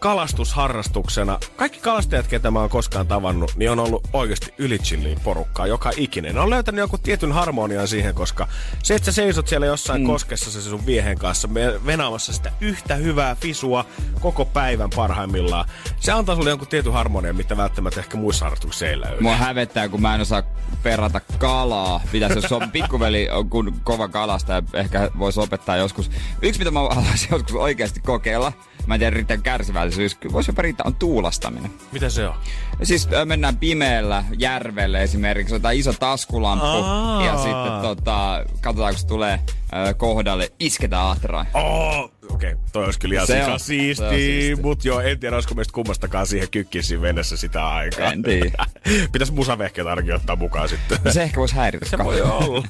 [0.00, 5.90] kalastusharrastuksena, kaikki kalastajat, ketä mä oon koskaan tavannut, niin on ollut oikeasti ylichilliin porukkaa, joka
[5.96, 6.34] ikinen.
[6.34, 8.48] Ne on löytänyt joku tietyn harmonian siihen, koska
[8.82, 10.06] se, että sä seisot siellä jossain mm.
[10.06, 11.48] koskessa se sun viehen kanssa
[11.86, 13.84] venaamassa sitä yhtä hyvää fisua
[14.20, 15.68] koko päivän parhaimmillaan,
[16.00, 19.20] se antaa sulle jonkun tietyn harmonian, mitä välttämättä ehkä muissa harrastuksissa ei löydy.
[19.20, 20.42] Mua hävettää, kun mä en osaa
[20.82, 22.00] perata kalaa.
[22.12, 26.10] Pitäisi, jos on pikkuveli on kun kova kalasta ja ehkä voisi opettaa joskus.
[26.42, 28.52] Yksi, mitä mä haluaisin joskus oikeasti kokeilla,
[28.86, 31.70] mä en tiedä riittää kärsivällisyys, voisi jopa riittää, on tuulastaminen.
[31.92, 32.34] Mitä se on?
[32.82, 37.24] Siis mennään pimeällä järvelle esimerkiksi, otetaan iso taskulamppu Aa.
[37.24, 39.40] ja sitten tota, katsotaan, kun se tulee
[39.96, 41.46] kohdalle, isketään atraan.
[41.54, 42.64] Oh, okei, okay.
[42.72, 44.62] toi olisi kyllä ihan sika on- siisti, siisti.
[44.62, 48.12] mut joo, en tiedä, olisiko meistä kummastakaan siihen kykkisiin mennessä sitä aikaa.
[48.12, 48.66] En tiedä.
[49.12, 50.98] Pitäisi musavehkeet ainakin ottaa mukaan sitten.
[51.12, 52.62] Se ehkä voisi häiritä Se voi olla.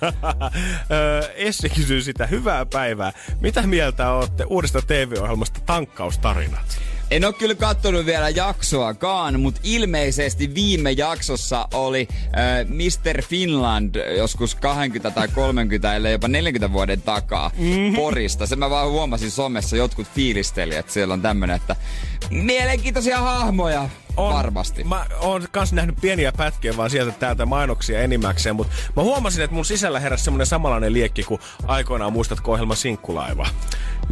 [1.34, 3.12] Essi kysyy sitä, hyvää päivää.
[3.40, 6.78] Mitä mieltä olette uudesta TV-ohjelmasta Tankkaustarinat?
[7.12, 13.22] En ole kyllä kattonut vielä jaksoakaan, mutta ilmeisesti viime jaksossa oli äh, Mr.
[13.22, 17.94] Finland joskus 20 tai 30, ellei jopa 40 vuoden takaa mm-hmm.
[17.96, 18.46] Porista.
[18.46, 21.76] Sen mä vaan huomasin somessa, jotkut fiilisteli, että siellä on tämmönen, että
[22.30, 24.84] mielenkiintoisia hahmoja varmasti.
[24.84, 29.54] Mä oon kans nähnyt pieniä pätkiä vaan sieltä täältä mainoksia enimmäkseen, mutta mä huomasin, että
[29.54, 33.46] mun sisällä heräsi semmonen samanlainen liekki kuin aikoinaan muistatko ohjelma Sinkkulaiva,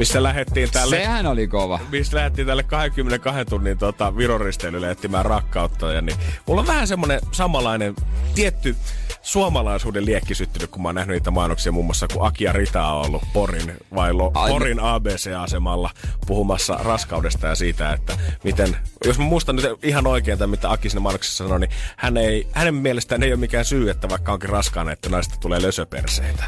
[0.01, 0.97] missä lähettiin tälle...
[0.97, 1.81] Sehän oli kova.
[1.91, 5.93] mistä lähdettiin tälle 22 tunnin tota, viroristeilylle etsimään rakkautta.
[5.93, 7.95] Ja niin, mulla on vähän semmonen samanlainen
[8.35, 8.77] tietty
[9.23, 12.87] suomalaisuuden liekki syttynyt, kun mä oon nähnyt niitä mainoksia muun muassa, kun Aki ja Rita
[12.87, 15.91] on ollut Porin, vai lo, Ai, Porin ABC-asemalla
[16.27, 20.91] puhumassa raskaudesta ja siitä, että miten, jos mä muistan nyt ihan oikein tämän, mitä Aki
[20.91, 24.51] siinä mainoksessa sanoi, niin hän ei, hänen mielestään ei ole mikään syy, että vaikka onkin
[24.51, 26.45] raskaana, että naista tulee lösöperseitä.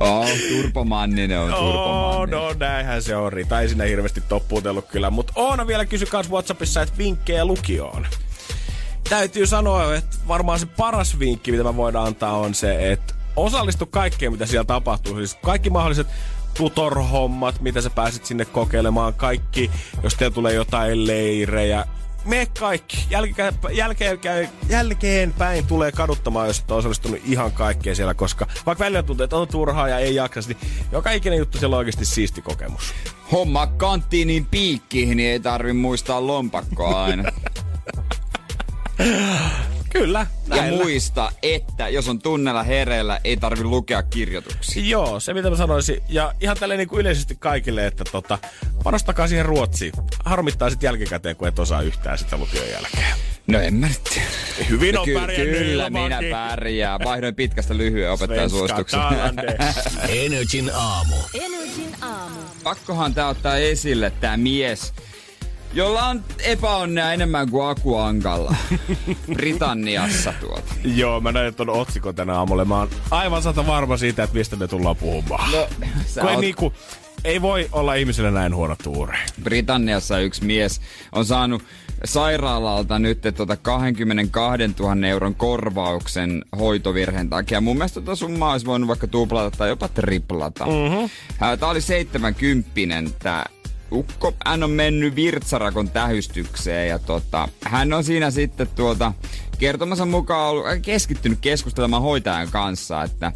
[0.00, 2.30] Oh, Turpomanninen on Oh, Turpomanni.
[2.36, 3.32] no näinhän se on.
[3.32, 5.10] Rita ei sinne hirveästi toppuutellut kyllä.
[5.10, 8.06] Mutta Oona vielä kysyi kans Whatsappissa, että vinkkejä lukioon.
[9.08, 13.86] Täytyy sanoa, että varmaan se paras vinkki, mitä mä voidaan antaa, on se, että osallistu
[13.86, 15.16] kaikkeen, mitä siellä tapahtuu.
[15.16, 16.06] Siis kaikki mahdolliset
[16.56, 19.14] tutorhommat, mitä sä pääset sinne kokeilemaan.
[19.14, 19.70] Kaikki,
[20.02, 21.84] jos teillä tulee jotain leirejä.
[22.26, 23.06] Me kaikki.
[23.10, 28.84] Jälkeen, jälkeen, jälkeen päin tulee kaduttamaan, jos et ole osallistunut ihan kaikkeen siellä, koska vaikka
[28.84, 30.58] välillä tuntuu, että on turhaa ja ei jaksa, niin
[30.92, 32.94] joka ikinen juttu siellä on oikeasti siisti kokemus.
[33.32, 37.32] Homma kanttiinin piikkiin, niin ei tarvi muistaa lompakkoa aina.
[39.98, 40.82] Kyllä, Ja näillä.
[40.84, 44.82] muista, että jos on tunnella hereillä, ei tarvi lukea kirjoituksia.
[44.86, 46.02] Joo, se mitä mä sanoisin.
[46.08, 48.38] Ja ihan tälleen niin kuin yleisesti kaikille, että tota,
[48.84, 49.92] panostakaa siihen ruotsiin.
[50.24, 53.14] Harmittaa sitten jälkikäteen, kun et osaa yhtään sitä lukion jälkeen.
[53.46, 54.20] No en mä nyt.
[54.70, 57.00] Hyvin on Ky- pärjännyt Kyllä minä pärjään.
[57.04, 59.00] Vaihdoin pitkästä lyhyen opettajan suosituksen.
[60.08, 61.16] Energin aamu.
[61.34, 62.40] Energin aamu.
[62.62, 64.92] Pakkohan tää ottaa esille tää mies,
[65.76, 68.54] jolla on epäonnea enemmän kuin Aku Ankalla.
[69.34, 70.74] Britanniassa tuota.
[70.84, 72.64] Joo, mä näin ton otsikon tänä aamulla.
[72.64, 75.52] Mä oon aivan sata varma siitä, että mistä me tullaan puhumaan.
[75.52, 75.68] No,
[76.06, 76.72] sä oot- niinku,
[77.24, 79.18] ei voi olla ihmiselle näin huono tuuri.
[79.42, 80.80] Britanniassa yksi mies
[81.12, 81.62] on saanut
[82.04, 87.60] sairaalalta nyt tuota 22 000 euron korvauksen hoitovirheen takia.
[87.60, 90.66] Mun mielestä tuota summaa olisi voinut vaikka tuplata tai jopa triplata.
[90.66, 91.10] Mm-hmm.
[91.58, 93.46] Tämä oli 70 tää
[93.92, 94.34] ukko.
[94.46, 99.12] Hän on mennyt virtsarakon tähystykseen ja tota, hän on siinä sitten tuota,
[99.58, 103.32] kertomansa mukaan ollut aika keskittynyt keskustelemaan hoitajan kanssa, että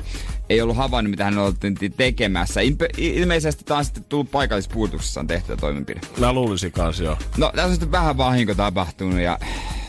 [0.48, 1.55] ei ollut havainnut, mitä hän oli
[1.96, 2.61] tekemässä.
[2.61, 6.01] Ilpe- ilmeisesti tämä on sitten tullut paikallispuutuksessa on tehty tämä toimenpide.
[6.18, 7.16] Mä luulisin kans joo.
[7.36, 9.38] No, tässä on sitten vähän vahinko tapahtunut ja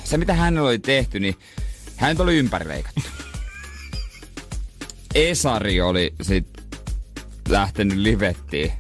[0.03, 1.35] se mitä hänellä oli tehty, niin
[1.95, 3.01] hän oli ympärileikattu.
[5.15, 6.47] Esari oli sit
[7.49, 8.71] lähtenyt livettiin.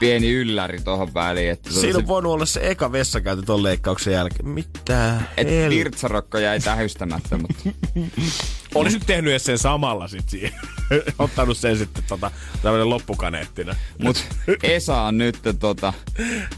[0.00, 1.50] Pieni ylläri tohon väliin.
[1.50, 4.48] Että se Siinä on on voinut olla se eka vessakäynti ton leikkauksen jälkeen.
[4.48, 5.70] Mitä et hel...
[5.70, 7.70] virtsarokko jäi tähystämättä, mutta
[8.74, 10.52] Olisi nyt tehnyt edes sen samalla sit siihen.
[11.18, 12.30] Ottanut sen sitten tota,
[12.62, 13.76] tämmönen loppukaneettina.
[14.02, 14.24] mut
[14.62, 15.92] Esa on nyt tota,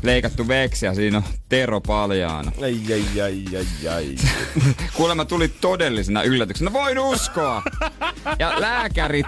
[0.03, 2.53] leikattu veksi ja siinä on Tero paljaana.
[2.63, 4.17] Ai, ai, ai, ai, ai.
[4.97, 6.71] Kuulemma tuli todellisena yllätyksenä.
[6.71, 7.63] No voin uskoa!
[8.39, 9.27] Ja lääkärit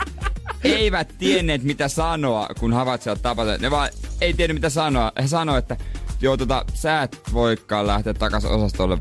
[0.64, 3.58] eivät tienneet mitä sanoa, kun havaitsivat tapata.
[3.58, 3.88] Ne vaan
[4.20, 5.12] ei tiennyt mitä sanoa.
[5.22, 5.84] He sanoivat, että
[6.20, 8.98] joo, tota, sä et voikaan lähteä takaisin osastolle.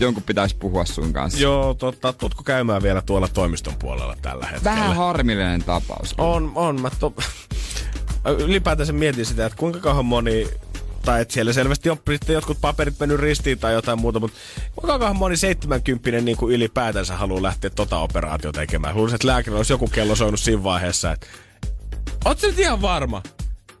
[0.00, 1.40] Jonkun pitäisi puhua sun kanssa.
[1.40, 2.12] Joo, totta.
[2.12, 4.76] Tuutko käymään vielä tuolla toimiston puolella tällä hetkellä?
[4.76, 6.14] Vähän harmillinen tapaus.
[6.18, 6.80] On, on.
[6.80, 7.14] Mä to...
[8.38, 10.48] Ylipäätänsä mietin sitä, että kuinka kauan moni
[11.04, 14.38] tai että siellä selvästi on sitten jotkut paperit mennyt ristiin tai jotain muuta, mutta
[14.74, 18.96] kuinka kauan moni 70 niin kuin ylipäätänsä haluaa lähteä tota operaatiota tekemään.
[18.96, 21.26] Luulisin, että lääkäri olisi joku kello soinut siinä vaiheessa, että
[22.24, 23.22] Oletko nyt ihan varma?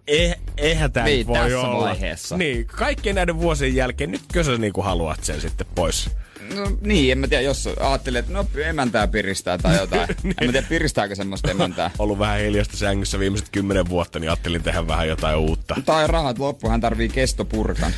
[0.08, 1.84] Eh, eihän tämä Niin, voi tässä olla.
[1.84, 2.36] vaiheessa.
[2.36, 6.10] Niin, kaikkien näiden vuosien jälkeen, nytkö sä niinku haluat sen sitten pois?
[6.54, 10.08] No niin, en mä tiedä, jos ajattelee, että no emäntää piristää tai jotain.
[10.22, 10.34] Niin.
[10.40, 11.90] en mä tiedä, piristääkö semmoista emäntää.
[11.98, 15.76] Ollut vähän hiljasta sängyssä viimeiset kymmenen vuotta, niin ajattelin tehdä vähän jotain uutta.
[15.86, 17.92] Tai rahat loppu, hän tarvii kestopurkan.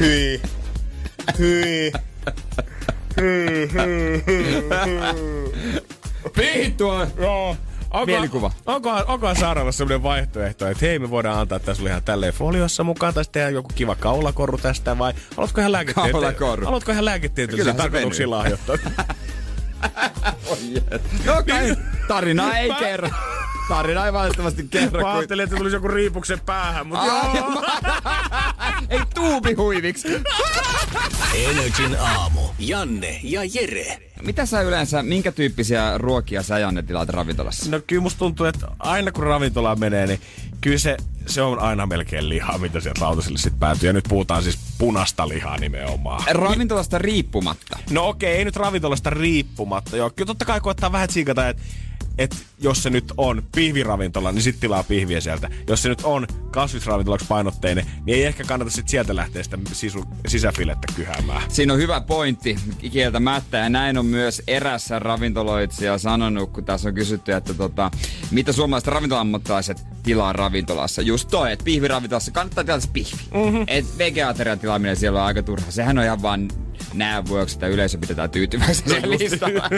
[0.00, 0.40] Hyi.
[1.38, 1.92] Hyi.
[6.36, 7.06] Vittua!
[7.18, 7.56] Joo.
[7.90, 8.50] Onko, Mielikuva.
[8.66, 13.14] Onkohan, onkohan Saaralla sellainen vaihtoehto, että hei me voidaan antaa tässä ihan tälleen foliossa mukaan,
[13.14, 17.76] tai sitten tehdä joku kiva kaulakorru tästä, vai haluatko ihan lääketieteellisiä haluatko ihan lääketieteellisiä Kyllähän
[17.76, 18.76] se tarkoituksia lahjoittaa?
[21.26, 21.76] No kai,
[22.08, 23.08] tarina ei kerro.
[23.68, 25.02] Tarina ei valitettavasti kerro.
[25.02, 27.62] Mä ajattelin, että tulisi joku riipuksen päähän, mutta joo.
[28.88, 30.08] ei tuubi huiviksi.
[31.34, 32.40] Energin aamu.
[32.58, 34.10] Janne ja Jere.
[34.22, 37.70] Mitä sä yleensä, minkä tyyppisiä ruokia sä Janne tilaat ravintolassa?
[37.70, 40.20] No kyllä musta tuntuu, että aina kun ravintolaan menee, niin
[40.60, 40.96] kyllä se,
[41.26, 43.88] se on aina melkein lihaa, mitä sieltä lautaselle sitten päätyy.
[43.88, 46.22] Ja nyt puhutaan siis punasta lihaa nimenomaan.
[46.30, 47.78] Ravintolasta riippumatta.
[47.90, 49.96] No okei, ei nyt ravintolasta riippumatta.
[49.96, 51.62] Joo, kyllä totta kai koettaa vähän tsiikata, että
[52.20, 55.50] et jos se nyt on pihviravintola, niin sitten tilaa pihviä sieltä.
[55.68, 60.04] Jos se nyt on kasvisravintolaksi painotteinen, niin ei ehkä kannata sitten sieltä lähteä sitä sisu,
[60.26, 61.42] sisäfilettä kyhäämään.
[61.48, 62.56] Siinä on hyvä pointti
[62.92, 67.90] kieltämättä ja näin on myös erässä ravintoloitsija sanonut, kun tässä on kysytty, että tota,
[68.30, 71.02] mitä suomalaiset ravintolammattilaiset tilaa ravintolassa.
[71.02, 73.22] Just toi, että pihviravintolassa kannattaa tilata se pihvi.
[73.34, 73.64] Mm-hmm.
[73.66, 75.70] Et vegeaterian tilaaminen siellä on aika turha.
[75.70, 76.48] Sehän on ihan vaan
[76.94, 79.68] nää vuoksi, että yleisö pidetään tyytyväisenä no, listalla.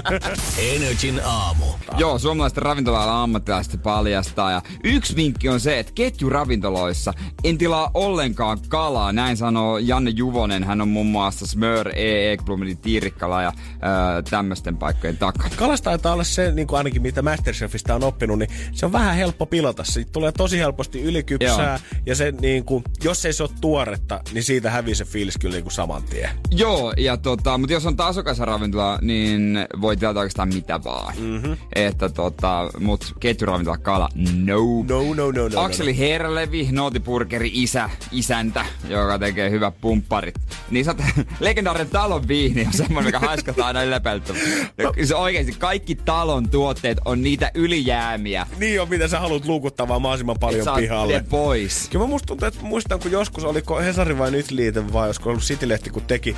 [0.58, 1.64] Energin aamu.
[1.98, 4.50] Joo, suomalaiset ravintola ammattilaiset paljastaa.
[4.50, 7.14] Ja yksi vinkki on se, että ketjuravintoloissa
[7.44, 9.12] en tilaa ollenkaan kalaa.
[9.12, 10.64] Näin sanoo Janne Juvonen.
[10.64, 12.32] Hän on muun muassa Smör, E.
[12.32, 15.54] Ekblomidin Tiirikkala ja öö, tämmöisten paikkojen takana.
[15.56, 19.16] Kalasta taitaa olla se, niin kuin ainakin mitä Masterchefistä on oppinut, niin se on vähän
[19.16, 19.84] helppo pilata.
[19.84, 21.80] Siitä tulee tosi helposti ylikypsää.
[22.06, 25.54] Ja se, niin kuin, jos ei se ole tuoretta, niin siitä hävii se fiilis kyllä
[25.54, 26.30] niin kuin saman tien.
[26.50, 31.14] Joo, ja tota, mutta jos on tasokasaravintola, niin voi tilata oikeastaan mitä vaan.
[31.18, 31.56] Mm-hmm.
[31.74, 34.08] Että tota, mut ketjuravintola kala,
[34.44, 34.56] no.
[34.88, 35.60] No, no, no, no.
[35.60, 40.34] Akseli no, Herlevi, Nootiburgeri isä, isäntä, joka tekee hyvät pumpparit.
[40.70, 40.94] Niin sä
[41.40, 44.34] legendaarinen talon viini on semmoinen, mikä haiskataan aina lepeltä.
[45.04, 48.46] Se oikeesti kaikki talon tuotteet on niitä ylijäämiä.
[48.50, 48.56] no.
[48.58, 51.12] Niin on, mitä sä haluat luukuttavaa mahdollisimman paljon Sä pihalle.
[51.12, 51.88] vie pois.
[51.88, 55.30] Kyllä mä musta tuntuu, että muistan, kun joskus oliko Hesari vai nyt liite vai olisiko
[55.30, 56.36] ollut Citylehti, kun teki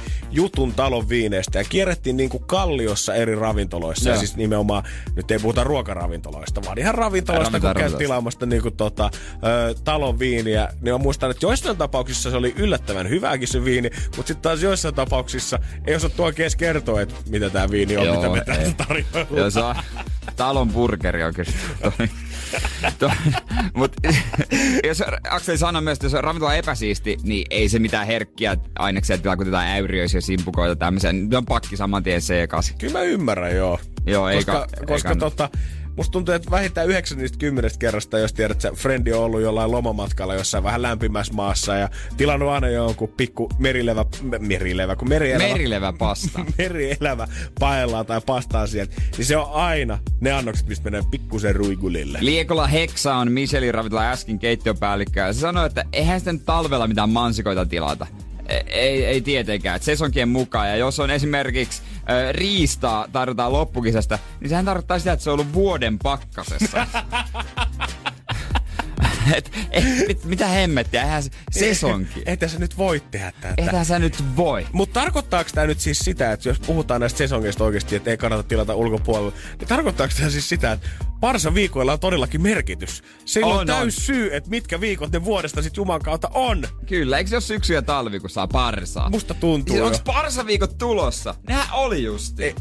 [0.55, 4.09] jutun talon viineistä ja kierrettiin niin kuin kalliossa eri ravintoloissa.
[4.09, 4.19] Ja Joo.
[4.19, 4.85] siis nimenomaan,
[5.17, 10.19] nyt ei puhuta ruokaravintoloista, vaan ihan ravintoloista, kun käy tilaamasta niin kuin tota, ö, talon
[10.19, 10.69] viiniä.
[10.81, 14.63] Niin mä muistan, että joissain tapauksissa se oli yllättävän hyvääkin se viini, mutta sitten taas
[14.63, 18.39] joissain tapauksissa ei osattu oikein edes kertoa, että mitä tämä viini on, Joo, mitä me
[18.39, 18.65] ei.
[18.65, 19.27] tästä tarjoillaan.
[19.31, 19.75] Joo, se on
[20.37, 21.53] talon burgeri on kyllä.
[22.61, 23.11] Toi, toi,
[23.75, 23.93] mut
[24.89, 29.19] jos Akseli sanoi myös, että jos ravintola on epäsiisti, niin ei se mitään herkkiä aineksia
[29.19, 31.13] tilaa, kun jotain äyriöisiä simpukoita tämmöisiä.
[31.13, 32.75] Ne on pakki saman tien C8.
[32.79, 33.79] Kyllä mä ymmärrän, joo.
[34.07, 35.31] Joo, ei koska, ka- ei koska kannata.
[35.31, 35.49] tota,
[35.97, 39.71] musta tuntuu, että vähintään 9 niistä 10 kerrasta, jos tiedät, että Frendi on ollut jollain
[39.71, 45.49] lomamatkalla jossain vähän lämpimässä maassa ja tilannut aina jonkun pikku merilevä, me- merilevä, kun merielävä,
[45.49, 46.45] Merilevä pasta.
[46.59, 47.29] merielävä
[47.61, 52.19] paellaan tai pastaa sieltä, niin se on aina ne annokset, mistä menee pikkusen ruigulille.
[52.21, 57.11] Liekola Heksa on Michelin ravintola äsken keittiöpäällikkö ja se sanoi, että eihän sitten talvella mitään
[57.11, 58.07] mansikoita tilata.
[58.47, 60.69] E- Ei, ei tietenkään, sesonkien mukaan.
[60.69, 65.35] Ja jos on esimerkiksi ö, riistaa tarjotaan loppukisasta, niin sehän tarkoittaa sitä, että se on
[65.41, 66.87] ollut vuoden pakkasessa.
[69.37, 72.23] Et, et, mit, mitä hemmettiä, eihän se sesonki.
[72.27, 73.55] Että sä nyt voi tehdä tätä.
[73.57, 74.67] Eihän sä nyt voi.
[74.73, 78.43] Mutta tarkoittaako tämä nyt siis sitä, että jos puhutaan näistä sesongeista oikeasti, että ei kannata
[78.43, 80.89] tilata ulkopuolella, niin tarkoittaako tämä siis sitä, että
[81.21, 83.03] parsa viikoilla on todellakin merkitys?
[83.25, 86.63] Sillä on, On, on täys syy, että mitkä viikot ne vuodesta sitten Juman kautta on.
[86.87, 89.11] Kyllä, eikö se ole syksy ja talvi, kun saa parsaa?
[89.11, 89.87] Musta tuntuu Siis jo.
[89.87, 91.35] onks parsaviikot tulossa?
[91.49, 92.45] Nehän oli justi.
[92.45, 92.55] Ei.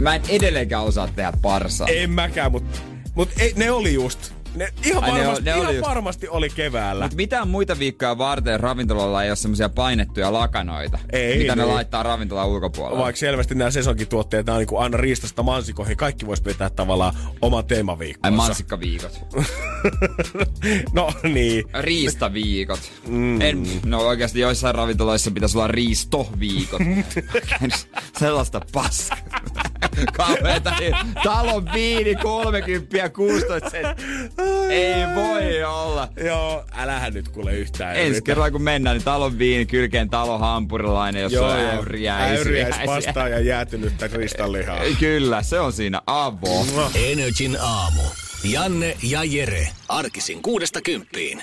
[0.00, 1.88] Mä en edelleenkään osaa tehdä parsaa.
[1.88, 2.80] En mäkään, mutta
[3.20, 4.39] mut ei, ne oli just.
[4.54, 5.88] Ne ihan, Ai, ne varmasti, ne ihan oli just.
[5.88, 7.04] varmasti oli keväällä.
[7.04, 11.74] Mutta mitään muita viikkoja varten ravintolalla ei ole semmoisia painettuja lakanoita, Ei, mitä ne niin.
[11.74, 13.02] laittaa ravintolan ulkopuolella.
[13.02, 17.64] Vaikka selvästi nämä sesonkituotteet, nämä on niin aina riistasta mansikoihin, kaikki vois pitää tavallaan oman
[17.64, 18.36] Ai teemaviikkonsa.
[18.36, 19.20] mansikkaviikot.
[20.92, 21.64] no niin.
[21.80, 22.92] Riistaviikot.
[23.08, 23.40] Mm.
[23.40, 26.80] En, no oikeasti joissain ravintoloissa pitäisi olla riistoviikot.
[28.18, 29.18] Sellaista paskaa.
[30.16, 30.72] Kauheeta.
[30.80, 30.94] niin
[31.24, 33.84] Talon viini 30 16 sen.
[34.70, 36.08] Ei voi olla.
[36.24, 37.96] Joo, älähän nyt kuule yhtään.
[37.96, 42.40] Ensi kerralla kun mennään, niin talon viini, kylkeen talon hampurilainen, jossa on äyriäisiä.
[42.40, 44.80] Äyriäis ja jäätynyttä kristallihaa.
[45.00, 46.66] Kyllä, se on siinä avo.
[46.94, 48.02] Energin aamu.
[48.44, 49.68] Janne ja Jere.
[49.88, 51.42] Arkisin kuudesta kymppiin.